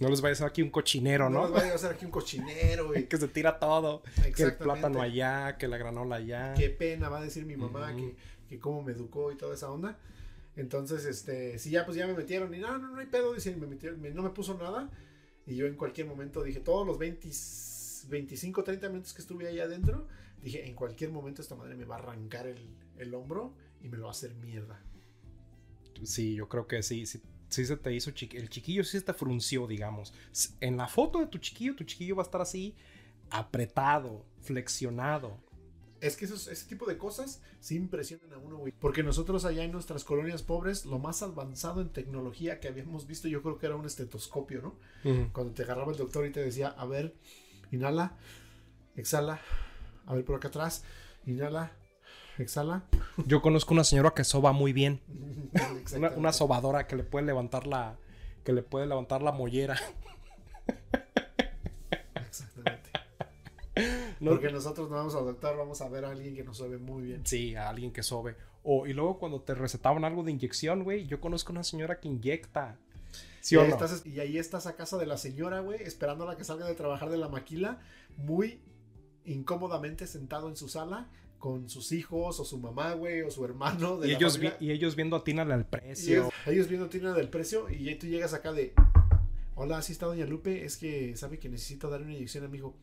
No 0.00 0.08
les 0.08 0.20
vaya 0.20 0.30
a 0.30 0.34
hacer 0.34 0.46
aquí 0.46 0.62
un 0.62 0.70
cochinero, 0.70 1.28
No, 1.28 1.40
¿no? 1.40 1.44
les 1.46 1.52
vaya 1.54 1.72
a 1.72 1.74
hacer 1.74 1.90
aquí 1.92 2.04
un 2.04 2.10
cochinero, 2.12 2.86
güey. 2.88 3.08
que 3.08 3.16
se 3.16 3.26
tira 3.28 3.58
todo. 3.58 4.02
Que 4.36 4.42
el 4.44 4.54
plátano 4.56 5.00
allá, 5.02 5.56
que 5.58 5.66
la 5.66 5.76
granola 5.78 6.16
allá. 6.16 6.54
Qué 6.54 6.70
pena 6.70 7.08
va 7.08 7.18
a 7.18 7.22
decir 7.22 7.44
mi 7.46 7.56
mamá 7.56 7.90
Ujú. 7.92 7.96
que, 7.98 8.16
que 8.48 8.58
cómo 8.60 8.82
me 8.82 8.92
educó 8.92 9.32
y 9.32 9.36
toda 9.36 9.54
esa 9.54 9.70
onda. 9.72 9.98
Entonces, 10.54 11.04
este, 11.04 11.58
sí, 11.58 11.70
ya 11.70 11.84
pues 11.84 11.96
ya 11.96 12.06
me 12.06 12.14
metieron 12.14 12.52
y 12.54 12.58
no, 12.58 12.78
no, 12.78 12.90
no 12.90 12.98
hay 13.00 13.06
pedo, 13.06 13.32
dice, 13.34 13.54
me 13.56 13.66
metieron, 13.66 14.00
me- 14.00 14.10
no 14.10 14.22
me 14.22 14.30
puso 14.30 14.56
nada. 14.58 14.90
Y 15.46 15.56
yo 15.56 15.66
en 15.66 15.74
cualquier 15.76 16.06
momento 16.06 16.42
dije, 16.44 16.60
todos 16.60 16.86
los 16.86 16.98
20, 16.98 17.28
25, 18.08 18.62
30 18.64 18.88
minutos 18.88 19.14
que 19.14 19.22
estuve 19.22 19.48
ahí 19.48 19.58
adentro, 19.60 20.06
dije, 20.42 20.66
en 20.66 20.74
cualquier 20.74 21.10
momento 21.10 21.42
esta 21.42 21.54
madre 21.56 21.74
me 21.74 21.84
va 21.84 21.96
a 21.96 21.98
arrancar 21.98 22.46
el, 22.46 22.58
el 22.98 23.14
hombro 23.14 23.52
y 23.80 23.88
me 23.88 23.96
lo 23.96 24.04
va 24.04 24.08
a 24.10 24.12
hacer 24.12 24.34
mierda. 24.34 24.80
Sí, 26.04 26.34
yo 26.34 26.48
creo 26.48 26.66
que 26.66 26.82
sí. 26.82 27.06
Sí, 27.06 27.22
sí 27.48 27.64
se 27.64 27.76
te 27.76 27.94
hizo 27.94 28.10
El 28.10 28.48
chiquillo 28.48 28.84
sí 28.84 28.98
se 28.98 29.04
te 29.04 29.14
frunció, 29.14 29.66
digamos. 29.66 30.12
En 30.60 30.76
la 30.76 30.88
foto 30.88 31.20
de 31.20 31.26
tu 31.26 31.38
chiquillo, 31.38 31.74
tu 31.74 31.84
chiquillo 31.84 32.16
va 32.16 32.22
a 32.22 32.26
estar 32.26 32.40
así 32.40 32.74
apretado, 33.30 34.24
flexionado. 34.40 35.38
Es 36.00 36.16
que 36.16 36.26
esos, 36.26 36.46
ese 36.46 36.66
tipo 36.66 36.86
de 36.86 36.96
cosas 36.96 37.42
sí 37.58 37.74
impresionan 37.74 38.32
a 38.32 38.38
uno, 38.38 38.58
güey. 38.58 38.72
Porque 38.78 39.02
nosotros 39.02 39.44
allá 39.44 39.64
en 39.64 39.72
nuestras 39.72 40.04
colonias 40.04 40.42
pobres, 40.42 40.86
lo 40.86 40.98
más 40.98 41.22
avanzado 41.22 41.80
en 41.80 41.88
tecnología 41.88 42.60
que 42.60 42.68
habíamos 42.68 43.06
visto, 43.06 43.26
yo 43.26 43.42
creo 43.42 43.58
que 43.58 43.66
era 43.66 43.76
un 43.76 43.84
estetoscopio, 43.84 44.62
¿no? 44.62 44.78
Ujú. 45.10 45.32
Cuando 45.32 45.54
te 45.54 45.64
agarraba 45.64 45.90
el 45.90 45.98
doctor 45.98 46.24
y 46.26 46.30
te 46.30 46.40
decía, 46.40 46.68
a 46.68 46.86
ver, 46.86 47.16
inhala, 47.72 48.16
exhala, 48.94 49.40
a 50.06 50.14
ver 50.14 50.24
por 50.24 50.36
acá 50.36 50.48
atrás, 50.48 50.84
inhala, 51.26 51.72
exhala. 52.42 52.82
Yo 53.26 53.42
conozco 53.42 53.74
una 53.74 53.84
señora 53.84 54.10
que 54.10 54.24
soba 54.24 54.52
muy 54.52 54.72
bien. 54.72 55.00
Una, 56.16 56.32
sobadora 56.32 56.86
que 56.86 56.96
le 56.96 57.02
puede 57.02 57.24
levantar 57.26 57.66
la. 57.66 57.96
que 58.44 58.52
le 58.52 58.62
puede 58.62 58.86
levantar 58.86 59.22
la 59.22 59.32
mollera. 59.32 59.76
Exactamente. 62.14 62.90
No- 64.20 64.32
Porque 64.32 64.50
nosotros 64.50 64.90
no 64.90 64.96
vamos 64.96 65.14
al 65.14 65.24
doctor, 65.26 65.56
vamos 65.56 65.80
a 65.80 65.88
ver 65.88 66.04
a 66.04 66.10
alguien 66.10 66.34
que 66.34 66.42
nos 66.42 66.58
sabe 66.58 66.76
muy 66.78 67.04
bien. 67.04 67.24
Sí, 67.24 67.54
a 67.54 67.68
alguien 67.68 67.92
que 67.92 68.02
sobe. 68.02 68.34
O, 68.64 68.88
y 68.88 68.92
luego 68.92 69.20
cuando 69.20 69.40
te 69.42 69.54
recetaban 69.54 70.04
algo 70.04 70.24
de 70.24 70.32
inyección, 70.32 70.82
güey, 70.82 71.06
yo 71.06 71.20
conozco 71.20 71.52
una 71.52 71.62
señora 71.62 72.00
que 72.00 72.08
inyecta. 72.08 72.76
¿Sí 73.40 73.54
y, 73.54 73.58
o 73.58 73.62
ahí 73.62 73.68
no? 73.68 73.74
estás, 73.76 74.04
y 74.04 74.18
ahí 74.18 74.36
estás 74.36 74.66
a 74.66 74.74
casa 74.74 74.98
de 74.98 75.06
la 75.06 75.16
señora, 75.16 75.60
güey, 75.60 75.80
esperando 75.84 76.24
a 76.24 76.32
la 76.32 76.36
que 76.36 76.42
salga 76.42 76.66
de 76.66 76.74
trabajar 76.74 77.08
de 77.10 77.18
la 77.18 77.28
maquila, 77.28 77.78
muy 78.16 78.60
incómodamente 79.24 80.08
sentado 80.08 80.48
en 80.48 80.56
su 80.56 80.68
sala 80.68 81.06
con 81.38 81.68
sus 81.68 81.92
hijos 81.92 82.40
o 82.40 82.44
su 82.44 82.58
mamá, 82.58 82.94
güey, 82.94 83.22
o 83.22 83.30
su 83.30 83.44
hermano. 83.44 83.98
De 83.98 84.08
Y 84.08 84.10
la 84.12 84.16
ellos, 84.18 84.38
vi- 84.38 84.52
y 84.60 84.70
ellos 84.72 84.96
viendo 84.96 85.16
atínale 85.16 85.54
al 85.54 85.60
Y 85.60 85.64
precio. 85.64 86.28
es- 86.28 86.48
ellos 86.52 86.68
viendo 86.68 86.88
Tina 86.88 87.12
del 87.14 87.28
precio 87.28 87.68
y 87.70 87.94
tú 87.94 88.06
llegas 88.06 88.34
acá 88.34 88.52
de, 88.52 88.72
hola, 89.54 89.78
así 89.78 89.92
está 89.92 90.06
Doña 90.06 90.26
Lupe, 90.26 90.64
es 90.64 90.76
que 90.76 91.16
sabe 91.16 91.38
que 91.38 91.48
necesito 91.48 91.88
dar 91.90 92.02
una 92.02 92.12
inyección 92.14 92.44
a 92.44 92.48
mi 92.48 92.58
hijo. 92.58 92.74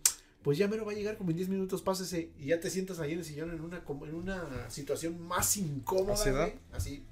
Pues 0.42 0.58
ya 0.60 0.68
mero 0.68 0.86
va 0.86 0.92
a 0.92 0.96
llegar 0.96 1.18
como 1.18 1.32
en 1.32 1.38
10 1.38 1.50
minutos, 1.50 1.82
pásese. 1.82 2.30
Y 2.40 2.48
ya 2.48 2.60
te 2.60 2.70
sientas 2.70 3.00
ahí 3.00 3.14
en 3.14 3.20
el 3.20 3.26
sillón 3.26 3.50
en 3.52 3.62
una, 3.62 3.84
como 3.84 4.06
en 4.06 4.14
una 4.14 4.70
situación 4.70 5.20
más 5.22 5.58
incómoda, 5.58 6.32
güey, 6.32 6.54
Así. 6.72 7.04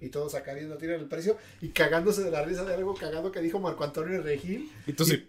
Y 0.00 0.08
todos 0.08 0.34
acá 0.34 0.54
viendo 0.54 0.74
a 0.74 0.78
Tina 0.78 0.94
del 0.94 1.06
precio 1.06 1.36
y 1.60 1.68
cagándose 1.68 2.24
de 2.24 2.30
la 2.32 2.42
risa 2.44 2.64
de 2.64 2.74
algo 2.74 2.94
cagado 2.94 3.30
que 3.30 3.40
dijo 3.40 3.60
Marco 3.60 3.84
Antonio 3.84 4.20
Regil. 4.22 4.68
Y 4.86 4.94
tú 4.94 5.04
sí. 5.04 5.28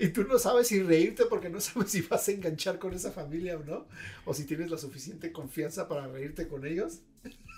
Y 0.00 0.08
tú 0.08 0.24
no 0.24 0.38
sabes 0.38 0.68
si 0.68 0.82
reírte 0.82 1.26
porque 1.26 1.50
no 1.50 1.60
sabes 1.60 1.90
si 1.90 2.00
vas 2.00 2.26
a 2.26 2.32
enganchar 2.32 2.78
con 2.78 2.94
esa 2.94 3.12
familia 3.12 3.56
o 3.56 3.64
no. 3.64 3.86
O 4.24 4.34
si 4.34 4.44
tienes 4.44 4.70
la 4.70 4.78
suficiente 4.78 5.30
confianza 5.30 5.88
para 5.88 6.08
reírte 6.08 6.48
con 6.48 6.66
ellos. 6.66 7.00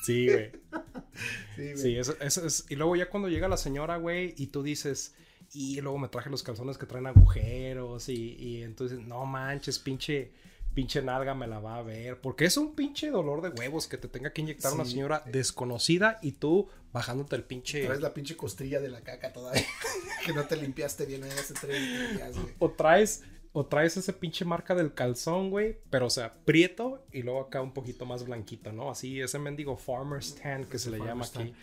Sí, 0.02 0.28
güey. 0.28 0.50
Sí, 1.54 1.62
güey. 1.64 1.76
Sí, 1.76 1.96
eso, 1.96 2.16
eso 2.20 2.46
es. 2.46 2.64
Y 2.70 2.76
luego 2.76 2.96
ya 2.96 3.10
cuando 3.10 3.28
llega 3.28 3.46
la 3.46 3.58
señora, 3.58 3.98
güey, 3.98 4.34
y 4.36 4.46
tú 4.48 4.62
dices. 4.62 5.14
Y 5.52 5.80
luego 5.82 5.98
me 5.98 6.08
traje 6.08 6.30
los 6.30 6.42
calzones 6.42 6.78
que 6.78 6.86
traen 6.86 7.06
agujeros. 7.06 8.08
Y, 8.08 8.34
y 8.38 8.62
entonces, 8.62 8.98
no 8.98 9.24
manches, 9.26 9.78
pinche. 9.78 10.32
Pinche 10.74 11.02
nalga 11.02 11.34
me 11.34 11.46
la 11.46 11.58
va 11.60 11.76
a 11.76 11.82
ver. 11.82 12.20
Porque 12.20 12.44
es 12.46 12.56
un 12.56 12.74
pinche 12.74 13.10
dolor 13.10 13.42
de 13.42 13.50
huevos 13.50 13.86
que 13.86 13.98
te 13.98 14.08
tenga 14.08 14.32
que 14.32 14.40
inyectar 14.40 14.72
una 14.72 14.84
Sí. 14.84 14.92
señora 14.92 15.22
desconocida 15.26 16.18
y 16.22 16.32
tú 16.32 16.68
bajándote 16.92 17.36
el 17.36 17.44
pinche. 17.44 17.84
Traes 17.84 18.00
la 18.00 18.14
pinche 18.14 18.36
costilla 18.36 18.80
de 18.80 18.88
la 18.88 19.00
caca 19.02 19.32
todavía. 19.32 19.62
que 20.26 20.32
no 20.32 20.44
te 20.46 20.56
limpiaste 20.56 21.04
bien 21.06 21.24
ahí 21.24 21.30
hace 21.30 21.54
tres 21.54 22.14
días, 22.14 22.32
güey. 22.38 22.54
O 22.58 22.70
traes, 22.70 23.22
o 23.52 23.66
traes 23.66 23.96
ese 23.98 24.12
pinche 24.14 24.44
marca 24.46 24.74
del 24.74 24.94
calzón, 24.94 25.50
güey. 25.50 25.78
Pero, 25.90 26.06
o 26.06 26.10
sea, 26.10 26.34
prieto 26.44 27.04
y 27.12 27.22
luego 27.22 27.40
acá 27.40 27.60
un 27.60 27.74
poquito 27.74 28.06
más 28.06 28.24
blanquito, 28.24 28.72
¿no? 28.72 28.90
Así, 28.90 29.20
ese 29.20 29.38
mendigo 29.38 29.76
farmer's 29.76 30.34
tan 30.36 30.64
que 30.64 30.78
se 30.78 30.90
le 30.90 30.98
llama 30.98 31.26
aquí. 31.26 31.54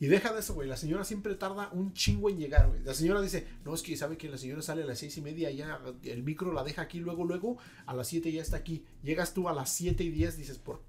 Y 0.00 0.06
deja 0.06 0.32
de 0.32 0.40
eso, 0.40 0.54
güey. 0.54 0.68
La 0.68 0.76
señora 0.76 1.04
siempre 1.04 1.34
tarda 1.34 1.70
un 1.72 1.92
chingo 1.92 2.30
en 2.30 2.38
llegar, 2.38 2.68
güey. 2.68 2.80
La 2.84 2.94
señora 2.94 3.20
dice, 3.20 3.46
no, 3.64 3.74
es 3.74 3.82
que 3.82 3.96
sabe 3.96 4.16
que 4.16 4.28
la 4.28 4.38
señora 4.38 4.62
sale 4.62 4.82
a 4.84 4.86
las 4.86 4.98
seis 5.00 5.16
y 5.18 5.20
media, 5.22 5.50
ya 5.50 5.80
el 6.04 6.22
micro 6.22 6.52
la 6.52 6.62
deja 6.62 6.82
aquí, 6.82 7.00
luego, 7.00 7.24
luego, 7.24 7.58
a 7.86 7.94
las 7.94 8.06
siete 8.08 8.30
ya 8.30 8.42
está 8.42 8.56
aquí. 8.58 8.84
Llegas 9.02 9.34
tú 9.34 9.48
a 9.48 9.52
las 9.52 9.70
siete 9.72 10.04
y 10.04 10.10
diez, 10.10 10.36
dices, 10.36 10.58
por, 10.58 10.82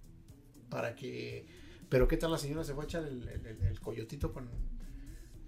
para 0.69 0.95
que... 0.95 1.47
Pero 1.89 2.07
¿qué 2.07 2.17
tal 2.17 2.31
la 2.31 2.37
señora 2.37 2.63
se 2.63 2.75
fue 2.75 2.83
a 2.83 2.85
echar 2.85 3.03
el, 3.03 3.27
el- 3.27 3.61
el- 3.63 3.79
coyotito 3.79 4.31
con... 4.31 4.47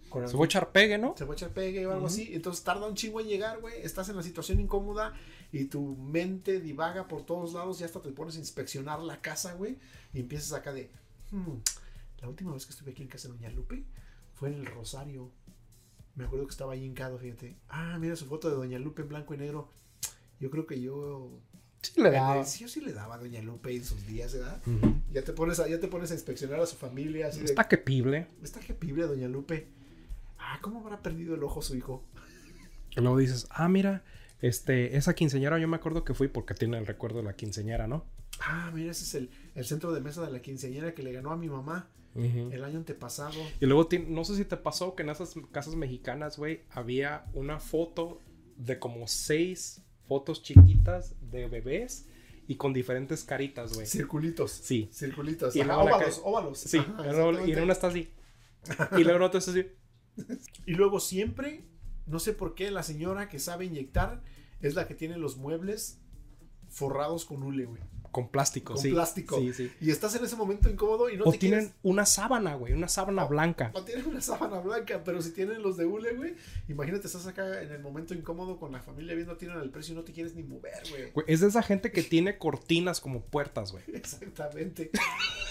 con 0.10 0.28
Se 0.28 0.36
fue 0.36 0.46
a 0.46 0.48
echar 0.48 0.72
pegue, 0.72 0.98
¿no? 0.98 1.14
se 1.16 1.26
fue 1.28 1.36
a 1.36 1.38
echar 1.38 1.52
pegue 1.52 1.86
o 1.86 1.94
algo 1.94 2.08
así. 2.08 2.30
Entonces 2.34 2.64
tarda 2.64 2.88
un 2.88 2.96
chingo 2.96 3.22
en 3.22 3.28
llegar, 3.28 3.60
güey. 3.62 3.76
Estás 3.84 4.10
en 4.10 4.16
la 4.16 4.24
situación 4.24 4.60
incómoda 4.60 5.14
y 5.52 5.66
tu 5.66 5.96
mente 5.98 6.60
divaga 6.60 7.08
por 7.08 7.28
todos 7.28 7.54
lados 7.54 7.80
y 7.80 7.84
hasta 7.84 8.02
te 8.02 8.10
pones 8.12 8.38
a 8.38 8.40
inspeccionar 8.40 9.02
la 9.02 9.22
casa, 9.22 9.54
güey. 9.54 9.78
Y 10.14 10.20
empiezas 10.22 10.52
acá 10.54 10.74
de, 10.74 10.90
"Hmm, 11.30 11.58
la 12.22 12.30
última 12.30 12.54
vez 12.54 12.66
que 12.66 12.72
estuve 12.72 12.92
aquí 12.92 13.02
en 13.02 13.08
casa 13.08 13.28
de 13.28 13.34
Doña 13.34 13.50
Lupe 13.50 13.84
fue 14.34 14.50
en 14.50 14.56
el 14.56 14.66
Rosario. 14.66 15.32
Me 16.16 16.26
acuerdo 16.26 16.46
que 16.46 16.52
estaba 16.52 16.74
ahí 16.74 16.84
hincado, 16.84 17.18
fíjate. 17.18 17.58
Ah, 17.70 17.98
mira 18.00 18.16
su 18.16 18.26
foto 18.26 18.50
de 18.50 18.56
Doña 18.56 18.80
Lupe 18.80 19.02
en 19.02 19.10
blanco 19.10 19.34
y 19.34 19.38
negro. 19.38 19.70
Yo 20.40 20.50
creo 20.52 20.68
que 20.68 20.80
yo... 20.82 21.40
Sí 21.82 22.00
le 22.00 22.12
daba. 22.12 22.46
Sí, 22.46 22.60
yo 22.60 22.68
sí 22.68 22.82
le 22.82 22.94
daba 22.94 23.16
a 23.16 23.18
Doña 23.18 23.42
Lupe 23.42 23.76
en 23.76 23.84
sus 23.84 24.06
días, 24.06 24.34
¿verdad? 24.34 24.62
Ya 25.12 25.24
te 25.24 25.34
pones 25.34 25.60
a, 25.60 25.68
ya 25.68 25.80
te 25.80 25.88
pones 25.88 26.12
a 26.12 26.14
inspeccionar 26.14 26.60
a 26.60 26.68
su 26.68 26.76
familia, 26.76 27.28
así 27.28 27.40
de... 27.40 27.46
Está 27.46 27.68
quepible. 27.68 28.28
Está 28.44 28.62
jepible 28.62 29.08
Doña 29.08 29.28
Lupe. 29.28 29.68
Ah, 30.38 30.60
¿cómo 30.62 30.82
habrá 30.82 31.02
perdido 31.02 31.34
el 31.34 31.44
ojo 31.44 31.62
su 31.62 31.76
hijo? 31.76 32.04
Y 32.92 33.02
luego 33.02 33.18
dices, 33.18 33.48
ah, 33.50 33.70
mira, 33.70 34.04
este, 34.42 34.98
esa 34.98 35.16
quinceñera 35.16 35.58
yo 35.58 35.68
me 35.68 35.78
acuerdo 35.78 36.04
que 36.04 36.14
fui 36.14 36.28
porque 36.28 36.54
tiene 36.54 36.78
el 36.78 36.86
recuerdo 36.86 37.20
de 37.20 37.24
la 37.24 37.36
quinceñera, 37.36 37.88
¿no? 37.88 38.06
Ah, 38.42 38.70
mira, 38.74 38.92
ese 38.92 39.04
es 39.06 39.16
el, 39.16 39.30
el 39.56 39.66
centro 39.66 39.92
de 39.94 40.02
mesa 40.02 40.24
de 40.26 40.32
la 40.32 40.42
quinceañera 40.42 40.94
que 40.94 41.04
le 41.04 41.14
ganó 41.14 41.32
a 41.32 41.38
mi 41.38 41.50
mamá 41.50 41.90
el 42.16 42.64
año 42.64 42.78
antepasado. 42.78 43.40
Y 43.60 43.66
luego, 43.66 43.88
no 44.08 44.24
sé 44.26 44.36
si 44.36 44.46
te 44.46 44.58
pasó 44.58 44.96
que 44.96 45.04
en 45.04 45.10
esas 45.10 45.36
casas 45.52 45.76
mexicanas, 45.76 46.38
güey, 46.38 46.62
había 46.70 47.26
una 47.34 47.60
foto 47.60 48.20
de 48.58 48.80
como 48.80 49.08
seis 49.08 49.82
fotos 50.08 50.44
chiquitas 50.44 51.16
de 51.32 51.48
bebés 51.48 52.08
y 52.48 52.56
con 52.56 52.74
diferentes 52.74 53.24
caritas, 53.24 53.74
güey. 53.74 53.88
Circulitos. 53.88 54.52
Sí. 54.52 54.90
Circulitos. 54.92 55.56
Y 55.56 55.62
Ajá, 55.62 55.76
luego 55.76 55.96
óvalos, 55.96 56.22
óvalos. 56.24 56.60
Sí, 56.60 56.80
Ajá, 56.80 57.06
y 57.46 57.52
en 57.54 57.64
una 57.64 57.74
está 57.74 57.88
así. 57.88 58.12
Y 58.98 59.04
luego 59.04 59.18
en 59.18 59.24
otra 59.24 59.40
está 59.40 59.52
así. 59.52 59.68
Y 60.66 60.74
luego 60.74 61.00
siempre, 61.00 61.64
no 62.06 62.20
sé 62.20 62.34
por 62.34 62.54
qué, 62.54 62.70
la 62.70 62.84
señora 62.84 63.30
que 63.30 63.40
sabe 63.40 63.66
inyectar 63.66 64.22
es 64.60 64.76
la 64.76 64.86
que 64.88 64.94
tiene 64.94 65.18
los 65.18 65.38
muebles 65.38 66.02
forrados 66.70 67.26
con 67.26 67.42
hule, 67.44 67.66
güey. 67.66 67.82
Con 68.12 68.28
plástico, 68.30 68.74
Con 68.74 68.82
sí. 68.82 68.92
plástico. 68.92 69.40
Sí, 69.40 69.54
sí. 69.54 69.72
Y 69.80 69.90
estás 69.90 70.14
en 70.16 70.26
ese 70.26 70.36
momento 70.36 70.70
incómodo 70.70 71.10
y 71.10 71.18
no 71.18 71.24
o 71.24 71.32
te 71.32 71.38
tienen 71.38 71.60
quieres... 71.60 71.76
una 71.84 72.06
sábana, 72.06 72.56
güey, 72.56 72.74
una 72.74 72.88
sábana 72.90 73.24
blanca. 73.24 73.72
O 73.74 73.84
tienen 73.84 74.06
una 74.06 74.22
sábana 74.22 74.60
blanca, 74.60 75.02
pero 75.04 75.22
si 75.22 75.32
tienen 75.32 75.62
los 75.62 75.78
de 75.78 75.86
hule, 75.86 76.14
güey, 76.14 76.36
imagínate, 76.68 77.08
estás 77.08 77.26
acá 77.28 77.62
en 77.62 77.72
el 77.72 77.80
momento 77.80 78.14
incómodo 78.14 78.60
con 78.60 78.72
la 78.72 78.82
familia 78.82 79.16
viendo 79.16 79.38
tienen 79.38 79.60
el 79.60 79.70
precio 79.70 79.94
y 79.94 79.96
no 79.96 80.04
te 80.04 80.12
quieres 80.12 80.36
ni 80.36 80.44
mover, 80.44 80.84
güey. 80.90 81.12
Güey, 81.12 81.26
es 81.30 81.40
de 81.40 81.48
esa 81.48 81.64
gente 81.64 81.92
que 81.92 82.04
tiene 82.04 82.38
cortinas 82.38 83.00
como 83.00 83.22
puertas, 83.22 83.72
güey. 83.72 83.84
Exactamente. 83.94 84.92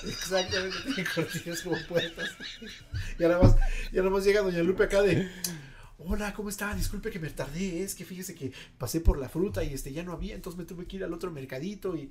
Exactamente. 0.06 0.76
Tiene 0.94 1.08
cortinas 1.14 1.62
como 1.62 1.76
puertas. 1.88 2.30
Y 3.18 3.24
ahora 3.24 3.38
más, 3.40 3.56
y 3.92 3.98
ahora 3.98 4.10
más 4.10 4.24
llega 4.24 4.42
Doña 4.42 4.62
Lupe 4.62 4.84
acá 4.84 5.02
de. 5.02 5.28
Hola, 5.98 6.32
¿cómo 6.32 6.48
está? 6.48 6.74
Disculpe 6.74 7.10
que 7.10 7.18
me 7.18 7.28
tardé. 7.28 7.82
Es 7.82 7.94
que 7.94 8.04
fíjese 8.04 8.34
que 8.34 8.52
pasé 8.78 9.00
por 9.00 9.18
la 9.18 9.28
fruta 9.28 9.62
y 9.62 9.74
este 9.74 9.92
ya 9.92 10.02
no 10.02 10.12
había, 10.12 10.34
entonces 10.34 10.58
me 10.58 10.64
tuve 10.64 10.86
que 10.86 10.96
ir 10.96 11.04
al 11.04 11.12
otro 11.12 11.30
mercadito 11.30 11.94
y 11.94 12.10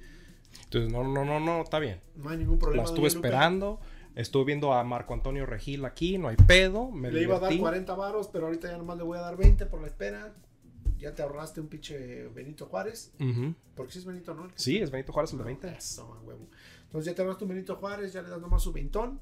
Entonces, 0.64 0.92
no, 0.92 1.04
no, 1.04 1.26
no, 1.26 1.40
no, 1.40 1.62
está 1.62 1.80
bien. 1.80 2.02
no 2.16 2.30
hay 2.30 2.38
ningún 2.38 2.60
problema. 2.60 2.84
La 2.84 2.90
estuve 2.90 3.08
esperando. 3.08 3.80
Estuve 4.16 4.46
viendo 4.46 4.74
a 4.74 4.84
Marco 4.84 5.14
Antonio 5.14 5.46
Regil 5.46 5.86
aquí, 5.86 6.18
no 6.18 6.28
hay 6.28 6.36
pedo. 6.36 6.92
Me 6.92 7.12
Le 7.12 7.22
iba 7.22 7.38
a 7.38 7.40
dar 7.40 7.52
divertí. 7.52 7.62
40 7.62 7.96
varos, 7.96 8.28
pero 8.28 8.48
ahorita 8.48 8.70
ya 8.70 8.78
nomás 8.78 8.98
le 8.98 9.04
voy 9.04 9.18
a 9.18 9.22
dar 9.22 9.38
20 9.38 9.66
por 9.68 9.82
la 9.82 9.88
espera. 9.88 10.34
Ya 10.98 11.16
te 11.16 11.22
ahorraste 11.22 11.62
un 11.62 11.68
pinche 11.68 12.28
Benito 12.28 12.66
Juárez. 12.66 13.14
Porque 13.76 13.94
si 13.94 14.00
es 14.00 14.06
Benito, 14.06 14.34
¿no? 14.34 14.50
Sí, 14.56 14.78
es 14.78 14.92
Benito 14.92 15.14
Juárez 15.14 15.32
el 15.32 15.38
de 15.38 15.44
20. 15.46 15.70
Eso, 15.70 16.14
a 16.14 16.22
huevo. 16.22 16.50
Entonces 16.84 17.12
ya 17.12 17.16
te 17.16 17.22
ahorraste 17.22 17.46
un 17.46 17.50
Benito 17.52 17.76
Juárez, 17.78 18.12
ya 18.12 18.22
le 18.22 18.30
das 18.30 18.42
nomás 18.42 18.62
su 18.62 18.74
vintón. 18.74 19.20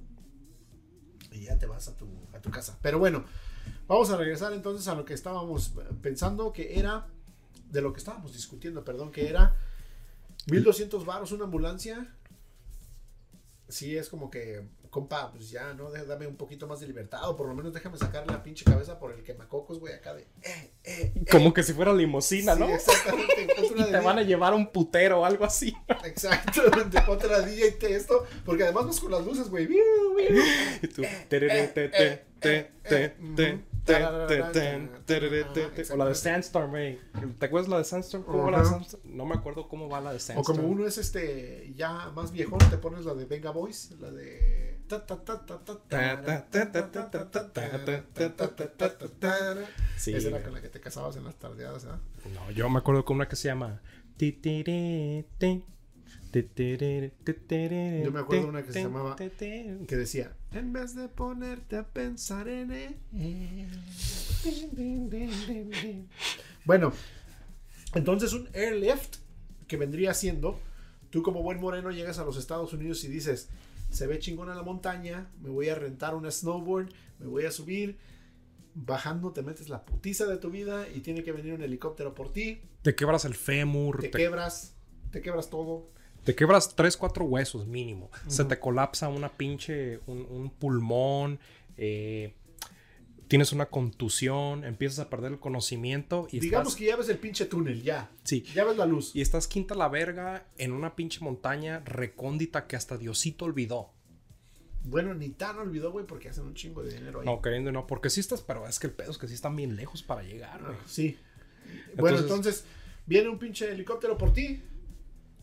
Y 1.31 1.41
ya 1.41 1.59
te 1.59 1.67
vas 1.67 1.87
a 1.89 1.95
tu, 1.95 2.07
a 2.33 2.39
tu 2.39 2.49
casa. 2.49 2.79
Pero 2.81 2.97
bueno, 2.97 3.23
vamos 3.87 4.09
a 4.09 4.17
regresar 4.17 4.53
entonces 4.53 4.87
a 4.87 4.95
lo 4.95 5.05
que 5.05 5.13
estábamos 5.13 5.75
eh, 5.77 5.93
pensando 6.01 6.51
que 6.53 6.79
era. 6.79 7.07
De 7.69 7.81
lo 7.81 7.91
que 7.91 7.99
estábamos 7.99 8.33
discutiendo, 8.33 8.85
perdón, 8.85 9.11
que 9.11 9.27
era 9.27 9.57
1200 10.47 11.05
varos 11.05 11.31
una 11.31 11.45
ambulancia. 11.45 12.13
Sí, 13.69 13.97
es 13.97 14.07
como 14.07 14.29
que, 14.29 14.63
compa, 14.89 15.29
pues 15.31 15.49
ya, 15.49 15.73
¿no? 15.73 15.91
Dame 15.91 16.25
un 16.25 16.37
poquito 16.37 16.67
más 16.67 16.79
de 16.79 16.87
libertad, 16.87 17.29
o 17.29 17.35
por 17.35 17.47
lo 17.47 17.53
menos 17.53 17.73
déjame 17.73 17.97
sacar 17.97 18.25
la 18.29 18.41
pinche 18.41 18.63
cabeza 18.63 18.97
por 18.97 19.11
el 19.11 19.23
quemacocos, 19.23 19.79
güey, 19.79 19.93
acá 19.93 20.13
de. 20.13 20.21
Eh, 20.21 20.27
eh, 20.41 20.71
eh. 21.15 21.25
Como 21.29 21.53
que 21.53 21.63
si 21.63 21.73
fuera 21.73 21.93
limosina, 21.93 22.53
Sí, 22.53 22.59
¿no? 22.59 22.69
exactamente. 22.69 23.47
Y 23.77 23.83
te 23.83 23.99
van 23.99 24.17
a 24.17 24.23
llevar 24.23 24.53
a 24.53 24.55
un 24.55 24.71
putero 24.71 25.21
o 25.21 25.25
algo 25.25 25.45
así. 25.45 25.75
Exactamente, 26.03 27.01
ponte 27.01 27.27
la 27.27 27.41
DJ 27.41 27.71
te 27.71 27.95
esto, 27.95 28.25
porque 28.45 28.63
además 28.63 28.87
vas 28.87 28.99
con 28.99 29.11
las 29.11 29.25
luces, 29.25 29.49
güey. 29.49 29.67
Y 30.81 30.87
tú, 30.87 31.03
o 35.91 35.97
la 35.97 36.05
de 36.05 36.15
Sandstorm, 36.15 36.69
güey. 36.71 36.99
¿Te 37.39 37.45
acuerdas 37.45 37.69
la 37.69 37.77
de 37.77 37.83
Sandstorm? 37.83 38.23
¿Cómo 38.23 38.51
la 38.51 38.59
de 38.59 38.65
Sandstorm? 38.65 39.03
No 39.05 39.25
me 39.25 39.35
acuerdo 39.35 39.67
cómo 39.67 39.89
va 39.89 40.01
la 40.01 40.13
de 40.13 40.19
Sandstorm. 40.19 40.57
O 40.57 40.61
como 40.61 40.73
uno 40.73 40.87
es 40.87 40.97
este 40.97 41.73
ya 41.75 42.11
más 42.11 42.31
viejón, 42.31 42.59
te 42.69 42.77
pones 42.77 43.05
la 43.05 43.13
de 43.13 43.25
Venga 43.25 43.51
Boys, 43.51 43.91
la 43.99 44.11
de. 44.11 44.77
Sí. 49.97 50.13
Esa 50.13 50.29
era 50.29 50.41
con 50.43 50.53
la 50.53 50.61
que 50.61 50.69
te 50.69 50.79
casabas 50.79 51.17
en 51.17 51.25
las 51.25 51.35
tardeadas, 51.35 51.83
¿eh? 51.83 52.29
No, 52.33 52.51
yo 52.51 52.69
me 52.69 52.79
acuerdo 52.79 53.03
con 53.03 53.17
una 53.17 53.27
que 53.27 53.35
se 53.35 53.49
llama. 53.49 53.81
Yo 58.03 58.11
me 58.11 58.19
acuerdo 58.19 58.43
de 58.43 58.49
una 58.49 58.63
que 58.63 58.71
se 58.73 58.79
llamaba- 58.83 59.15
Que 59.87 59.95
decía, 59.95 60.35
en 60.51 60.73
vez 60.73 60.95
de 60.95 61.07
ponerte 61.09 61.77
a 61.77 61.87
pensar 61.87 62.47
en 62.47 62.71
él. 62.71 62.95
Bueno, 66.65 66.93
entonces 67.93 68.33
un 68.33 68.47
airlift 68.53 69.17
que 69.67 69.77
vendría 69.77 70.13
siendo, 70.13 70.59
tú 71.09 71.21
como 71.23 71.41
buen 71.43 71.59
moreno 71.59 71.91
llegas 71.91 72.19
a 72.19 72.25
los 72.25 72.37
Estados 72.37 72.73
Unidos 72.73 73.03
y 73.03 73.07
dices, 73.07 73.49
se 73.89 74.07
ve 74.07 74.19
chingona 74.19 74.55
la 74.55 74.63
montaña, 74.63 75.29
me 75.41 75.49
voy 75.49 75.69
a 75.69 75.75
rentar 75.75 76.15
una 76.15 76.31
snowboard, 76.31 76.89
me 77.19 77.27
voy 77.27 77.45
a 77.45 77.51
subir, 77.51 77.97
bajando 78.75 79.31
te 79.31 79.41
metes 79.41 79.69
la 79.69 79.83
putiza 79.85 80.25
de 80.25 80.37
tu 80.37 80.51
vida 80.51 80.87
y 80.93 80.99
tiene 80.99 81.23
que 81.23 81.31
venir 81.31 81.53
un 81.53 81.61
helicóptero 81.63 82.13
por 82.13 82.31
ti, 82.31 82.61
Te 82.83 82.95
quebras 82.95 83.25
el 83.25 83.33
fémur. 83.33 83.99
te 84.01 84.09
Te, 84.09 84.17
quebras, 84.17 84.75
te 85.11 85.21
quebras 85.21 85.49
todo. 85.49 85.87
Te 86.27 86.35
quebras 86.35 86.75
3, 86.75 86.97
4 86.97 87.23
huesos 87.23 87.65
mínimo. 87.67 88.11
Se 88.27 88.43
te 88.43 88.59
colapsa 88.59 89.07
una 89.07 89.29
pinche. 89.29 90.01
Un, 90.07 90.27
un 90.29 90.49
pulmón. 90.49 91.39
eh, 91.77 92.33
tienes 93.29 93.53
una 93.53 93.67
contusión. 93.67 94.65
Empiezas 94.65 94.99
a 94.99 95.09
perder 95.09 95.31
el 95.31 95.39
conocimiento. 95.39 96.27
Y 96.29 96.41
Digamos 96.41 96.67
estás, 96.67 96.79
que 96.79 96.85
ya 96.87 96.97
ves 96.97 97.07
el 97.07 97.17
pinche 97.17 97.45
túnel, 97.45 97.81
ya. 97.81 98.11
Sí. 98.23 98.43
Ya 98.53 98.65
ves 98.65 98.75
la 98.75 98.85
luz. 98.85 99.15
Y 99.15 99.21
estás 99.21 99.47
quinta 99.47 99.73
la 99.73 99.87
verga 99.87 100.45
en 100.57 100.73
una 100.73 100.97
pinche 100.97 101.21
montaña 101.21 101.81
recóndita 101.85 102.67
que 102.67 102.75
hasta 102.75 102.97
Diosito 102.97 103.45
olvidó. 103.45 103.93
Bueno, 104.83 105.13
ni 105.13 105.29
tan 105.29 105.57
olvidó, 105.59 105.91
güey, 105.91 106.05
porque 106.05 106.27
hacen 106.29 106.43
un 106.43 106.55
chingo 106.55 106.83
de 106.83 106.93
dinero 106.93 107.21
ahí. 107.21 107.25
No, 107.25 107.41
queriendo 107.41 107.71
no, 107.71 107.87
porque 107.87 108.09
sí 108.09 108.19
estás, 108.19 108.41
pero 108.41 108.67
es 108.67 108.79
que 108.79 108.87
el 108.87 108.93
pedo 108.93 109.11
es 109.11 109.17
que 109.17 109.27
sí 109.29 109.33
están 109.33 109.55
bien 109.55 109.75
lejos 109.75 110.03
para 110.03 110.23
llegar, 110.23 110.61
güey. 110.61 110.75
Ah, 110.75 110.83
Sí. 110.85 111.17
Bueno, 111.97 112.17
entonces 112.19 112.65
viene 113.05 113.27
un 113.29 113.37
pinche 113.39 113.71
helicóptero 113.71 114.17
por 114.17 114.33
ti. 114.33 114.61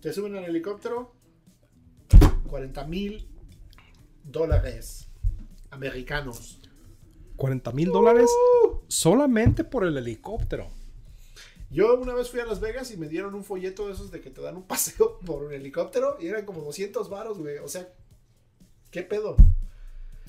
Te 0.05 0.13
suben 0.13 0.37
al 0.37 0.45
helicóptero. 0.45 1.15
40 2.51 2.85
mil 2.85 3.27
dólares 4.23 5.09
americanos. 5.71 6.61
40 7.37 7.73
mil 7.73 7.91
dólares 7.91 8.31
Uh. 8.67 8.81
solamente 8.87 9.65
por 9.65 9.87
el 9.87 9.97
helicóptero. 9.97 10.69
Yo 11.71 11.99
una 11.99 12.13
vez 12.13 12.31
fui 12.31 12.41
a 12.41 12.45
Las 12.45 12.61
Vegas 12.61 12.91
y 12.91 12.99
me 12.99 13.09
dieron 13.09 13.35
un 13.35 13.45
folleto 13.45 13.87
de 13.87 13.95
esos 13.95 14.11
de 14.11 14.21
que 14.21 14.29
te 14.29 14.43
dan 14.43 14.57
un 14.57 14.65
paseo 14.67 15.21
por 15.21 15.43
un 15.43 15.55
helicóptero 15.55 16.19
y 16.21 16.27
eran 16.27 16.45
como 16.45 16.61
200 16.61 17.09
varos, 17.09 17.39
güey. 17.39 17.57
O 17.57 17.69
sea, 17.69 17.89
¿qué 18.91 19.05
pedo? 19.05 19.37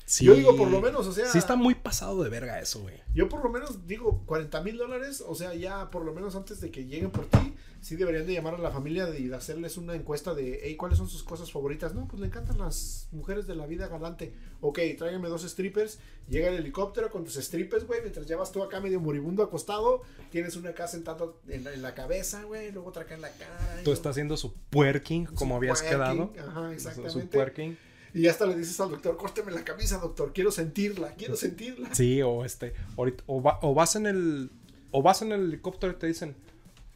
Sí. 0.06 0.24
Yo 0.24 0.34
digo, 0.34 0.56
por 0.56 0.70
lo 0.70 0.80
menos, 0.80 1.04
o 1.06 1.12
sea. 1.12 1.26
Sí 1.26 1.36
está 1.36 1.56
muy 1.56 1.74
pasado 1.74 2.22
de 2.22 2.30
verga 2.30 2.60
eso, 2.60 2.80
güey. 2.80 2.94
Yo 3.12 3.28
por 3.28 3.42
lo 3.42 3.50
menos 3.50 3.88
digo 3.88 4.22
40 4.26 4.62
mil 4.62 4.78
dólares, 4.78 5.22
o 5.26 5.34
sea, 5.34 5.52
ya 5.54 5.90
por 5.90 6.04
lo 6.04 6.14
menos 6.14 6.36
antes 6.36 6.60
de 6.60 6.70
que 6.70 6.86
lleguen 6.86 7.10
por 7.10 7.26
ti, 7.26 7.54
sí 7.80 7.96
deberían 7.96 8.24
de 8.24 8.34
llamar 8.34 8.54
a 8.54 8.58
la 8.58 8.70
familia 8.70 9.08
y 9.18 9.26
de 9.26 9.34
hacerles 9.34 9.76
una 9.76 9.96
encuesta 9.96 10.32
de, 10.32 10.60
hey, 10.62 10.76
¿cuáles 10.76 10.98
son 10.98 11.08
sus 11.08 11.24
cosas 11.24 11.50
favoritas? 11.50 11.92
No, 11.92 12.06
pues 12.06 12.20
le 12.20 12.28
encantan 12.28 12.58
las 12.58 13.08
mujeres 13.10 13.48
de 13.48 13.56
la 13.56 13.66
vida 13.66 13.88
galante. 13.88 14.32
Ok, 14.60 14.78
tráigame 14.96 15.28
dos 15.28 15.42
strippers, 15.42 15.98
llega 16.28 16.50
el 16.50 16.54
helicóptero 16.54 17.10
con 17.10 17.24
tus 17.24 17.34
strippers, 17.34 17.84
güey, 17.84 18.00
mientras 18.00 18.28
llevas 18.28 18.52
tú 18.52 18.62
acá 18.62 18.80
medio 18.80 19.00
moribundo 19.00 19.42
acostado, 19.42 20.02
tienes 20.30 20.54
una 20.54 20.70
acá 20.70 20.86
sentado 20.86 21.40
en 21.48 21.64
la, 21.64 21.74
en 21.74 21.82
la 21.82 21.94
cabeza, 21.94 22.44
güey, 22.44 22.70
luego 22.70 22.90
otra 22.90 23.02
acá 23.02 23.16
en 23.16 23.22
la 23.22 23.30
cara. 23.30 23.82
Tú 23.82 23.92
estás 23.92 24.12
haciendo 24.12 24.36
su 24.36 24.54
puerking 24.70 25.26
su 25.26 25.34
como 25.34 25.56
habías 25.56 25.82
quedado. 25.82 26.32
Ajá, 26.38 26.72
exactamente. 26.72 27.20
Su 27.20 27.26
twerking. 27.26 27.76
Y 28.14 28.26
hasta 28.28 28.46
le 28.46 28.56
dices 28.56 28.78
al 28.80 28.90
doctor, 28.90 29.16
córteme 29.16 29.52
la 29.52 29.64
camisa, 29.64 29.98
doctor, 29.98 30.32
quiero 30.32 30.50
sentirla, 30.50 31.14
quiero 31.14 31.36
sentirla. 31.36 31.94
Sí, 31.94 32.22
o 32.22 32.44
este, 32.44 32.72
ahorita, 32.96 33.24
o, 33.26 33.42
va- 33.42 33.58
o 33.62 33.74
vas 33.74 33.96
en 33.96 34.06
el, 34.06 34.50
o 34.90 35.02
vas 35.02 35.22
en 35.22 35.32
el 35.32 35.42
helicóptero 35.42 35.92
y 35.92 35.96
te 35.96 36.06
dicen, 36.06 36.34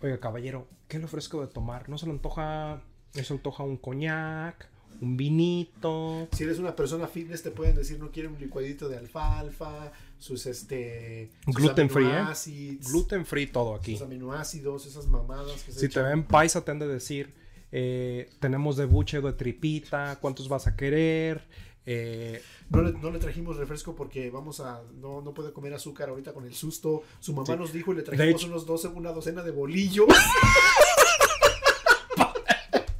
oiga 0.02 0.18
caballero, 0.18 0.66
¿qué 0.88 0.98
le 0.98 1.04
ofrezco 1.04 1.40
de 1.40 1.46
tomar? 1.48 1.88
¿No 1.88 1.98
se 1.98 2.06
le 2.06 2.12
antoja, 2.12 2.82
no 3.14 3.22
se 3.22 3.32
le 3.34 3.38
antoja 3.38 3.62
un 3.64 3.76
coñac, 3.76 4.68
un 5.02 5.16
vinito? 5.16 6.28
Si 6.32 6.44
eres 6.44 6.58
una 6.58 6.74
persona 6.76 7.06
fitness, 7.06 7.42
te 7.42 7.50
pueden 7.50 7.74
decir 7.76 7.98
no 7.98 8.11
quiere 8.11 8.28
un 8.28 8.38
licuadito 8.40 8.88
de 8.88 8.96
alfalfa, 8.98 9.92
sus 10.18 10.46
este. 10.46 11.30
sus 11.44 11.54
Gluten 11.54 11.88
free, 11.90 12.06
¿eh? 12.06 12.78
Gluten 12.90 13.24
free 13.26 13.46
todo 13.46 13.74
aquí. 13.74 13.92
Sus 13.92 14.02
aminoácidos, 14.02 14.86
esas 14.86 15.06
mamadas 15.06 15.62
que 15.64 15.72
se 15.72 15.80
Si 15.80 15.88
te 15.88 16.00
echan. 16.00 16.04
ven 16.04 16.24
paisa, 16.24 16.64
te 16.64 16.70
han 16.70 16.78
de 16.78 16.88
decir, 16.88 17.32
eh, 17.73 18.31
tenemos 18.41 18.77
de 18.77 18.85
buche 18.87 19.18
o 19.18 19.23
de 19.23 19.33
tripita, 19.33 20.18
¿cuántos 20.21 20.49
vas 20.49 20.66
a 20.66 20.77
querer? 20.77 21.43
Eh, 21.87 22.43
No 22.68 22.83
le, 22.83 22.93
no 22.93 23.11
le 23.11 23.18
trajimos 23.18 23.57
refresco 23.57 23.97
porque 23.97 24.31
vamos 24.31 24.61
a. 24.61 24.83
No, 25.01 25.23
no 25.23 25.33
puede 25.35 25.53
comer 25.53 25.73
azúcar 25.75 26.09
ahorita 26.11 26.33
con 26.33 26.45
el 26.45 26.55
susto. 26.55 27.03
Su 27.21 27.33
mamá 27.33 27.47
Sí. 27.47 27.57
nos 27.59 27.73
dijo 27.73 27.93
y 27.93 27.97
le 27.97 28.03
trajimos 28.03 28.43
hecho- 28.43 28.51
unos 28.51 28.66
12, 28.66 28.89
una 28.89 29.11
docena 29.12 29.43
de 29.43 29.51
bolillos. 29.51 30.07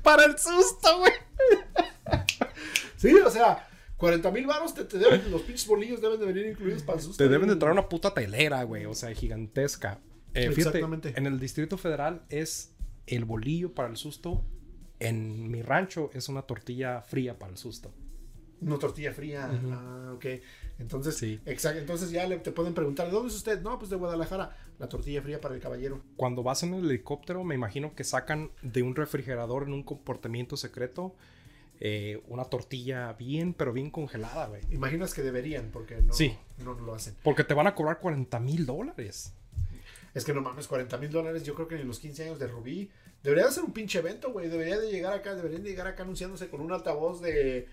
para 0.03 0.25
el 0.25 0.39
susto, 0.39 0.99
güey. 0.99 1.13
sí, 2.97 3.13
o 3.15 3.31
sea, 3.31 3.69
40 3.97 4.31
mil 4.31 4.47
baros 4.47 4.75
te, 4.75 4.85
te 4.85 4.99
deben, 4.99 5.31
los 5.31 5.43
pinches 5.43 5.67
bolillos 5.67 6.01
deben 6.01 6.19
de 6.19 6.27
venir 6.27 6.47
incluidos 6.47 6.83
para 6.83 6.99
el 6.99 7.05
susto. 7.05 7.23
Te 7.23 7.29
deben 7.29 7.49
de 7.49 7.57
traer 7.57 7.73
una 7.73 7.89
puta 7.89 8.13
telera, 8.15 8.63
güey, 8.65 8.87
o 8.87 8.95
sea, 8.95 9.13
gigantesca. 9.15 10.01
Eh, 10.35 10.49
fíjate, 10.51 10.79
Exactamente. 10.79 11.13
en 11.17 11.27
el 11.27 11.41
Distrito 11.41 11.77
Federal 11.77 12.23
es 12.29 12.73
el 13.07 13.25
bolillo 13.25 13.75
para 13.75 13.89
el 13.89 13.97
susto. 13.97 14.45
En 15.01 15.51
mi 15.51 15.63
rancho 15.63 16.11
es 16.15 16.29
una 16.29 16.43
tortilla 16.43 17.01
fría 17.03 17.39
para 17.39 17.53
el 17.53 17.59
susto. 17.59 17.93
Una 18.61 18.79
tortilla 18.79 19.13
fría. 19.13 19.49
Ah, 19.73 20.13
ok. 20.15 20.27
Entonces, 20.79 21.17
Sí. 21.17 21.41
exacto. 21.47 21.81
Entonces 21.81 22.11
ya 22.11 22.27
le, 22.27 22.39
te 22.39 22.53
pueden 22.53 22.75
preguntar, 22.75 23.07
¿de 23.07 23.13
dónde 23.13 23.29
es 23.31 23.35
usted? 23.37 23.61
No, 23.63 23.79
pues 23.79 23.91
de 23.91 23.97
Guadalajara. 23.97 24.55
La 24.79 24.89
tortilla 24.89 25.23
fría 25.23 25.41
para 25.41 25.55
el 25.55 25.61
caballero. 25.61 26.03
Cuando 26.17 26.43
vas 26.43 26.63
en 26.63 26.75
el 26.75 26.85
helicóptero, 26.85 27.43
me 27.43 27.55
imagino 27.55 27.95
que 27.95 28.05
sacan 28.05 28.51
de 28.63 28.83
un 28.83 28.95
refrigerador 28.95 29.63
en 29.65 29.73
un 29.73 29.83
comportamiento 29.83 30.57
secreto 30.57 31.15
eh, 31.83 32.23
una 32.29 32.45
tortilla 32.45 33.15
bien, 33.15 33.55
pero 33.55 33.73
bien 33.73 33.91
congelada, 33.91 34.49
güey. 34.49 34.61
Imaginas 34.71 35.15
que 35.15 35.23
deberían, 35.23 35.71
porque 35.73 36.03
no, 36.03 36.13
Sí. 36.13 36.37
no 36.63 36.75
lo 36.75 36.95
hacen. 36.95 37.15
Porque 37.23 37.43
te 37.43 37.55
van 37.55 37.67
a 37.67 37.75
cobrar 37.75 38.01
40 38.01 38.39
mil 38.39 38.67
dólares. 38.67 39.33
Es 40.15 40.25
que 40.25 40.35
no 40.35 40.41
mames, 40.41 40.67
40 40.67 40.97
mil 40.99 41.11
dólares. 41.11 41.45
Yo 41.45 41.55
creo 41.55 41.69
que 41.69 41.77
en 41.77 41.87
los 41.87 41.99
15 41.99 42.25
años 42.25 42.39
de 42.39 42.47
Rubí 42.47 42.91
debería 43.23 43.47
de 43.47 43.53
ser 43.53 43.65
un 43.65 43.73
pinche 43.73 43.99
evento, 43.99 44.33
güey. 44.33 44.49
Debería 44.49 44.79
de 44.79 44.91
llegar 44.91 45.13
acá, 45.13 45.35
deberían 45.35 45.63
de 45.63 45.71
llegar 45.71 45.87
acá 45.87 46.03
anunciándose 46.03 46.49
con 46.49 46.61
un 46.61 46.73
altavoz 46.73 47.21
de. 47.21 47.69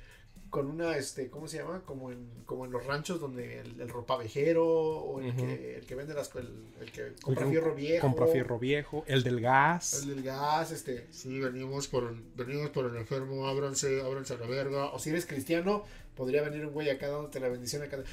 Con 0.50 0.68
una, 0.68 0.96
este, 0.96 1.30
¿cómo 1.30 1.48
se 1.48 1.58
llama? 1.58 1.82
Como 1.86 2.10
en, 2.10 2.30
como 2.46 2.64
en 2.64 2.72
los 2.72 2.86
ranchos 2.86 3.20
donde 3.20 3.60
el, 3.60 3.82
el 3.82 3.90
ropavejero 3.90 4.66
o 4.66 5.20
el, 5.20 5.36
que, 5.36 5.76
el 5.76 5.86
que 5.86 5.96
vende 5.96 6.14
las. 6.14 6.34
El, 6.36 6.48
el 6.80 6.92
que 6.92 7.14
compra 7.22 7.44
El 7.44 7.50
que 7.50 7.58
fierro 7.58 7.76
viejo. 7.76 8.08
Compra 8.08 8.28
fierro 8.28 8.58
viejo. 8.58 9.04
El 9.08 9.24
del 9.24 9.42
gas. 9.42 10.04
El 10.04 10.16
del 10.16 10.24
gas, 10.24 10.72
este. 10.72 11.08
Sí, 11.12 11.40
venimos 11.40 11.90
por 11.90 12.04
el, 12.04 12.22
venimos 12.36 12.70
por 12.70 12.86
el 12.86 12.96
enfermo, 12.96 13.48
ábranse, 13.48 14.00
ábranse 14.02 14.36
a 14.36 14.38
la 14.38 14.48
verga. 14.48 14.86
O 14.92 15.00
si 15.00 15.10
eres 15.10 15.26
cristiano, 15.26 15.84
podría 16.18 16.42
venir 16.42 16.66
un 16.66 16.74
güey 16.74 16.90
acá 16.90 17.08
dándote 17.08 17.40
la 17.40 17.48
bendición 17.48 17.84
acá. 17.84 17.98
de- 17.98 18.04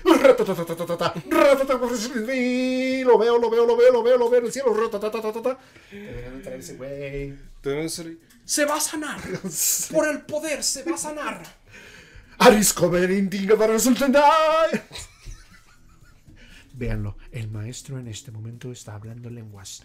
Lo 3.05 3.19
veo, 3.19 3.39
lo 3.39 3.51
veo, 3.51 3.67
lo 3.67 3.77
veo, 3.77 3.91
lo 3.93 4.03
veo, 4.03 4.19
lo 4.19 4.31
veo 4.31 4.41
en 4.41 4.47
el 4.47 4.53
cielo. 4.53 4.73
Deberían 5.91 6.43
traer 6.43 6.61
ese 6.61 6.75
güey. 6.77 7.35
Se 8.45 8.65
va 8.67 8.77
a 8.77 8.81
sanar. 8.81 9.19
Por 9.93 10.07
el 10.09 10.21
poder 10.23 10.63
se 10.63 10.83
va 10.85 10.95
a 10.95 10.99
sanar. 10.99 11.43
Arisco. 12.39 12.91
Véanlo, 16.77 17.17
el 17.35 17.51
maestro 17.51 17.99
en 17.99 18.07
este 18.07 18.31
momento 18.31 18.71
está 18.71 18.95
hablando 18.95 19.29
lenguas. 19.29 19.83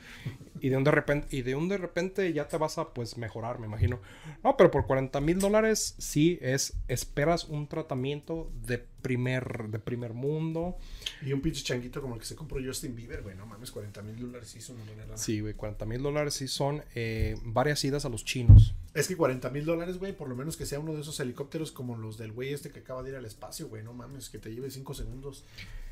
Y 0.61 0.69
de 0.69 0.77
un 0.77 0.83
de 0.83 0.91
repente, 0.91 1.35
y 1.35 1.41
de 1.41 1.55
un 1.55 1.67
de 1.67 1.77
repente 1.77 2.31
ya 2.31 2.47
te 2.47 2.57
vas 2.57 2.77
a 2.77 2.93
pues 2.93 3.17
mejorar, 3.17 3.59
me 3.59 3.65
imagino. 3.65 3.99
No, 4.43 4.55
pero 4.55 4.69
por 4.69 4.85
40 4.85 5.19
mil 5.19 5.39
dólares 5.39 5.95
sí 5.97 6.37
es, 6.41 6.73
esperas 6.87 7.45
un 7.45 7.67
tratamiento 7.67 8.51
de 8.67 8.77
primer, 8.77 9.69
de 9.69 9.79
primer 9.79 10.13
mundo. 10.13 10.77
Y 11.25 11.33
un 11.33 11.41
pinche 11.41 11.63
changuito 11.63 12.01
como 12.01 12.13
el 12.13 12.19
que 12.19 12.27
se 12.27 12.35
compró 12.35 12.61
Justin 12.63 12.95
Bieber, 12.95 13.23
güey, 13.23 13.35
no 13.35 13.47
mames, 13.47 13.71
40 13.71 14.01
mil 14.03 14.19
dólares 14.19 14.49
sí 14.49 14.61
son 14.61 14.75
una 14.75 14.85
buena 14.85 15.05
lana. 15.05 15.17
Sí, 15.17 15.39
güey, 15.39 15.55
40 15.55 15.85
mil 15.87 16.03
dólares 16.03 16.35
sí 16.35 16.47
son 16.47 16.83
eh, 16.93 17.35
varias 17.45 17.83
idas 17.83 18.05
a 18.05 18.09
los 18.09 18.25
chinos. 18.25 18.75
Es 18.93 19.07
que 19.07 19.17
40 19.17 19.49
mil 19.49 19.65
dólares, 19.65 19.97
güey, 19.97 20.15
por 20.15 20.29
lo 20.29 20.35
menos 20.35 20.55
que 20.55 20.67
sea 20.67 20.79
uno 20.79 20.93
de 20.93 21.01
esos 21.01 21.19
helicópteros 21.19 21.71
como 21.71 21.97
los 21.97 22.17
del 22.19 22.31
güey 22.31 22.53
este 22.53 22.69
que 22.69 22.81
acaba 22.81 23.01
de 23.01 23.09
ir 23.09 23.15
al 23.15 23.25
espacio, 23.25 23.69
güey, 23.69 23.83
no 23.83 23.93
mames, 23.93 24.29
que 24.29 24.37
te 24.37 24.53
lleve 24.53 24.69
5 24.69 24.93
segundos 24.93 25.45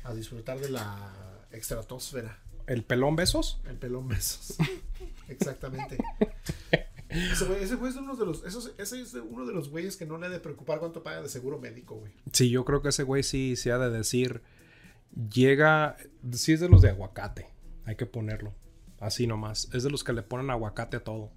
a 0.04 0.14
disfrutar 0.14 0.60
de 0.60 0.70
la 0.70 1.46
estratosfera. 1.50 2.40
¿El 2.66 2.84
pelón 2.84 3.16
besos? 3.16 3.60
El 3.68 3.76
pelón 3.76 4.08
besos. 4.08 4.56
Exactamente. 5.28 5.98
Ese 7.08 7.46
güey, 7.46 7.62
ese 7.62 7.76
güey 7.76 7.90
es 7.90 7.96
uno 7.96 8.14
de 8.16 8.26
los, 8.26 8.44
esos, 8.44 8.74
ese 8.76 9.00
es 9.00 9.14
uno 9.14 9.46
de 9.46 9.54
los 9.54 9.70
güeyes 9.70 9.96
que 9.96 10.04
no 10.04 10.18
le 10.18 10.26
ha 10.26 10.30
de 10.30 10.40
preocupar 10.40 10.78
cuánto 10.78 11.02
paga 11.02 11.22
de 11.22 11.28
seguro 11.28 11.58
médico, 11.58 11.96
güey. 11.96 12.12
Sí, 12.32 12.50
yo 12.50 12.64
creo 12.64 12.82
que 12.82 12.90
ese 12.90 13.02
güey 13.02 13.22
sí 13.22 13.56
se 13.56 13.72
ha 13.72 13.78
de 13.78 13.90
decir. 13.90 14.42
Llega. 15.32 15.96
Sí, 16.32 16.52
es 16.52 16.60
de 16.60 16.68
los 16.68 16.82
de 16.82 16.90
aguacate. 16.90 17.48
Hay 17.86 17.96
que 17.96 18.04
ponerlo. 18.04 18.54
Así 19.00 19.26
nomás. 19.26 19.70
Es 19.72 19.82
de 19.82 19.90
los 19.90 20.04
que 20.04 20.12
le 20.12 20.22
ponen 20.22 20.50
aguacate 20.50 20.98
a 20.98 21.04
todo. 21.04 21.30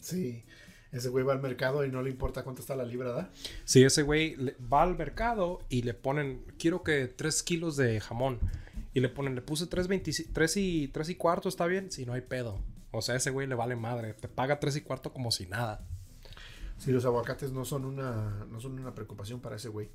Sí. 0.00 0.44
Ese 0.92 1.08
güey 1.08 1.24
va 1.24 1.32
al 1.32 1.42
mercado 1.42 1.84
y 1.84 1.90
no 1.90 2.02
le 2.02 2.10
importa 2.10 2.44
cuánto 2.44 2.60
está 2.60 2.76
la 2.76 2.84
libra, 2.84 3.10
¿da? 3.10 3.30
Sí, 3.64 3.82
ese 3.82 4.02
güey 4.02 4.36
va 4.72 4.82
al 4.82 4.96
mercado 4.96 5.60
y 5.68 5.82
le 5.82 5.92
ponen, 5.92 6.44
quiero 6.56 6.84
que 6.84 7.08
3 7.08 7.42
kilos 7.42 7.76
de 7.76 7.98
jamón. 8.00 8.38
Y 8.94 9.00
le 9.00 9.08
ponen, 9.08 9.34
le 9.34 9.42
puse 9.42 9.66
3, 9.66 9.88
3 10.32 10.56
y, 10.56 10.88
3 10.88 11.08
y 11.10 11.14
cuarto, 11.16 11.48
¿está 11.48 11.66
bien? 11.66 11.90
Si 11.90 12.06
no 12.06 12.12
hay 12.12 12.20
pedo. 12.22 12.60
O 12.92 13.02
sea, 13.02 13.16
ese 13.16 13.30
güey 13.30 13.46
le 13.48 13.56
vale 13.56 13.74
madre. 13.74 14.14
Te 14.14 14.28
paga 14.28 14.60
tres 14.60 14.76
y 14.76 14.80
cuarto 14.82 15.12
como 15.12 15.32
si 15.32 15.46
nada. 15.46 15.84
Si 16.78 16.92
los 16.92 17.04
aguacates 17.04 17.50
no 17.52 17.64
son 17.64 17.84
una, 17.84 18.46
no 18.48 18.60
son 18.60 18.78
una 18.78 18.94
preocupación 18.94 19.40
para 19.40 19.56
ese 19.56 19.68
güey. 19.68 19.90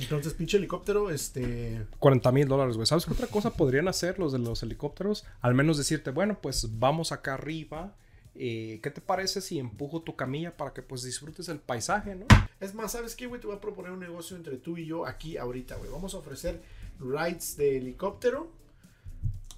Entonces, 0.00 0.34
pinche 0.34 0.56
helicóptero, 0.56 1.10
este... 1.10 1.86
40 1.98 2.32
mil 2.32 2.48
dólares, 2.48 2.74
güey. 2.76 2.86
¿Sabes 2.86 3.06
qué 3.06 3.12
otra 3.12 3.26
cosa 3.28 3.52
podrían 3.52 3.86
hacer 3.88 4.18
los 4.18 4.32
de 4.32 4.38
los 4.40 4.62
helicópteros? 4.62 5.24
Al 5.40 5.54
menos 5.54 5.78
decirte, 5.78 6.10
bueno, 6.10 6.40
pues 6.40 6.78
vamos 6.78 7.12
acá 7.12 7.34
arriba. 7.34 7.96
eh, 8.34 8.80
¿Qué 8.82 8.90
te 8.90 9.00
parece 9.00 9.40
si 9.40 9.58
empujo 9.58 10.02
tu 10.02 10.14
camilla 10.16 10.56
para 10.56 10.72
que 10.72 10.82
pues 10.82 11.02
disfrutes 11.02 11.48
el 11.48 11.58
paisaje, 11.60 12.14
no? 12.14 12.26
Es 12.60 12.74
más, 12.74 12.92
¿sabes 12.92 13.14
qué, 13.16 13.26
güey? 13.26 13.40
Te 13.40 13.46
voy 13.46 13.56
a 13.56 13.60
proponer 13.60 13.92
un 13.92 14.00
negocio 14.00 14.36
entre 14.36 14.56
tú 14.56 14.76
y 14.78 14.86
yo 14.86 15.06
aquí 15.06 15.36
ahorita, 15.36 15.76
güey. 15.76 15.90
Vamos 15.90 16.14
a 16.14 16.18
ofrecer 16.18 16.60
rides 16.98 17.56
de 17.56 17.76
helicóptero 17.78 18.50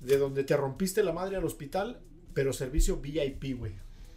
de 0.01 0.17
donde 0.19 0.45
te 0.45 0.57
rompiste 0.57 1.03
la 1.03 1.13
madre 1.13 1.37
al 1.37 1.45
hospital, 1.45 2.01
pero 2.35 2.53
servicio 2.53 2.97
VIP, 2.97 3.59
güey. 3.59 3.73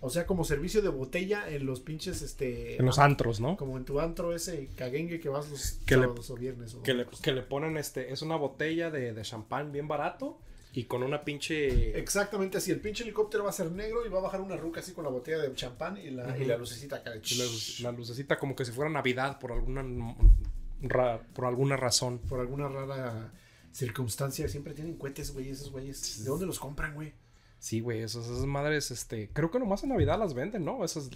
O 0.06 0.10
sea, 0.10 0.26
como 0.28 0.44
servicio 0.44 0.82
de 0.82 0.90
botella 0.90 1.50
en 1.50 1.66
los 1.66 1.80
pinches, 1.80 2.22
este... 2.22 2.76
En 2.78 2.86
los 2.86 3.00
antros, 3.00 3.40
¿no? 3.40 3.56
Como 3.56 3.78
en 3.78 3.86
tu 3.86 4.02
antro 4.02 4.34
ese 4.36 4.68
caguengue 4.76 5.20
que 5.22 5.30
vas 5.30 5.50
los 5.50 5.80
Que 5.86 5.96
le- 5.96 6.04
sábados 6.04 6.30
o 6.30 6.36
viernes. 6.36 6.74
o- 6.76 6.84
Que 6.84 6.94
le, 6.94 7.06
que 7.22 7.32
le 7.32 7.42
ponen 7.42 7.78
este, 7.78 8.12
es 8.12 8.22
una 8.22 8.36
botella 8.36 8.92
de, 8.92 9.14
de 9.14 9.22
champán 9.22 9.72
bien 9.72 9.88
barato 9.88 10.38
y 10.74 10.86
con 10.86 11.04
una 11.04 11.24
pinche... 11.24 11.98
Exactamente 11.98 12.58
así. 12.58 12.72
El 12.72 12.82
pinche 12.82 13.04
helicóptero 13.04 13.46
va 13.46 13.52
a 13.52 13.54
ser 13.54 13.72
negro 13.72 14.06
y 14.06 14.10
va 14.10 14.20
a 14.20 14.24
bajar 14.24 14.42
una 14.42 14.58
ruca 14.58 14.82
así 14.82 14.92
con 14.92 15.06
la 15.06 15.10
botella 15.10 15.38
de 15.38 15.54
champán 15.56 15.98
y 15.98 16.10
la, 16.12 16.38
y 16.38 16.42
Ujú. 16.42 16.50
la 16.50 16.58
lucecita 16.58 16.98
acá 16.98 17.12
de... 17.12 17.22
y 17.24 17.36
La, 17.38 17.92
la 17.92 17.98
lucecita 17.98 18.38
como 18.38 18.56
que 18.58 18.66
si 18.66 18.74
fuera 18.74 18.90
Navidad 18.92 19.40
por 19.40 19.54
alguna, 19.54 19.84
ra- 20.84 21.22
por 21.34 21.46
alguna 21.46 21.76
razón. 21.78 22.20
Por 22.20 22.40
alguna 22.40 22.68
rara 22.70 23.32
circunstancia. 23.72 24.48
Siempre 24.48 24.74
tienen 24.74 24.96
cohetes, 24.98 25.34
güey, 25.34 25.50
esos 25.50 25.72
güeyes. 25.72 26.24
¿De 26.24 26.30
dónde 26.30 26.46
los 26.46 26.60
compran, 26.60 26.94
güey? 26.94 27.14
Sí, 27.60 27.80
güey, 27.80 28.02
esas, 28.02 28.26
esas 28.28 28.46
madres, 28.46 28.92
este, 28.92 29.30
creo 29.32 29.50
que 29.50 29.58
nomás 29.60 29.84
en 29.84 29.90
Navidad 29.90 30.20
las 30.20 30.34
venden, 30.34 30.66
¿no? 30.66 30.84
Esas 30.84 31.10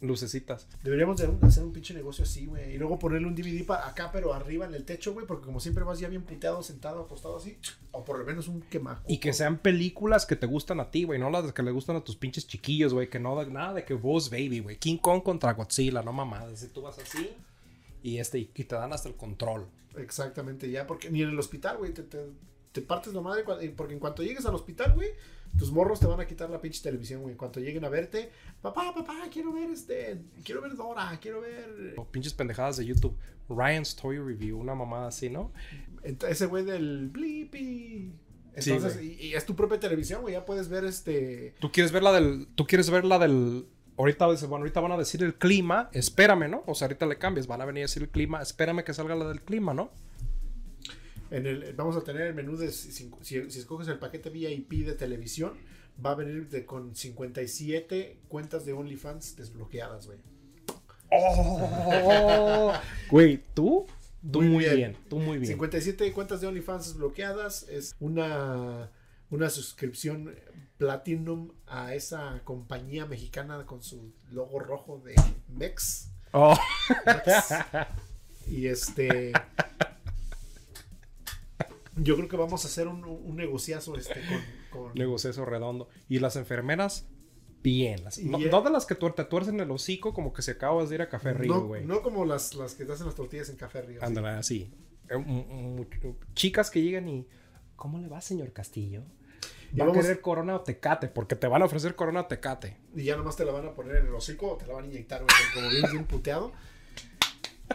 lucecitas. 0.00 0.66
Deberíamos 0.82 1.16
de 1.16 1.28
hacer 1.46 1.64
un 1.64 1.72
pinche 1.72 1.94
negocio 1.94 2.24
así, 2.24 2.46
güey. 2.46 2.74
Y 2.74 2.78
luego 2.78 2.98
ponerle 2.98 3.26
un 3.26 3.34
DVD 3.34 3.64
pa- 3.64 3.86
acá, 3.88 4.10
pero 4.12 4.34
arriba 4.34 4.66
en 4.66 4.74
el 4.74 4.84
techo, 4.84 5.12
güey. 5.14 5.26
Porque 5.26 5.46
como 5.46 5.58
siempre 5.60 5.84
vas 5.84 5.98
ya 5.98 6.08
bien 6.08 6.22
puteado, 6.22 6.62
sentado, 6.62 7.02
acostado 7.02 7.36
así. 7.38 7.58
O 7.92 8.04
por 8.04 8.18
lo 8.18 8.24
menos 8.24 8.48
un 8.48 8.60
quema. 8.62 9.02
Y 9.08 9.18
que 9.18 9.32
sean 9.32 9.58
películas 9.58 10.26
que 10.26 10.36
te 10.36 10.46
gustan 10.46 10.80
a 10.80 10.90
ti, 10.90 11.04
güey, 11.04 11.18
no 11.18 11.30
las 11.30 11.52
que 11.52 11.62
le 11.62 11.70
gustan 11.70 11.96
a 11.96 12.04
tus 12.04 12.16
pinches 12.16 12.46
chiquillos, 12.46 12.92
güey, 12.92 13.08
que 13.08 13.18
no, 13.18 13.42
nada 13.46 13.72
de 13.74 13.84
que 13.84 13.94
vos, 13.94 14.28
baby, 14.30 14.60
güey. 14.60 14.76
King 14.78 14.98
Kong 14.98 15.22
contra 15.22 15.52
Godzilla, 15.54 16.02
no 16.02 16.12
mamadas. 16.12 16.60
Si 16.60 16.68
tú 16.68 16.82
vas 16.82 16.98
así 16.98 17.30
y 18.02 18.18
este, 18.18 18.38
y 18.38 18.46
te 18.46 18.74
dan 18.74 18.92
hasta 18.92 19.08
el 19.08 19.16
control. 19.16 19.66
Exactamente, 19.96 20.70
ya. 20.70 20.86
Porque 20.86 21.10
ni 21.10 21.22
en 21.22 21.30
el 21.30 21.38
hospital, 21.38 21.78
güey. 21.78 21.92
Te, 21.94 22.02
te- 22.02 22.30
te 22.72 22.82
partes 22.82 23.14
la 23.14 23.20
madre. 23.22 23.44
cua- 23.44 23.74
Porque 23.74 23.94
en 23.94 24.00
cuanto 24.00 24.22
llegues 24.22 24.44
al 24.46 24.54
hospital, 24.54 24.92
güey. 24.94 25.08
Tus 25.58 25.72
morros 25.72 26.00
te 26.00 26.06
van 26.06 26.20
a 26.20 26.26
quitar 26.26 26.50
la 26.50 26.60
pinche 26.60 26.82
televisión, 26.82 27.22
güey. 27.22 27.32
En 27.32 27.38
cuanto 27.38 27.60
lleguen 27.60 27.84
a 27.84 27.88
verte, 27.88 28.30
papá, 28.60 28.92
papá, 28.94 29.14
quiero 29.32 29.52
ver 29.54 29.70
este, 29.70 30.18
quiero 30.44 30.60
ver 30.60 30.76
Dora, 30.76 31.18
quiero 31.22 31.40
ver 31.40 31.94
O 31.96 32.04
pinches 32.04 32.34
pendejadas 32.34 32.76
de 32.76 32.84
YouTube. 32.84 33.16
Ryan's 33.48 33.96
Toy 33.96 34.18
Review, 34.18 34.58
una 34.58 34.74
mamada 34.74 35.06
así, 35.08 35.30
¿no? 35.30 35.52
Ese 36.02 36.46
güey 36.46 36.64
del 36.64 37.08
Blippi. 37.08 38.12
Sí, 38.58 38.70
Entonces, 38.72 39.02
y, 39.02 39.12
y 39.28 39.34
es 39.34 39.44
tu 39.46 39.54
propia 39.54 39.78
televisión, 39.78 40.20
güey. 40.22 40.32
Ya 40.34 40.44
puedes 40.44 40.68
ver 40.68 40.84
este. 40.84 41.54
Tú 41.60 41.70
quieres 41.72 41.92
ver 41.92 42.02
la 42.02 42.12
del. 42.12 42.48
Tú 42.54 42.66
quieres 42.66 42.90
ver 42.90 43.04
la 43.04 43.18
del. 43.18 43.66
Ahorita, 43.98 44.30
dices, 44.30 44.48
bueno, 44.48 44.62
ahorita 44.64 44.80
van 44.80 44.92
a 44.92 44.96
decir 44.98 45.22
el 45.22 45.34
clima, 45.34 45.88
espérame, 45.92 46.48
¿no? 46.50 46.62
O 46.66 46.74
sea, 46.74 46.86
ahorita 46.86 47.06
le 47.06 47.16
cambias, 47.16 47.46
van 47.46 47.62
a 47.62 47.64
venir 47.64 47.82
a 47.82 47.86
decir 47.86 48.02
el 48.02 48.10
clima, 48.10 48.42
espérame 48.42 48.84
que 48.84 48.92
salga 48.92 49.14
la 49.14 49.26
del 49.28 49.40
clima, 49.42 49.72
¿no? 49.72 49.90
En 51.30 51.46
el, 51.46 51.72
vamos 51.74 51.96
a 51.96 52.02
tener 52.04 52.22
el 52.22 52.34
menú 52.34 52.56
de. 52.56 52.70
Si, 52.70 52.92
si- 52.92 53.10
si 53.50 53.58
escoges 53.58 53.88
el 53.88 53.98
paquete 53.98 54.30
VIP 54.30 54.84
de 54.86 54.92
televisión, 54.92 55.54
va 56.04 56.10
a 56.10 56.14
venir 56.14 56.48
de, 56.50 56.64
con 56.66 56.94
57 56.94 58.18
cuentas 58.28 58.64
de 58.66 58.74
OnlyFans 58.74 59.34
desbloqueadas, 59.36 60.06
güey. 60.06 60.18
¡Oh! 61.10 62.72
Güey, 63.10 63.40
tú, 63.54 63.86
tú 64.30 64.40
Muy 64.42 64.48
muy, 64.50 64.64
bien. 64.64 64.76
bien. 64.76 64.96
tú 65.08 65.18
muy 65.18 65.38
bien. 65.38 65.46
57 65.48 66.12
cuentas 66.12 66.40
de 66.40 66.46
OnlyFans 66.48 66.86
desbloqueadas. 66.88 67.64
Es 67.68 67.94
una, 68.00 68.90
una 69.30 69.50
suscripción 69.50 70.34
Platinum 70.78 71.52
a 71.66 71.94
esa 71.94 72.40
compañía 72.44 73.06
mexicana 73.06 73.64
con 73.66 73.82
su 73.82 74.12
logo 74.30 74.58
rojo 74.60 74.98
de 75.04 75.14
Mex. 75.48 76.10
Oh. 76.32 76.56
Mex. 77.06 77.54
Y 78.48 78.66
este. 78.66 79.32
Yo 81.96 82.16
creo 82.16 82.28
que 82.28 82.36
vamos 82.36 82.64
a 82.64 82.68
hacer 82.68 82.88
un, 82.88 83.04
un 83.04 83.36
negociazo 83.36 83.96
este 83.96 84.20
con. 84.70 84.82
con- 84.88 84.94
Negocio 84.94 85.32
redondo. 85.46 85.88
Y 86.08 86.18
las 86.18 86.36
enfermeras, 86.36 87.06
bien. 87.62 88.04
Las- 88.04 88.18
no, 88.18 88.38
de 88.38 88.70
las 88.70 88.84
que 88.84 88.98
tuer- 88.98 89.14
te 89.14 89.24
tuercen 89.24 89.58
el 89.60 89.70
hocico 89.70 90.12
como 90.12 90.32
que 90.34 90.42
se 90.42 90.50
acabas 90.52 90.90
de 90.90 90.96
ir 90.96 91.02
a 91.02 91.08
Café 91.08 91.32
Río, 91.32 91.54
no, 91.54 91.66
güey. 91.66 91.84
no 91.86 92.02
como 92.02 92.24
las, 92.26 92.54
las 92.54 92.74
que 92.74 92.84
te 92.84 92.92
hacen 92.92 93.06
las 93.06 93.14
tortillas 93.14 93.48
en 93.48 93.56
Café 93.56 93.80
Río. 93.82 94.04
Ándale, 94.04 94.28
así. 94.28 94.70
Eh, 95.08 95.86
Chicas 96.34 96.70
que 96.70 96.82
llegan 96.82 97.08
y... 97.08 97.26
¿Cómo 97.76 97.98
le 97.98 98.08
va, 98.08 98.20
señor 98.20 98.52
Castillo? 98.52 99.02
Y 99.74 99.80
¿Va 99.80 99.88
a 99.88 99.92
querer 99.92 100.20
corona 100.20 100.56
o 100.56 100.60
tecate? 100.60 101.08
Porque 101.08 101.36
te 101.36 101.46
van 101.46 101.62
a 101.62 101.64
ofrecer 101.66 101.94
corona 101.94 102.22
o 102.22 102.26
tecate. 102.26 102.76
Y 102.94 103.04
ya 103.04 103.16
nomás 103.16 103.36
te 103.36 103.44
la 103.44 103.52
van 103.52 103.66
a 103.66 103.74
poner 103.74 103.96
en 103.96 104.06
el 104.06 104.14
hocico 104.14 104.52
o 104.52 104.56
te 104.56 104.66
la 104.66 104.74
van 104.74 104.84
a 104.84 104.86
inyectar, 104.86 105.22
güey. 105.22 105.52
Como 105.54 105.90
bien 105.90 106.04
puteado. 106.06 106.52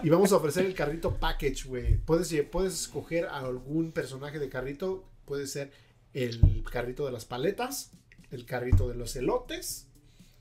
Y 0.04 0.10
vamos 0.10 0.32
a 0.32 0.38
ofrecer 0.38 0.66
el 0.66 0.74
carrito 0.74 1.18
package, 1.18 1.66
güey. 1.66 1.98
Puedes, 1.98 2.34
puedes 2.50 2.74
escoger 2.74 3.26
a 3.26 3.40
algún 3.40 3.92
personaje 3.92 4.40
de 4.40 4.50
carrito. 4.50 5.06
Puede 5.26 5.48
ser 5.48 5.72
el 6.14 6.64
carrito 6.70 7.06
de 7.06 7.12
las 7.12 7.26
paletas, 7.26 7.92
el 8.32 8.46
carrito 8.46 8.88
de 8.90 8.96
los 8.96 9.16
elotes. 9.16 9.88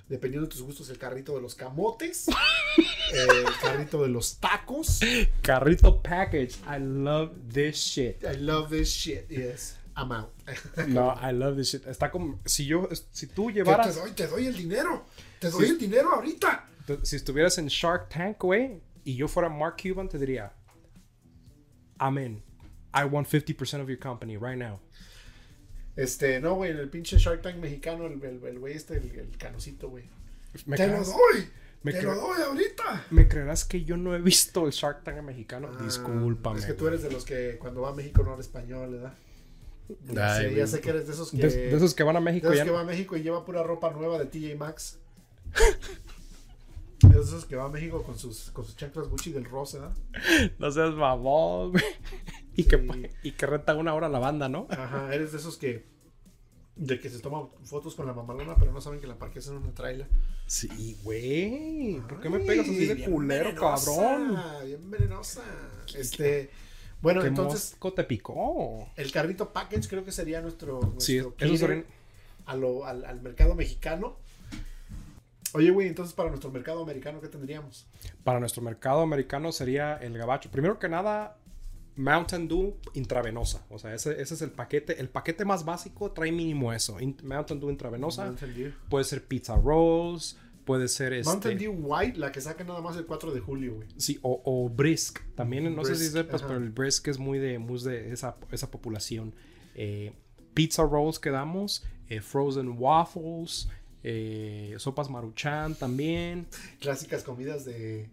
Dependiendo 0.09 0.49
de 0.49 0.51
tus 0.51 0.63
gustos, 0.63 0.91
el 0.91 0.99
carrito 0.99 1.37
de 1.37 1.41
los 1.41 1.55
camotes, 1.55 2.27
el 3.13 3.45
carrito 3.63 4.03
de 4.03 4.09
los 4.09 4.39
tacos. 4.39 4.99
Carrito 5.41 6.03
package. 6.03 6.57
I 6.67 6.81
love 6.81 7.31
this 7.53 7.77
shit. 7.77 8.25
I 8.25 8.37
love 8.37 8.71
this 8.71 8.89
shit. 8.89 9.29
Yes, 9.31 9.79
I'm 10.01 10.13
out. 10.13 10.31
No, 10.89 11.15
I 11.21 11.33
love 11.33 11.57
this 11.57 11.69
shit. 11.73 11.87
Está 11.87 12.11
como... 12.11 12.41
Si 12.47 12.65
yo... 12.67 12.89
Si 13.13 13.27
tú 13.27 13.49
Que 13.49 13.53
te 13.53 13.59
llevaras... 13.59 13.97
doy, 13.97 14.13
te 14.13 14.27
doy 14.27 14.47
el 14.47 14.57
dinero. 14.57 15.05
Te 15.39 15.51
doy 15.51 15.67
el 15.69 15.79
dinero 15.79 16.11
ahorita. 16.15 16.69
Te- 16.87 17.05
Si 17.05 17.17
estuvieras 17.17 17.59
en 17.59 17.67
Shark 17.67 18.09
Tank, 18.09 18.39
güey, 18.41 18.81
y 19.05 19.17
yo 19.17 19.29
fuera 19.29 19.49
Mark 19.49 19.77
Cuban, 19.83 20.09
te 20.09 20.19
diría, 20.19 20.53
I'm 22.01 22.19
in. 22.19 22.43
I 22.95 23.05
want 23.05 23.29
50% 23.29 23.81
of 23.83 23.89
your 23.89 23.99
company 23.99 24.37
right 24.37 24.57
now. 24.59 24.81
Este, 25.97 26.41
no, 26.41 26.55
güey, 26.55 26.71
en 26.71 26.79
el 26.79 26.89
pinche 26.89 27.19
Shark 27.19 27.43
Tank 27.43 27.57
mexicano, 27.57 28.07
el 28.07 28.23
el- 28.25 28.43
el 28.45 28.59
güey 28.59 28.75
este, 28.75 28.97
el, 28.97 29.11
el 29.19 29.37
canocito, 29.37 29.89
güey. 29.91 30.05
¿Me, 30.67 30.77
Te 30.77 30.87
lo 30.89 31.05
doy. 31.05 31.49
me 31.83 31.93
te 31.93 32.03
lo 32.03 32.15
doy 32.15 32.41
ahorita. 32.43 33.07
¿Me 33.11 33.29
creerás 33.29 33.65
que 33.65 33.85
yo 33.85 33.97
no 33.97 34.15
he 34.15 34.21
visto 34.21 34.67
el 34.67 34.73
Shark 34.73 35.05
Tank 35.05 35.21
mexicano? 35.23 35.69
Ah, 35.73 35.83
Discúlpame. 35.83 36.59
Es 36.59 36.65
que 36.67 36.73
tú 36.73 36.85
güey. 36.85 36.95
eres 36.95 37.03
de 37.03 37.11
los 37.11 37.25
que 37.25 37.59
cuando 37.59 37.83
va 37.83 37.91
a 37.91 37.95
México 37.95 38.23
no 38.23 38.31
habla 38.31 38.41
español, 38.43 38.91
¿verdad? 38.93 39.15
Ya, 40.13 40.35
Ay, 40.37 40.51
sé, 40.51 40.55
ya 40.57 40.67
sé 40.67 40.81
que 40.81 40.91
eres 40.91 41.07
de 41.07 41.13
esos 41.13 41.31
que. 41.31 41.37
De, 41.39 41.49
de 41.49 41.77
esos 41.77 41.95
que 41.95 42.03
van 42.03 42.17
a 42.17 42.21
de 42.21 42.25
México 42.25 42.47
esos 42.49 42.59
ya. 42.59 42.65
que 42.65 42.71
no- 42.71 42.77
va 42.77 42.83
a 42.83 42.85
México 42.85 43.17
y 43.17 43.23
lleva 43.23 43.45
pura 43.45 43.63
ropa 43.63 43.91
nueva 43.91 44.19
de 44.19 44.27
TJ 44.27 44.57
Maxx. 44.57 44.99
De 47.03 47.19
esos 47.19 47.47
que 47.47 47.57
va 47.57 47.65
a 47.65 47.69
México 47.71 48.03
con 48.03 48.19
sus, 48.19 48.51
con 48.51 48.63
sus 48.65 48.77
chanclas 48.77 49.09
Gucci 49.09 49.33
del 49.33 49.45
¿verdad? 49.49 49.93
No 50.59 50.71
seas 50.71 50.95
mamón, 50.95 51.71
güey. 51.73 51.83
Y, 52.57 52.65
que, 52.65 53.11
y 53.23 53.33
que 53.33 53.47
renta 53.47 53.75
una 53.75 53.95
hora 53.95 54.11
la 54.11 54.19
banda, 54.19 54.51
¿no? 54.51 54.67
Ajá, 54.69 55.15
eres 55.15 55.33
de 55.33 55.39
esos 55.39 55.57
que. 55.57 55.87
De 56.77 57.01
que 57.01 57.09
se 57.09 57.21
toman 57.21 57.49
fotos 57.65 57.95
con 57.95 58.07
la 58.07 58.13
mamalona, 58.13 58.57
pero 58.59 58.71
no 58.73 58.81
saben 58.83 59.01
que 59.01 59.07
la 59.07 59.19
parqueas 59.19 59.49
en 59.49 59.57
una 59.57 59.73
traila. 59.73 60.09
Sí, 60.47 60.99
güey. 61.03 62.01
¿Por 62.07 62.21
qué 62.21 62.29
me 62.29 62.41
pegas 62.41 62.67
así 62.69 62.85
de 62.87 63.05
culero, 63.05 63.49
venenosa, 63.51 63.97
cabrón? 63.97 64.39
Bien 64.67 64.91
venenosa. 64.91 65.43
Este. 65.95 66.51
Bueno, 67.03 67.23
¿Qué 67.23 67.29
entonces, 67.29 67.77
te 67.95 68.05
picó? 68.05 68.89
el 68.97 69.11
carrito 69.13 69.53
package 69.53 69.89
creo 69.89 70.05
que 70.05 70.13
sería 70.13 70.41
nuestro. 70.43 70.81
nuestro 70.81 71.01
Sí, 71.01 71.17
eso 71.17 71.35
killer 71.37 71.59
sería- 71.59 71.85
a 72.47 72.57
lo- 72.57 72.85
al, 72.85 73.05
al 73.05 73.21
mercado 73.23 73.55
mexicano. 73.55 74.17
Oye, 75.53 75.71
güey, 75.71 75.89
entonces 75.89 76.15
para 76.15 76.29
nuestro 76.29 76.51
mercado 76.51 76.83
americano, 76.83 77.21
¿qué 77.21 77.29
tendríamos? 77.29 77.87
Para 78.23 78.39
nuestro 78.39 78.63
mercado 78.63 79.01
americano 79.01 79.51
sería 79.51 79.97
el 79.97 80.17
gabacho. 80.17 80.49
Primero 80.51 80.79
que 80.79 80.89
nada, 80.89 81.37
Mountain 81.97 82.47
Dew 82.47 82.77
intravenosa. 82.95 83.65
O 83.69 83.79
sea, 83.79 83.93
ese, 83.95 84.21
ese 84.23 84.35
es 84.35 84.43
el 84.43 84.51
paquete. 84.53 85.01
El 85.01 85.09
paquete 85.09 85.45
más 85.45 85.65
básico 85.65 86.13
trae 86.13 86.31
mínimo 86.31 86.73
eso. 86.73 87.01
In- 87.01 87.17
Mountain 87.25 87.59
Dew 87.59 87.71
intravenosa. 87.71 88.27
Mountain 88.27 88.55
Dew. 88.55 88.73
Puede 88.89 89.05
ser 89.05 89.25
pizza 89.25 89.57
rolls. 89.57 90.37
Puede 90.71 90.87
ser 90.87 91.13
este... 91.15 91.29
Mountain 91.29 91.59
Dew 91.59 91.73
White, 91.73 92.17
la 92.17 92.31
que 92.31 92.41
saca 92.41 92.63
nada 92.63 92.81
más 92.81 92.97
el 92.97 93.05
4 93.05 93.33
de 93.35 93.41
julio, 93.41 93.75
güey. 93.75 93.89
Sí, 93.97 94.21
o, 94.23 94.41
o 94.45 94.69
brisk. 94.69 95.19
También, 95.35 95.75
no 95.75 95.85
sé 95.85 95.97
si 95.97 96.03
Brisk, 96.03 96.13
sepas, 96.13 96.43
pero 96.43 96.59
el 96.59 96.71
brisk 96.71 97.09
es 97.09 97.19
muy 97.19 97.41
de, 97.41 97.59
muy 97.59 97.83
de 97.83 98.13
esa, 98.13 98.37
esa 98.53 98.71
población. 98.71 99.35
Eh, 99.75 100.13
pizza 100.55 100.85
rolls 100.85 101.19
que 101.19 101.31
damos. 101.31 101.85
eh, 102.09 102.21
frozen 102.21 102.77
waffles. 102.79 103.69
eh, 104.05 104.77
sopas 104.79 105.11
maruchan 105.11 105.75
también. 105.75 106.47
Clásicas 106.79 107.25
comidas 107.25 107.65
de. 107.65 108.09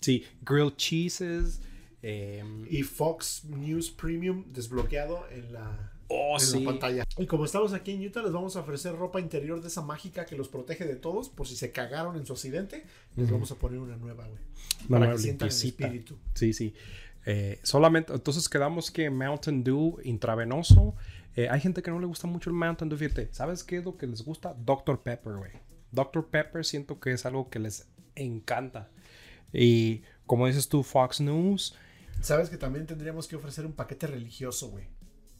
Sí, 0.00 0.24
grilled 0.44 0.74
cheeses. 0.76 1.60
Y 2.68 2.82
Fox 2.82 3.44
News 3.44 3.92
Premium 3.92 4.44
desbloqueado 4.52 5.24
en 5.30 5.52
la. 5.52 5.92
Oh, 6.14 6.34
en 6.34 6.40
sí. 6.40 6.60
la 6.60 6.70
pantalla. 6.70 7.06
Y 7.16 7.26
como 7.26 7.44
estamos 7.44 7.72
aquí 7.72 7.92
en 7.92 8.06
Utah, 8.06 8.22
les 8.22 8.32
vamos 8.32 8.56
a 8.56 8.60
ofrecer 8.60 8.94
ropa 8.94 9.20
interior 9.20 9.60
de 9.60 9.68
esa 9.68 9.82
mágica 9.82 10.26
que 10.26 10.36
los 10.36 10.48
protege 10.48 10.84
de 10.84 10.96
todos. 10.96 11.28
Por 11.28 11.46
si 11.46 11.56
se 11.56 11.72
cagaron 11.72 12.16
en 12.16 12.26
su 12.26 12.32
accidente, 12.32 12.84
les 13.16 13.30
vamos 13.30 13.50
a 13.50 13.56
poner 13.56 13.78
una 13.78 13.96
nueva, 13.96 14.26
güey. 14.26 14.40
Una 14.80 14.88
para 14.88 14.98
nueva 15.00 15.14
que 15.14 15.22
sientan 15.22 15.48
el 15.48 15.54
espíritu. 15.54 16.18
Sí, 16.34 16.52
sí. 16.52 16.74
Eh, 17.24 17.60
solamente, 17.62 18.12
entonces 18.12 18.48
quedamos 18.48 18.90
que 18.90 19.08
Mountain 19.10 19.64
Dew 19.64 19.98
intravenoso. 20.04 20.94
Eh, 21.34 21.48
hay 21.48 21.60
gente 21.60 21.82
que 21.82 21.90
no 21.90 21.98
le 21.98 22.06
gusta 22.06 22.26
mucho 22.26 22.50
el 22.50 22.56
Mountain 22.56 22.88
Dew. 22.88 22.98
Fíjate, 22.98 23.28
¿sabes 23.32 23.64
qué 23.64 23.78
es 23.78 23.84
lo 23.84 23.96
que 23.96 24.06
les 24.06 24.22
gusta? 24.22 24.54
Dr. 24.58 25.02
Pepper, 25.02 25.34
güey. 25.34 25.52
Dr. 25.92 26.26
Pepper 26.28 26.64
siento 26.64 27.00
que 27.00 27.12
es 27.12 27.24
algo 27.26 27.48
que 27.48 27.58
les 27.58 27.88
encanta. 28.14 28.90
Y 29.52 30.02
como 30.26 30.46
dices 30.46 30.68
tú, 30.68 30.82
Fox 30.82 31.20
News, 31.20 31.74
Sabes 32.20 32.50
que 32.50 32.56
también 32.56 32.86
tendríamos 32.86 33.26
que 33.26 33.36
ofrecer 33.36 33.66
un 33.66 33.72
paquete 33.72 34.06
religioso, 34.06 34.68
güey. 34.68 34.84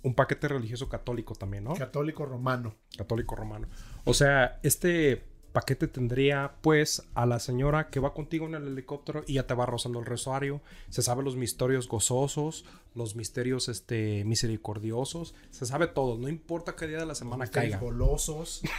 Un 0.02 0.14
paquete 0.14 0.48
religioso 0.48 0.88
católico 0.88 1.34
también, 1.34 1.64
¿no? 1.64 1.74
Católico 1.74 2.24
romano. 2.26 2.74
Católico 2.96 3.36
romano. 3.36 3.68
O 4.04 4.14
sea, 4.14 4.58
este 4.62 5.24
paquete 5.52 5.86
tendría 5.86 6.54
pues 6.62 7.02
a 7.14 7.26
la 7.26 7.38
señora 7.38 7.90
que 7.90 8.00
va 8.00 8.14
contigo 8.14 8.46
en 8.46 8.54
el 8.54 8.68
helicóptero 8.68 9.22
y 9.26 9.34
ya 9.34 9.46
te 9.46 9.52
va 9.54 9.66
rozando 9.66 10.00
el 10.00 10.06
rosario. 10.06 10.62
Se 10.88 11.02
sabe 11.02 11.22
los 11.22 11.36
misterios 11.36 11.88
gozosos, 11.88 12.64
los 12.94 13.16
misterios 13.16 13.68
este, 13.68 14.24
misericordiosos. 14.24 15.34
Se 15.50 15.66
sabe 15.66 15.88
todo, 15.88 16.16
no 16.16 16.28
importa 16.28 16.74
qué 16.74 16.86
día 16.86 16.98
de 16.98 17.06
la 17.06 17.14
semana 17.14 17.44
Ustedes 17.44 17.70
caiga. 17.70 17.78
golosos. 17.78 18.62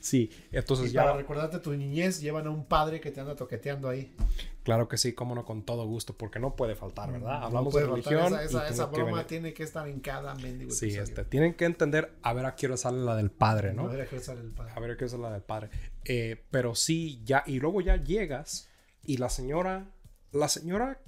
Sí, 0.00 0.30
entonces 0.52 0.90
Y 0.90 0.92
ya... 0.94 1.02
para 1.02 1.16
recordarte 1.16 1.58
tu 1.58 1.72
niñez, 1.72 2.20
llevan 2.20 2.46
a 2.46 2.50
un 2.50 2.64
padre 2.64 3.00
que 3.00 3.10
te 3.10 3.20
anda 3.20 3.34
toqueteando 3.34 3.88
ahí. 3.88 4.12
Claro 4.62 4.88
que 4.88 4.98
sí, 4.98 5.14
cómo 5.14 5.34
no, 5.34 5.44
con 5.46 5.64
todo 5.64 5.86
gusto, 5.86 6.14
porque 6.14 6.38
no 6.38 6.54
puede 6.54 6.74
faltar, 6.74 7.10
¿verdad? 7.10 7.44
Hablamos 7.44 7.72
de 7.72 7.86
religión. 7.86 8.26
Esa, 8.26 8.44
esa, 8.44 8.58
tiene 8.60 8.74
esa 8.74 8.90
que 8.90 9.02
broma 9.02 9.26
tiene 9.26 9.54
que 9.54 9.62
estar 9.62 9.88
en 9.88 10.00
cada 10.00 10.34
mendigo 10.34 10.70
Sí, 10.70 10.94
este, 10.94 11.24
tienen 11.24 11.54
que 11.54 11.64
entender, 11.64 12.12
a 12.22 12.34
ver 12.34 12.44
a 12.44 12.56
qué 12.56 12.66
hora 12.66 12.76
sale 12.76 12.98
la 12.98 13.16
del 13.16 13.30
padre, 13.30 13.72
¿no? 13.72 13.84
No 13.84 13.92
era 13.92 14.06
que 14.06 14.20
sale 14.20 14.40
el 14.40 14.50
padre. 14.50 14.72
A 14.76 14.80
ver 14.80 14.96
qué 14.98 15.06
es 15.06 15.12
la 15.14 15.32
del 15.32 15.42
padre. 15.42 15.70
Eh, 16.04 16.44
pero 16.50 16.74
sí, 16.74 17.22
ya, 17.24 17.42
y 17.46 17.58
luego 17.58 17.80
ya 17.80 17.96
llegas 17.96 18.68
y 19.02 19.16
la 19.16 19.30
señora, 19.30 19.90
la 20.32 20.48
señora, 20.48 21.00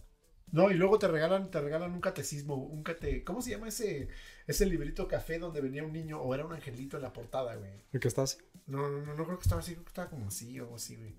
No, 0.50 0.70
y 0.70 0.74
luego 0.74 0.98
te 0.98 1.08
regalan, 1.08 1.50
te 1.50 1.60
regalan 1.60 1.92
un 1.92 2.00
catecismo, 2.00 2.56
un 2.56 2.82
cate, 2.82 3.22
¿cómo 3.22 3.42
se 3.42 3.50
llama 3.50 3.68
ese, 3.68 4.08
ese 4.46 4.66
librito 4.66 5.08
café 5.08 5.38
donde 5.38 5.60
venía 5.60 5.84
un 5.84 5.92
niño 5.92 6.20
o 6.20 6.34
era 6.34 6.44
un 6.44 6.52
angelito 6.52 6.96
en 6.96 7.02
la 7.02 7.12
portada, 7.12 7.54
güey? 7.56 7.84
¿el 7.92 8.00
que 8.00 8.08
estás? 8.08 8.38
No, 8.66 8.88
no, 8.88 9.00
no, 9.00 9.14
no 9.14 9.24
creo 9.24 9.38
que 9.38 9.42
estaba 9.42 9.60
así, 9.60 9.72
creo 9.72 9.84
que 9.84 9.90
estaba 9.90 10.08
como 10.10 10.28
así 10.28 10.58
o 10.58 10.64
algo 10.64 10.76
así, 10.76 10.96
güey. 10.96 11.14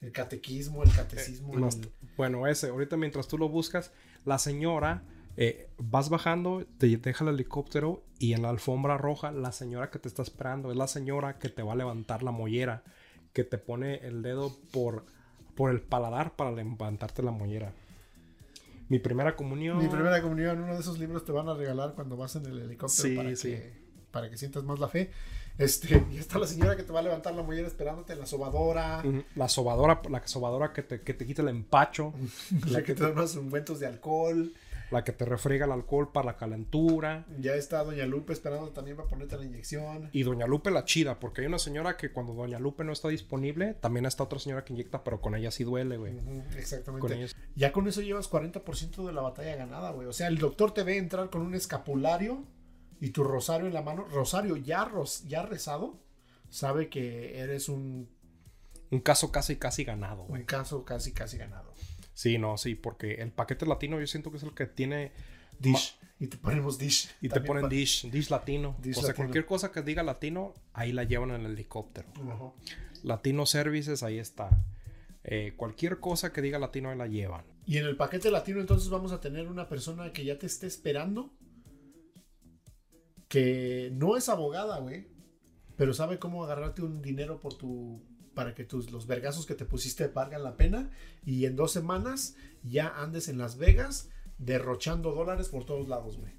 El 0.00 0.12
catequismo, 0.12 0.82
el 0.82 0.92
catecismo. 0.92 1.54
No, 1.58 1.68
el- 1.68 1.92
bueno, 2.16 2.46
ese, 2.46 2.68
ahorita 2.68 2.96
mientras 2.96 3.28
tú 3.28 3.36
lo 3.38 3.48
buscas, 3.48 3.92
la 4.24 4.38
señora, 4.38 5.02
eh, 5.36 5.68
vas 5.78 6.08
bajando, 6.08 6.66
te 6.78 6.96
deja 6.96 7.24
el 7.24 7.30
helicóptero 7.34 8.02
y 8.18 8.32
en 8.32 8.42
la 8.42 8.50
alfombra 8.50 8.96
roja, 8.98 9.30
la 9.30 9.52
señora 9.52 9.90
que 9.90 9.98
te 9.98 10.08
está 10.08 10.22
esperando 10.22 10.70
es 10.70 10.76
la 10.76 10.86
señora 10.86 11.38
que 11.38 11.48
te 11.48 11.62
va 11.62 11.72
a 11.74 11.76
levantar 11.76 12.22
la 12.22 12.30
mollera, 12.30 12.82
que 13.32 13.44
te 13.44 13.58
pone 13.58 13.96
el 14.06 14.22
dedo 14.22 14.56
por, 14.72 15.04
por 15.54 15.70
el 15.70 15.80
paladar 15.80 16.34
para 16.34 16.50
levantarte 16.52 17.22
la 17.22 17.30
mollera. 17.30 17.72
Mi 18.88 18.98
primera 18.98 19.36
comunión. 19.36 19.78
Mi 19.78 19.88
primera 19.88 20.20
comunión, 20.20 20.60
uno 20.62 20.74
de 20.74 20.80
esos 20.80 20.98
libros 20.98 21.24
te 21.24 21.30
van 21.32 21.48
a 21.48 21.54
regalar 21.54 21.94
cuando 21.94 22.16
vas 22.16 22.34
en 22.36 22.46
el 22.46 22.58
helicóptero 22.58 23.08
Sí, 23.08 23.14
para, 23.16 23.36
sí. 23.36 23.48
que, 23.50 23.72
para 24.10 24.30
que 24.30 24.36
sientas 24.36 24.64
más 24.64 24.80
la 24.80 24.88
fe. 24.88 25.10
Este, 25.58 26.02
y 26.12 26.16
está 26.18 26.38
la 26.38 26.46
señora 26.46 26.76
que 26.76 26.82
te 26.84 26.92
va 26.92 27.00
a 27.00 27.02
levantar 27.02 27.34
la 27.34 27.42
mollera 27.42 27.66
esperándote, 27.68 28.14
la 28.16 28.26
sobadora, 28.26 29.02
La 29.34 29.48
sobadora, 29.48 30.00
la 30.08 30.26
sobadora 30.26 30.72
que 30.72 30.82
te, 30.82 31.02
que 31.02 31.12
te 31.14 31.26
quita 31.26 31.42
el 31.42 31.48
empacho, 31.48 32.14
la 32.68 32.82
que 32.82 32.94
te 32.94 33.02
da 33.02 33.10
unos 33.10 33.36
ungüentos 33.36 33.78
de 33.80 33.86
alcohol. 33.86 34.52
la 34.90 35.04
que 35.04 35.12
te 35.12 35.24
refriega 35.24 35.66
el 35.66 35.72
alcohol 35.72 36.10
para 36.12 36.26
la 36.26 36.36
calentura. 36.36 37.24
Ya 37.38 37.54
está 37.54 37.84
Doña 37.84 38.06
Lupe 38.06 38.32
esperando 38.32 38.70
también 38.70 38.96
para 38.96 39.08
ponerte 39.08 39.36
la 39.36 39.44
inyección. 39.44 40.08
Y 40.12 40.22
Doña 40.24 40.46
Lupe 40.48 40.70
la 40.72 40.84
chida, 40.84 41.20
porque 41.20 41.42
hay 41.42 41.46
una 41.46 41.58
señora 41.60 41.96
que 41.96 42.10
cuando 42.10 42.32
Doña 42.32 42.58
Lupe 42.58 42.82
no 42.82 42.92
está 42.92 43.08
disponible, 43.08 43.74
también 43.74 44.04
está 44.06 44.24
otra 44.24 44.38
señora 44.40 44.64
que 44.64 44.72
inyecta, 44.72 45.04
pero 45.04 45.20
con 45.20 45.34
ella 45.36 45.50
sí 45.52 45.62
duele, 45.62 45.96
güey. 45.96 46.14
Exactamente. 46.56 47.06
Con 47.06 47.12
ella 47.16 47.28
sí- 47.28 47.34
Ya 47.54 47.70
con 47.70 47.86
eso 47.86 48.00
llevas 48.00 48.28
40% 48.28 49.06
de 49.06 49.12
la 49.12 49.20
batalla 49.20 49.54
ganada, 49.54 49.90
güey. 49.92 50.08
O 50.08 50.12
sea, 50.12 50.26
el 50.26 50.38
doctor 50.38 50.72
te 50.74 50.82
ve 50.82 50.96
entrar 50.96 51.30
con 51.30 51.42
un 51.42 51.54
escapulario 51.54 52.42
y 53.00 53.10
tu 53.10 53.24
rosario 53.24 53.66
en 53.66 53.74
la 53.74 53.82
mano. 53.82 54.04
Rosario 54.04 54.56
ya, 54.56 54.84
ros- 54.84 55.26
ya 55.26 55.42
rezado. 55.42 55.98
Sabe 56.48 56.88
que 56.88 57.38
eres 57.38 57.68
un, 57.68 58.08
Un 58.90 59.00
caso 59.00 59.30
casi, 59.30 59.56
casi 59.56 59.84
ganado, 59.84 60.24
un 60.24 60.42
caso 60.42 60.84
casi, 60.84 61.12
casi 61.12 61.38
ganado. 61.38 61.72
Sí, 62.14 62.38
no, 62.38 62.56
sí, 62.58 62.74
porque 62.74 63.14
el 63.14 63.30
paquete 63.32 63.64
latino 63.66 63.98
yo 64.00 64.06
siento 64.06 64.30
que 64.30 64.36
es 64.38 64.42
el 64.42 64.52
que 64.52 64.66
tiene... 64.66 65.12
Dish. 65.58 65.96
Y 66.18 66.26
te 66.26 66.36
ponemos 66.36 66.76
dish. 66.78 67.08
Y 67.22 67.28
te 67.28 67.40
ponen 67.40 67.68
dish, 67.68 68.10
dish 68.10 68.28
latino. 68.30 68.76
Dish 68.82 68.96
o 68.98 69.00
sea, 69.00 69.08
latino. 69.10 69.24
cualquier 69.24 69.46
cosa 69.46 69.72
que 69.72 69.80
diga 69.82 70.02
latino, 70.02 70.52
ahí 70.74 70.92
la 70.92 71.04
llevan 71.04 71.30
en 71.30 71.46
el 71.46 71.52
helicóptero. 71.52 72.08
Ajá. 72.16 72.52
Latino 73.04 73.46
Services, 73.46 74.02
ahí 74.02 74.18
está. 74.18 74.50
Eh, 75.24 75.54
cualquier 75.56 75.98
cosa 76.00 76.32
que 76.32 76.42
diga 76.42 76.58
latino, 76.58 76.90
ahí 76.90 76.98
la 76.98 77.06
llevan. 77.06 77.44
Y 77.64 77.78
en 77.78 77.86
el 77.86 77.96
paquete 77.96 78.30
latino 78.30 78.60
entonces 78.60 78.88
vamos 78.90 79.12
a 79.12 79.20
tener 79.20 79.48
una 79.48 79.68
persona 79.68 80.12
que 80.12 80.24
ya 80.24 80.38
te 80.38 80.46
esté 80.46 80.66
esperando. 80.66 81.30
Que 83.30 83.90
no 83.94 84.16
es 84.16 84.28
abogada, 84.28 84.80
güey. 84.80 85.06
Pero 85.76 85.94
sabe 85.94 86.18
cómo 86.18 86.44
agarrarte 86.44 86.82
un 86.82 87.00
dinero 87.00 87.38
por 87.38 87.54
tu... 87.54 88.02
Para 88.34 88.54
que 88.54 88.64
tus, 88.64 88.90
los 88.90 89.06
vergazos 89.06 89.46
que 89.46 89.54
te 89.54 89.64
pusiste 89.64 90.08
valgan 90.08 90.42
la 90.42 90.56
pena. 90.56 90.90
Y 91.24 91.46
en 91.46 91.54
dos 91.54 91.70
semanas 91.70 92.34
ya 92.64 92.88
andes 92.88 93.28
en 93.28 93.38
Las 93.38 93.56
Vegas 93.56 94.10
derrochando 94.38 95.12
dólares 95.12 95.48
por 95.48 95.64
todos 95.64 95.88
lados, 95.88 96.18
güey. 96.18 96.32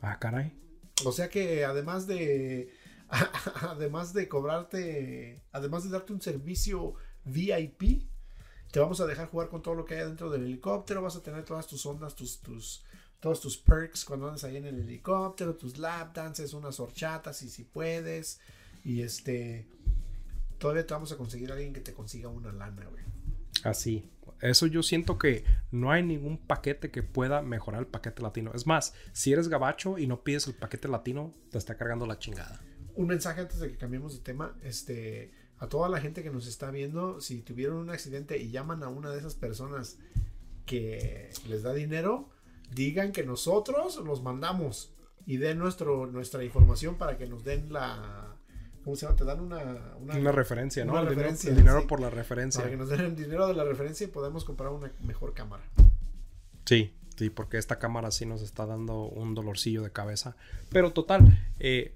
Ah, 0.00 0.18
caray. 0.18 0.58
O 1.04 1.12
sea 1.12 1.28
que 1.28 1.64
además 1.64 2.06
de... 2.06 2.72
Además 3.60 4.14
de 4.14 4.26
cobrarte... 4.26 5.44
Además 5.52 5.84
de 5.84 5.90
darte 5.90 6.14
un 6.14 6.22
servicio 6.22 6.94
VIP, 7.26 8.08
te 8.72 8.80
vamos 8.80 9.00
a 9.00 9.06
dejar 9.06 9.28
jugar 9.28 9.50
con 9.50 9.62
todo 9.62 9.74
lo 9.74 9.84
que 9.84 9.96
hay 9.96 10.06
dentro 10.06 10.30
del 10.30 10.44
helicóptero. 10.44 11.02
Vas 11.02 11.16
a 11.16 11.22
tener 11.22 11.44
todas 11.44 11.66
tus 11.66 11.84
ondas, 11.84 12.16
tus, 12.16 12.40
tus, 12.40 12.82
todos 13.24 13.40
tus 13.40 13.56
perks 13.56 14.04
cuando 14.04 14.28
andes 14.28 14.44
ahí 14.44 14.58
en 14.58 14.66
el 14.66 14.78
helicóptero, 14.80 15.54
tus 15.54 15.78
lap 15.78 16.14
dances, 16.14 16.52
unas 16.52 16.78
horchatas 16.78 17.40
y 17.40 17.48
si 17.48 17.64
puedes. 17.64 18.38
Y 18.84 19.00
este. 19.00 19.66
Todavía 20.58 20.86
te 20.86 20.92
vamos 20.92 21.10
a 21.10 21.16
conseguir 21.16 21.50
a 21.50 21.54
alguien 21.54 21.72
que 21.72 21.80
te 21.80 21.94
consiga 21.94 22.28
una 22.28 22.52
lana, 22.52 22.84
güey. 22.84 23.02
Así. 23.62 24.10
Eso 24.42 24.66
yo 24.66 24.82
siento 24.82 25.16
que 25.16 25.42
no 25.70 25.90
hay 25.90 26.02
ningún 26.02 26.36
paquete 26.36 26.90
que 26.90 27.02
pueda 27.02 27.40
mejorar 27.40 27.80
el 27.80 27.86
paquete 27.86 28.20
latino. 28.20 28.52
Es 28.52 28.66
más, 28.66 28.92
si 29.14 29.32
eres 29.32 29.48
gabacho 29.48 29.96
y 29.96 30.06
no 30.06 30.22
pides 30.22 30.46
el 30.46 30.54
paquete 30.54 30.88
latino, 30.88 31.32
te 31.50 31.56
está 31.56 31.78
cargando 31.78 32.04
la 32.04 32.18
chingada. 32.18 32.60
Un 32.94 33.06
mensaje 33.06 33.40
antes 33.40 33.58
de 33.58 33.70
que 33.70 33.78
cambiemos 33.78 34.12
de 34.12 34.20
tema. 34.20 34.54
Este. 34.62 35.32
A 35.60 35.66
toda 35.70 35.88
la 35.88 35.98
gente 35.98 36.22
que 36.22 36.30
nos 36.30 36.46
está 36.46 36.70
viendo, 36.70 37.22
si 37.22 37.40
tuvieron 37.40 37.78
un 37.78 37.88
accidente 37.88 38.36
y 38.36 38.50
llaman 38.50 38.82
a 38.82 38.88
una 38.88 39.08
de 39.08 39.18
esas 39.18 39.34
personas 39.34 39.96
que 40.66 41.30
les 41.48 41.62
da 41.62 41.72
dinero, 41.72 42.33
digan 42.72 43.12
que 43.12 43.24
nosotros 43.24 43.96
los 44.04 44.22
mandamos 44.22 44.94
y 45.26 45.38
den 45.38 45.58
nuestro, 45.58 46.06
nuestra 46.06 46.44
información 46.44 46.96
para 46.96 47.16
que 47.16 47.26
nos 47.26 47.44
den 47.44 47.72
la. 47.72 48.36
¿Cómo 48.82 48.96
se 48.96 49.06
llama? 49.06 49.16
Te 49.16 49.24
dan 49.24 49.40
una. 49.40 49.94
Una, 49.98 50.16
Una 50.16 50.32
referencia, 50.32 50.84
¿no? 50.84 50.92
Una 50.92 51.02
el 51.02 51.08
dinero, 51.08 51.22
referencia, 51.22 51.50
el 51.50 51.56
dinero 51.56 51.80
sí. 51.80 51.86
por 51.86 52.00
la 52.00 52.10
referencia. 52.10 52.60
Para 52.60 52.70
que 52.70 52.76
nos 52.76 52.88
den 52.90 53.00
el 53.00 53.16
dinero 53.16 53.46
de 53.46 53.54
la 53.54 53.64
referencia 53.64 54.04
y 54.04 54.08
podamos 54.08 54.44
comprar 54.44 54.70
una 54.70 54.92
mejor 55.00 55.32
cámara. 55.32 55.64
Sí, 56.66 56.94
sí, 57.16 57.30
porque 57.30 57.56
esta 57.56 57.78
cámara 57.78 58.10
sí 58.10 58.26
nos 58.26 58.42
está 58.42 58.66
dando 58.66 59.04
un 59.04 59.34
dolorcillo 59.34 59.82
de 59.82 59.90
cabeza. 59.90 60.36
Pero 60.70 60.92
total, 60.92 61.38
eh, 61.58 61.94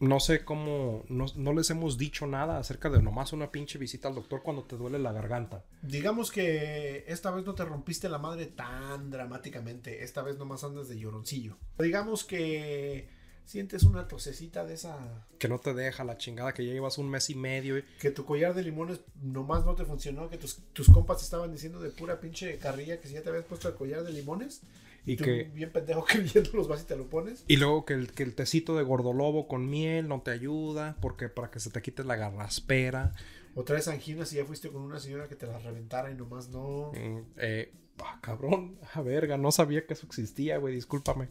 no 0.00 0.20
sé 0.20 0.44
cómo, 0.44 1.04
no, 1.08 1.26
no 1.36 1.52
les 1.52 1.70
hemos 1.70 1.98
dicho 1.98 2.26
nada 2.26 2.58
acerca 2.58 2.88
de 2.90 3.02
nomás 3.02 3.32
una 3.32 3.50
pinche 3.50 3.78
visita 3.78 4.08
al 4.08 4.14
doctor 4.14 4.42
cuando 4.42 4.64
te 4.64 4.76
duele 4.76 4.98
la 4.98 5.12
garganta. 5.12 5.64
Digamos 5.82 6.30
que 6.30 7.04
esta 7.08 7.30
vez 7.30 7.44
no 7.44 7.54
te 7.54 7.64
rompiste 7.64 8.08
la 8.08 8.18
madre 8.18 8.46
tan 8.46 9.10
dramáticamente. 9.10 10.04
Esta 10.04 10.22
vez 10.22 10.38
nomás 10.38 10.62
andas 10.64 10.88
de 10.88 10.98
lloroncillo. 10.98 11.56
Digamos 11.78 12.24
que 12.24 13.08
sientes 13.44 13.82
una 13.84 14.06
tosecita 14.08 14.64
de 14.66 14.74
esa. 14.74 15.26
Que 15.38 15.48
no 15.48 15.58
te 15.58 15.72
deja 15.72 16.04
la 16.04 16.18
chingada, 16.18 16.52
que 16.52 16.66
ya 16.66 16.72
llevas 16.72 16.98
un 16.98 17.08
mes 17.08 17.30
y 17.30 17.34
medio. 17.34 17.78
y- 17.78 17.82
Que 18.00 18.10
tu 18.10 18.24
collar 18.24 18.54
de 18.54 18.62
limones 18.62 19.00
nomás 19.22 19.64
no 19.64 19.74
te 19.74 19.84
funcionó. 19.84 20.28
Que 20.28 20.36
tus, 20.38 20.58
tus 20.74 20.88
compas 20.90 21.22
estaban 21.22 21.50
diciendo 21.50 21.80
de 21.80 21.90
pura 21.90 22.20
pinche 22.20 22.58
carrilla 22.58 23.00
que 23.00 23.08
si 23.08 23.14
ya 23.14 23.22
te 23.22 23.30
habías 23.30 23.44
puesto 23.46 23.68
el 23.68 23.74
collar 23.74 24.04
de 24.04 24.12
limones. 24.12 24.60
Y 25.08 25.16
tú 25.16 25.24
que... 25.24 25.44
bien 25.54 25.72
pendejo 25.72 26.04
creyendo 26.08 26.50
los 26.52 26.68
vas 26.68 26.82
y 26.82 26.84
te 26.84 26.96
lo 26.96 27.08
pones. 27.08 27.44
Y 27.48 27.56
luego 27.56 27.84
que 27.84 27.94
el, 27.94 28.12
que 28.12 28.22
el 28.22 28.34
tecito 28.34 28.76
de 28.76 28.82
gordolobo 28.82 29.48
con 29.48 29.68
miel 29.68 30.08
no 30.08 30.20
te 30.20 30.30
ayuda, 30.30 30.96
porque 31.00 31.28
para 31.28 31.50
que 31.50 31.60
se 31.60 31.70
te 31.70 31.80
quite 31.82 32.04
la 32.04 32.16
garraspera. 32.16 33.14
O 33.54 33.64
traes 33.64 33.88
anginas 33.88 34.32
y 34.32 34.36
ya 34.36 34.44
fuiste 34.44 34.68
con 34.68 34.82
una 34.82 35.00
señora 35.00 35.28
que 35.28 35.34
te 35.34 35.46
las 35.46 35.64
reventara 35.64 36.10
y 36.10 36.14
nomás 36.14 36.48
no. 36.50 36.92
Mm, 36.92 37.22
eh, 37.38 37.72
ah, 37.98 38.18
cabrón, 38.20 38.78
a 38.92 39.00
verga, 39.00 39.36
no 39.36 39.50
sabía 39.50 39.86
que 39.86 39.94
eso 39.94 40.06
existía, 40.06 40.58
güey, 40.58 40.74
discúlpame. 40.74 41.28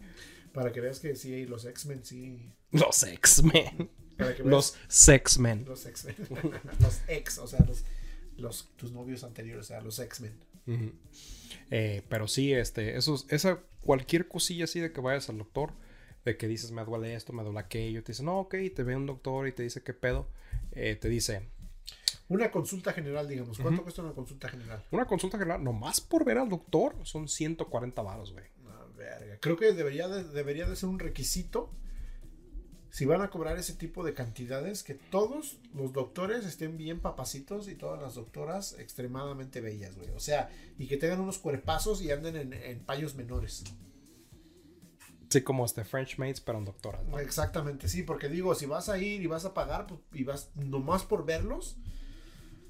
Para 0.53 0.71
que 0.71 0.81
veas 0.81 0.99
que 0.99 1.15
sí, 1.15 1.45
los 1.45 1.65
X-Men 1.65 2.03
sí. 2.03 2.51
Los 2.71 3.03
X-Men. 3.03 3.89
Que 4.17 4.43
Los 4.43 4.75
Sex-Men. 4.87 5.65
los 5.65 5.85
X-Men. 5.85 6.15
los 6.79 7.01
ex, 7.07 7.37
o 7.37 7.45
sea, 7.45 7.63
los, 7.67 7.85
los, 8.37 8.69
tus 8.75 8.91
novios 8.91 9.23
anteriores, 9.23 9.65
o 9.65 9.67
sea, 9.67 9.81
los 9.81 9.99
X-Men. 9.99 10.33
Eh, 11.69 12.03
pero 12.09 12.27
sí, 12.27 12.53
este, 12.53 12.97
eso, 12.97 13.23
esa, 13.29 13.59
cualquier 13.81 14.27
cosilla 14.27 14.65
así 14.65 14.79
de 14.79 14.91
que 14.91 15.01
vayas 15.01 15.29
al 15.29 15.37
doctor, 15.37 15.73
de 16.25 16.37
que 16.37 16.47
dices, 16.47 16.71
me 16.71 16.83
duele 16.83 17.13
esto, 17.13 17.33
me 17.33 17.43
duele 17.43 17.59
aquello, 17.59 18.03
te 18.03 18.11
dice, 18.11 18.23
no, 18.23 18.39
ok, 18.39 18.55
te 18.75 18.83
ve 18.83 18.95
un 18.95 19.05
doctor 19.05 19.47
y 19.47 19.53
te 19.53 19.63
dice, 19.63 19.81
¿qué 19.83 19.93
pedo? 19.93 20.29
Eh, 20.71 20.95
te 20.95 21.09
dice, 21.09 21.49
Una 22.29 22.51
consulta 22.51 22.91
general, 22.93 23.27
digamos. 23.27 23.57
¿Cuánto 23.57 23.83
cuesta 23.83 24.01
una 24.01 24.13
consulta 24.13 24.49
general? 24.49 24.83
una 24.91 25.05
consulta 25.05 25.37
general, 25.37 25.63
nomás 25.63 26.01
por 26.01 26.25
ver 26.25 26.37
al 26.37 26.49
doctor, 26.49 26.95
son 27.03 27.27
140 27.27 28.01
varos, 28.01 28.33
güey. 28.33 28.45
Ah, 28.67 28.85
verga. 28.95 29.37
Creo 29.39 29.55
que 29.55 29.71
debería 29.71 30.07
de, 30.07 30.23
debería 30.25 30.67
de 30.67 30.75
ser 30.75 30.89
un 30.89 30.99
requisito. 30.99 31.71
Si 32.89 33.05
van 33.05 33.21
a 33.21 33.29
cobrar 33.29 33.57
ese 33.57 33.73
tipo 33.73 34.03
de 34.03 34.13
cantidades, 34.13 34.81
que 34.83 34.93
todos 34.95 35.57
los 35.73 35.93
doctores 35.93 36.45
estén 36.45 36.77
bien 36.77 36.99
papacitos 36.99 37.67
y 37.67 37.75
todas 37.75 38.01
las 38.01 38.15
doctoras 38.15 38.77
extremadamente 38.79 39.61
bellas, 39.61 39.95
güey. 39.97 40.09
O 40.11 40.19
sea, 40.19 40.49
y 40.79 40.87
que 40.87 40.97
tengan 40.97 41.19
unos 41.19 41.37
cuerpazos 41.37 42.01
y 42.01 42.11
anden 42.11 42.35
en, 42.37 42.53
en 42.53 42.79
payos 42.79 43.15
menores. 43.15 43.63
Sí, 45.29 45.41
como 45.41 45.65
este 45.65 45.83
French 45.83 46.17
Maids, 46.17 46.39
pero 46.39 46.57
en 46.57 46.65
doctoras, 46.65 47.03
¿no? 47.05 47.19
Exactamente, 47.19 47.89
sí, 47.89 48.03
porque 48.03 48.29
digo, 48.29 48.55
si 48.55 48.65
vas 48.65 48.87
a 48.87 48.97
ir 48.97 49.21
y 49.21 49.27
vas 49.27 49.43
a 49.43 49.53
pagar 49.53 49.85
pues, 49.85 49.99
y 50.13 50.23
vas 50.23 50.49
nomás 50.55 51.03
por 51.03 51.25
verlos, 51.25 51.75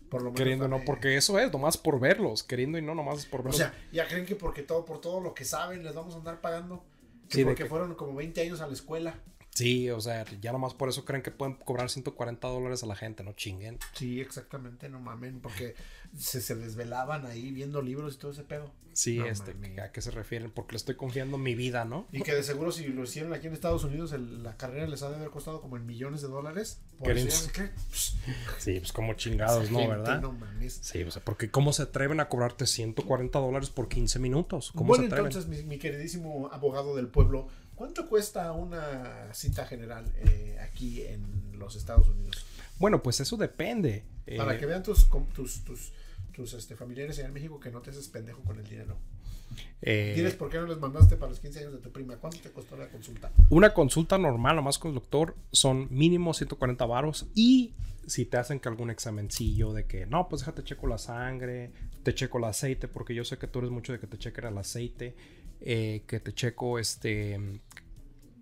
por 0.09 0.21
lo 0.23 0.29
menos. 0.31 0.37
Queriendo 0.39 0.67
no, 0.67 0.81
porque 0.83 1.17
eso 1.17 1.37
es, 1.37 1.51
nomás 1.53 1.77
por 1.77 1.99
verlos, 1.99 2.41
queriendo 2.43 2.79
y 2.79 2.81
no, 2.81 2.95
nomás 2.95 3.19
es 3.19 3.25
por 3.27 3.41
O 3.41 3.43
verlos. 3.43 3.57
sea, 3.57 3.73
ya 3.91 4.07
creen 4.07 4.25
que 4.25 4.35
porque 4.35 4.63
todo, 4.63 4.83
por 4.85 4.99
todo 4.99 5.21
lo 5.21 5.35
que 5.35 5.45
saben 5.45 5.83
les 5.83 5.93
vamos 5.93 6.15
a 6.15 6.17
andar 6.17 6.41
pagando. 6.41 6.83
Que 7.29 7.35
Sí, 7.37 7.43
porque 7.43 7.63
que- 7.63 7.69
fueron 7.69 7.93
como 7.93 8.15
20 8.15 8.41
años 8.41 8.59
a 8.61 8.65
la 8.67 8.73
escuela. 8.73 9.21
Sí, 9.57 9.89
o 9.89 9.99
sea, 9.99 10.23
ya 10.41 10.51
nomás 10.51 10.73
por 10.73 10.87
eso 10.89 11.03
creen 11.03 11.23
que 11.23 11.31
pueden 11.31 11.55
cobrar 11.55 11.89
140 11.89 12.47
dólares 12.47 12.83
a 12.83 12.85
la 12.85 12.95
gente, 12.95 13.23
no 13.23 13.33
chinguen. 13.33 13.79
Sí, 13.93 14.21
exactamente, 14.21 14.87
no 14.89 14.99
mamen, 14.99 15.39
porque 15.41 15.75
se, 16.15 16.41
se 16.41 16.55
desvelaban 16.55 17.25
ahí 17.25 17.51
viendo 17.51 17.81
libros 17.81 18.15
y 18.15 18.17
todo 18.19 18.31
ese 18.31 18.43
pedo. 18.43 18.71
Sí, 18.93 19.19
No 19.19 19.25
este. 19.27 19.53
¿a 19.81 19.91
qué 19.91 20.01
se 20.01 20.09
refieren? 20.09 20.49
Porque 20.49 20.71
le 20.73 20.77
estoy 20.77 20.95
confiando 20.95 21.37
mi 21.37 21.53
vida, 21.53 21.85
¿no? 21.85 22.07
Y 22.11 22.21
que 22.23 22.33
de 22.33 22.41
seguro 22.41 22.71
si 22.71 22.87
lo 22.87 23.03
hicieron 23.03 23.31
aquí 23.33 23.45
en 23.45 23.53
Estados 23.53 23.83
Unidos, 23.83 24.11
el- 24.11 24.41
la 24.41 24.57
carrera 24.57 24.87
les 24.87 25.03
ha 25.03 25.09
de 25.09 25.17
haber 25.17 25.29
costado 25.29 25.61
como 25.61 25.77
en 25.77 25.85
millones 25.85 26.21
de 26.23 26.27
dólares. 26.29 26.79
Por 26.97 27.11
eso 27.11 27.47
Sí, 28.57 28.79
pues 28.79 28.91
como 28.91 29.13
chingados, 29.13 29.69
¿no? 29.71 29.79
gente, 29.79 29.95
¿Verdad? 29.97 30.21
No 30.21 30.31
mames. 30.31 30.79
Sí, 30.81 31.03
o 31.03 31.11
sea, 31.11 31.23
porque 31.23 31.51
¿cómo 31.51 31.73
se 31.73 31.83
atreven 31.83 32.19
a 32.19 32.27
cobrarte 32.27 32.65
140 32.65 33.39
dólares 33.39 33.69
por 33.69 33.87
15 33.87 34.19
minutos? 34.19 34.71
¿Cómo 34.71 34.87
Bueno, 34.89 35.03
se 35.03 35.07
atreven? 35.07 35.27
entonces, 35.31 35.49
mi, 35.49 35.61
mi 35.63 35.77
queridísimo 35.79 36.49
abogado 36.51 36.95
del 36.95 37.07
pueblo, 37.07 37.47
¿cuánto 37.77 38.09
cuesta 38.09 38.51
una 38.51 39.33
cita 39.33 39.65
general 39.65 40.03
eh, 40.17 40.57
aquí 40.61 41.03
en 41.03 41.57
los 41.57 41.77
Estados 41.77 42.09
Unidos? 42.09 42.45
Bueno, 42.79 43.01
pues 43.01 43.21
eso 43.21 43.37
depende. 43.37 44.03
Eh, 44.25 44.35
Para 44.35 44.57
que 44.57 44.65
vean 44.65 44.83
tus, 44.83 45.09
tus, 45.33 45.63
tus, 45.63 45.93
tus 46.33 46.53
este, 46.53 46.75
familiares 46.75 47.17
allá 47.19 47.27
en 47.29 47.33
México 47.33 47.57
que 47.61 47.71
no 47.71 47.81
te 47.81 47.91
haces 47.91 48.09
pendejo 48.09 48.41
con 48.43 48.59
el 48.59 48.67
dinero. 48.67 48.97
eh, 49.81 50.11
Diles 50.15 50.35
por 50.35 50.49
qué 50.49 50.57
no 50.57 50.67
les 50.67 50.77
mandaste 50.77 51.15
para 51.15 51.29
los 51.29 51.39
15 51.39 51.59
años 51.59 51.71
de 51.73 51.79
tu 51.79 51.91
prima. 51.91 52.17
¿Cuánto 52.17 52.39
te 52.39 52.51
costó 52.51 52.75
la 52.75 52.89
consulta? 52.89 53.31
una 53.49 53.73
consulta 53.73 54.17
normal, 54.17 54.57
nomás 54.57 54.77
con 54.77 54.89
el 54.89 54.95
doctor, 54.95 55.35
son 55.51 55.87
mínimo 55.89 56.33
140 56.33 56.85
varos. 56.85 57.27
Y 57.33 57.73
si 58.05 58.25
te 58.25 58.37
hacen 58.37 58.59
que 58.59 58.69
algún 58.69 58.89
examencillo 58.89 59.73
de 59.73 59.85
que, 59.85 60.05
no, 60.05 60.27
pues 60.29 60.41
déjate 60.41 60.63
checo 60.63 60.87
la 60.87 60.97
sangre, 60.97 61.71
te 62.03 62.13
checo 62.13 62.37
el 62.37 62.43
aceite, 62.45 62.87
porque 62.87 63.15
yo 63.15 63.23
sé 63.25 63.37
que 63.37 63.47
tú 63.47 63.59
eres 63.59 63.71
mucho 63.71 63.91
de 63.93 63.99
que 63.99 64.07
te 64.07 64.17
chequen 64.17 64.45
el 64.45 64.57
aceite, 64.57 65.15
eh, 65.61 66.03
que 66.07 66.19
te 66.19 66.33
checo 66.33 66.79
este, 66.79 67.61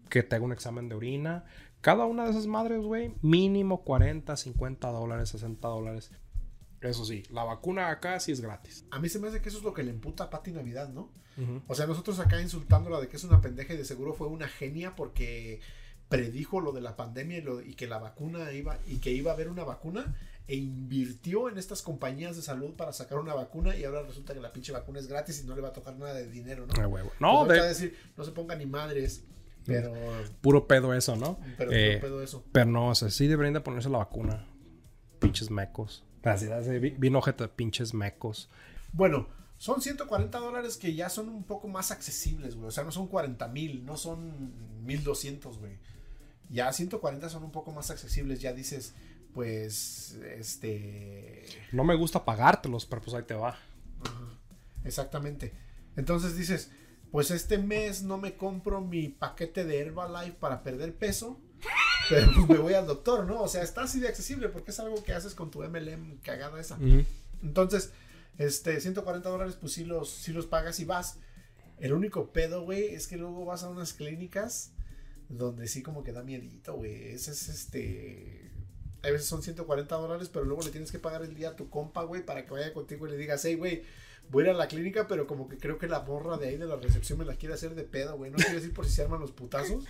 que 0.09 0.23
te 0.23 0.35
haga 0.35 0.45
un 0.45 0.51
examen 0.53 0.89
de 0.89 0.95
orina. 0.95 1.45
Cada 1.81 2.05
una 2.05 2.23
de 2.25 2.31
esas 2.31 2.47
madres, 2.47 2.81
güey, 2.81 3.13
mínimo 3.21 3.83
40, 3.83 4.35
50 4.35 4.87
dólares, 4.89 5.29
60 5.29 5.67
dólares. 5.67 6.11
Eso 6.81 7.05
sí, 7.05 7.23
la 7.31 7.43
vacuna 7.43 7.89
acá 7.89 8.19
sí 8.19 8.31
es 8.31 8.41
gratis. 8.41 8.85
A 8.91 8.99
mí 8.99 9.09
se 9.09 9.19
me 9.19 9.27
hace 9.27 9.41
que 9.41 9.49
eso 9.49 9.59
es 9.59 9.63
lo 9.63 9.73
que 9.73 9.83
le 9.83 9.91
emputa 9.91 10.25
a 10.25 10.29
Pati 10.29 10.51
Navidad, 10.51 10.89
¿no? 10.89 11.11
O 11.67 11.75
sea, 11.75 11.85
nosotros 11.85 12.19
acá 12.19 12.41
insultándola 12.41 13.01
de 13.01 13.07
que 13.09 13.17
es 13.17 13.23
una 13.23 13.41
pendeja 13.41 13.73
y 13.73 13.77
de 13.77 13.85
seguro 13.85 14.13
fue 14.13 14.27
una 14.27 14.47
genia 14.47 14.95
porque 14.95 15.59
predijo 16.07 16.61
lo 16.61 16.71
de 16.71 16.81
la 16.81 16.95
pandemia 16.95 17.39
y, 17.39 17.41
lo- 17.41 17.61
y 17.61 17.73
que 17.73 17.87
la 17.87 17.97
vacuna 17.97 18.51
iba 18.51 18.77
y 18.87 18.99
que 18.99 19.11
iba 19.11 19.31
a 19.31 19.33
haber 19.33 19.49
una 19.49 19.63
vacuna 19.63 20.15
e 20.47 20.55
invirtió 20.55 21.49
en 21.49 21.57
estas 21.57 21.81
compañías 21.81 22.35
de 22.35 22.41
salud 22.41 22.73
para 22.75 22.93
sacar 22.93 23.17
una 23.19 23.33
vacuna 23.33 23.75
y 23.75 23.83
ahora 23.83 24.03
resulta 24.03 24.33
que 24.33 24.39
la 24.39 24.53
pinche 24.53 24.71
vacuna 24.71 24.99
es 24.99 25.07
gratis 25.07 25.41
y 25.43 25.47
no 25.47 25.55
le 25.55 25.61
va 25.61 25.69
a 25.69 25.73
tocar 25.73 25.95
nada 25.97 26.13
de 26.13 26.27
dinero, 26.29 26.65
¿no? 26.67 26.73
Ah, 26.79 26.87
huevo. 26.87 27.11
No, 27.19 27.45
de 27.45 27.61
decir, 27.61 27.97
no 28.15 28.23
se 28.23 28.31
ponga 28.31 28.55
ni 28.55 28.65
madres, 28.67 29.23
pero 29.65 29.91
puro 30.41 30.67
pedo 30.67 30.93
eso, 30.93 31.15
¿no? 31.15 31.39
pero 31.57 31.71
Eh, 31.71 31.93
qué 31.95 31.97
pedo 32.01 32.21
eso. 32.21 32.43
Pero 32.51 32.67
no, 32.67 32.89
o 32.89 32.95
sea, 32.95 33.09
sí 33.09 33.25
deberían 33.27 33.53
de 33.55 33.61
ponerse 33.61 33.89
la 33.89 33.97
vacuna. 33.97 34.47
Pinches 35.19 35.49
mecos. 35.49 36.03
Así, 36.23 36.47
así, 36.51 36.77
vi- 36.79 36.91
vino 36.91 37.19
ojete 37.19 37.43
de 37.45 37.49
pinches 37.49 37.93
mecos. 37.93 38.49
Bueno, 38.93 39.27
son 39.57 39.81
140 39.81 40.37
dólares 40.37 40.77
que 40.77 40.93
ya 40.93 41.09
son 41.09 41.29
un 41.29 41.43
poco 41.43 41.67
más 41.67 41.89
accesibles, 41.91 42.55
güey. 42.55 42.67
O 42.67 42.71
sea, 42.71 42.83
no 42.83 42.91
son 42.91 43.07
40 43.07 43.47
mil, 43.47 43.83
no 43.85 43.97
son 43.97 44.53
1200, 44.85 45.57
güey. 45.59 45.77
Ya 46.49 46.71
140 46.71 47.29
son 47.29 47.43
un 47.43 47.51
poco 47.51 47.71
más 47.71 47.89
accesibles. 47.89 48.41
Ya 48.41 48.53
dices, 48.53 48.93
pues, 49.35 50.17
este. 50.37 51.43
No 51.73 51.83
me 51.83 51.95
gusta 51.95 52.23
pagártelos, 52.23 52.85
pero 52.85 53.01
pues 53.01 53.13
ahí 53.15 53.23
te 53.23 53.35
va. 53.35 53.59
Exactamente. 54.85 55.53
Entonces 55.97 56.37
dices, 56.37 56.71
pues 57.11 57.31
este 57.31 57.57
mes 57.57 58.01
no 58.01 58.17
me 58.17 58.37
compro 58.37 58.79
mi 58.81 59.09
paquete 59.09 59.65
de 59.65 59.79
Herbalife 59.79 60.37
para 60.39 60.63
perder 60.63 60.95
peso. 60.95 61.39
Pero 62.09 62.31
pues 62.35 62.49
me 62.49 62.57
voy 62.59 62.73
al 62.75 62.85
doctor, 62.85 63.25
¿no? 63.25 63.41
O 63.41 63.47
sea, 63.47 63.63
está 63.63 63.83
así 63.83 63.99
de 63.99 64.07
accesible 64.07 64.49
porque 64.49 64.69
es 64.69 64.79
algo 64.79 65.03
que 65.03 65.13
haces 65.13 65.33
con 65.33 65.49
tu 65.49 65.63
MLM 65.63 66.17
cagada 66.21 66.59
esa. 66.59 66.77
Entonces, 67.41 67.91
este, 68.37 68.79
140 68.79 69.27
dólares, 69.27 69.57
pues 69.59 69.73
sí 69.73 69.85
los, 69.85 70.11
sí 70.11 70.31
los 70.31 70.45
pagas 70.45 70.79
y 70.79 70.85
vas. 70.85 71.17
El 71.79 71.93
único 71.93 72.31
pedo, 72.31 72.63
güey, 72.63 72.93
es 72.93 73.07
que 73.07 73.17
luego 73.17 73.43
vas 73.45 73.63
a 73.63 73.69
unas 73.69 73.93
clínicas 73.93 74.71
donde 75.29 75.67
sí 75.67 75.81
como 75.81 76.03
que 76.03 76.11
da 76.11 76.21
miedito, 76.21 76.75
güey. 76.75 77.07
Ese 77.07 77.31
es 77.31 77.49
este... 77.49 78.51
A 79.05 79.11
veces 79.11 79.27
son 79.27 79.43
140 79.43 79.95
dólares, 79.95 80.29
pero 80.33 80.45
luego 80.45 80.63
le 80.63 80.71
tienes 80.71 80.91
que 80.91 80.99
pagar 80.99 81.21
el 81.23 81.35
día 81.35 81.49
a 81.49 81.55
tu 81.55 81.69
compa, 81.69 82.03
güey, 82.03 82.25
para 82.25 82.43
que 82.45 82.51
vaya 82.51 82.73
contigo 82.73 83.07
y 83.07 83.11
le 83.11 83.17
digas, 83.17 83.43
hey, 83.45 83.55
güey, 83.55 83.83
voy 84.29 84.43
a 84.43 84.47
ir 84.47 84.51
a 84.51 84.57
la 84.57 84.67
clínica, 84.67 85.07
pero 85.07 85.27
como 85.27 85.47
que 85.47 85.57
creo 85.57 85.77
que 85.77 85.87
la 85.87 85.99
morra 86.01 86.37
de 86.37 86.47
ahí 86.47 86.57
de 86.57 86.65
la 86.65 86.75
recepción 86.77 87.19
me 87.19 87.25
la 87.25 87.35
quiere 87.35 87.53
hacer 87.53 87.75
de 87.75 87.83
pedo, 87.83 88.17
güey. 88.17 88.31
No 88.31 88.37
quiero 88.37 88.55
decir 88.55 88.73
por 88.73 88.85
si 88.85 88.91
se 88.91 89.03
arman 89.03 89.19
los 89.19 89.31
putazos. 89.31 89.83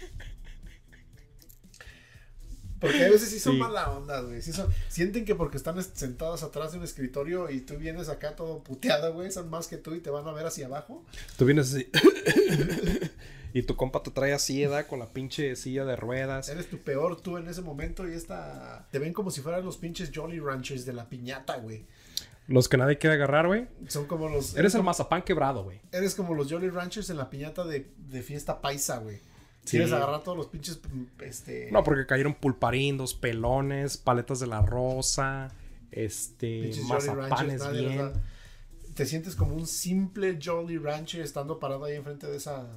Porque 2.79 3.05
a 3.05 3.09
veces 3.09 3.29
sí 3.29 3.39
son 3.39 3.53
Sí. 3.53 3.59
mala 3.59 3.89
onda, 3.89 4.19
güey. 4.21 4.41
Sí 4.41 4.51
son- 4.51 4.71
sienten 4.89 5.23
que 5.23 5.33
porque 5.33 5.55
están 5.57 5.79
est- 5.79 5.95
sentados 5.95 6.43
atrás 6.43 6.73
de 6.73 6.77
un 6.79 6.83
escritorio 6.83 7.49
y 7.49 7.61
tú 7.61 7.77
vienes 7.77 8.09
acá 8.09 8.35
todo 8.35 8.63
puteado, 8.63 9.13
güey, 9.13 9.31
son 9.31 9.49
más 9.49 9.67
que 9.67 9.77
tú 9.77 9.95
y 9.95 10.01
te 10.01 10.09
van 10.09 10.27
a 10.27 10.33
ver 10.33 10.45
hacia 10.45 10.65
abajo. 10.67 11.03
Tú 11.37 11.45
vienes 11.45 11.73
así. 11.73 11.89
y 13.55 13.63
tu 13.63 13.77
compa 13.77 14.03
te 14.03 14.11
trae 14.11 14.33
así, 14.33 14.59
¿verdad? 14.63 14.85
Con 14.85 14.99
la 14.99 15.13
pinche 15.13 15.55
silla 15.55 15.85
de 15.85 15.95
ruedas. 15.95 16.49
Eres 16.49 16.69
tu 16.69 16.79
peor 16.79 17.21
tú 17.21 17.37
en 17.37 17.47
ese 17.47 17.61
momento 17.61 18.05
y 18.05 18.11
esta... 18.11 18.85
Te 18.91 18.99
ven 18.99 19.13
como 19.13 19.31
si 19.31 19.39
fueran 19.39 19.63
los 19.63 19.77
pinches 19.77 20.11
Jolly 20.13 20.41
Ranchers 20.41 20.85
de 20.85 20.91
la 20.91 21.07
piñata, 21.07 21.55
güey. 21.59 21.85
Los 22.49 22.67
que 22.67 22.75
nadie 22.75 22.97
quiere 22.97 23.13
agarrar, 23.13 23.47
güey. 23.47 23.69
Son 23.87 24.07
como 24.07 24.27
los... 24.27 24.57
Eres 24.57 24.73
el 24.73 24.79
como, 24.79 24.87
mazapán 24.87 25.21
quebrado, 25.21 25.63
güey. 25.63 25.79
Eres 25.93 26.15
como 26.15 26.33
los 26.33 26.51
Jolly 26.51 26.69
Ranchers 26.69 27.09
en 27.11 27.15
la 27.15 27.29
piñata 27.29 27.63
de, 27.63 27.89
de 27.95 28.21
fiesta 28.23 28.59
paisa, 28.59 28.97
güey. 28.97 29.19
Sí. 29.63 29.77
Quieres 29.77 29.93
agarrar 29.93 30.21
todos 30.21 30.37
los 30.37 30.47
pinches... 30.47 30.81
Este... 31.21 31.71
No, 31.71 31.81
porque 31.81 32.05
cayeron 32.05 32.33
pulparindos, 32.33 33.13
pelones, 33.13 33.95
paletas 33.95 34.41
de 34.41 34.47
la 34.47 34.63
rosa, 34.63 35.53
este, 35.91 36.63
pinches 36.63 36.83
mazapanes 36.83 37.61
Ranchers, 37.61 37.87
bien. 37.87 38.11
Te 38.95 39.05
sientes 39.05 39.37
como 39.37 39.55
un 39.55 39.65
simple 39.65 40.37
Jolly 40.43 40.77
Rancher 40.77 41.21
estando 41.21 41.57
parado 41.57 41.85
ahí 41.85 41.95
enfrente 41.95 42.27
de 42.27 42.35
esa... 42.35 42.67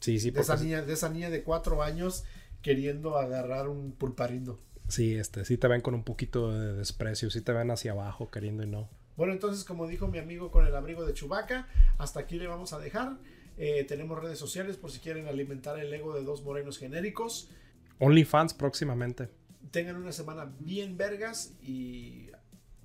Sí, 0.00 0.18
sí, 0.18 0.30
de 0.30 0.40
esa 0.40 0.54
porque 0.54 0.64
niña, 0.64 0.82
de 0.82 0.92
esa 0.92 1.08
niña 1.08 1.30
de 1.30 1.42
cuatro 1.42 1.82
años 1.82 2.24
queriendo 2.62 3.16
agarrar 3.16 3.68
un 3.68 3.92
pulparindo. 3.92 4.58
sí, 4.88 5.14
este, 5.14 5.44
sí 5.44 5.56
te 5.56 5.68
ven 5.68 5.80
con 5.80 5.94
un 5.94 6.04
poquito 6.04 6.52
de 6.52 6.74
desprecio, 6.74 7.30
sí 7.30 7.40
te 7.40 7.52
ven 7.52 7.70
hacia 7.70 7.92
abajo 7.92 8.30
queriendo 8.30 8.62
y 8.64 8.66
no. 8.66 8.88
Bueno, 9.16 9.34
entonces, 9.34 9.64
como 9.64 9.86
dijo 9.86 10.08
mi 10.08 10.18
amigo 10.18 10.50
con 10.50 10.66
el 10.66 10.74
abrigo 10.74 11.04
de 11.04 11.12
Chubaca, 11.12 11.68
hasta 11.98 12.20
aquí 12.20 12.38
le 12.38 12.46
vamos 12.46 12.72
a 12.72 12.78
dejar. 12.78 13.18
Eh, 13.58 13.84
tenemos 13.84 14.18
redes 14.18 14.38
sociales 14.38 14.78
por 14.78 14.90
si 14.90 15.00
quieren 15.00 15.28
alimentar 15.28 15.78
el 15.78 15.92
ego 15.92 16.14
de 16.14 16.24
dos 16.24 16.42
morenos 16.42 16.78
genéricos. 16.78 17.50
OnlyFans 17.98 18.54
próximamente. 18.54 19.28
Tengan 19.70 19.96
una 19.96 20.12
semana 20.12 20.50
bien 20.60 20.96
vergas 20.96 21.52
y 21.62 22.30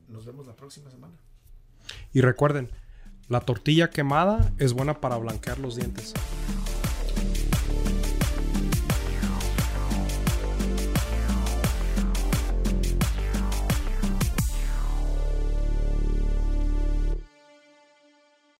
nos 0.09 0.25
vemos 0.25 0.45
la 0.45 0.57
próxima 0.57 0.91
semana. 0.91 1.13
Y 2.11 2.19
recuerden, 2.19 2.69
la 3.29 3.39
tortilla 3.39 3.89
quemada 3.89 4.51
es 4.57 4.73
buena 4.73 4.99
para 4.99 5.15
blanquear 5.15 5.59
los 5.59 5.77
dientes. 5.77 6.13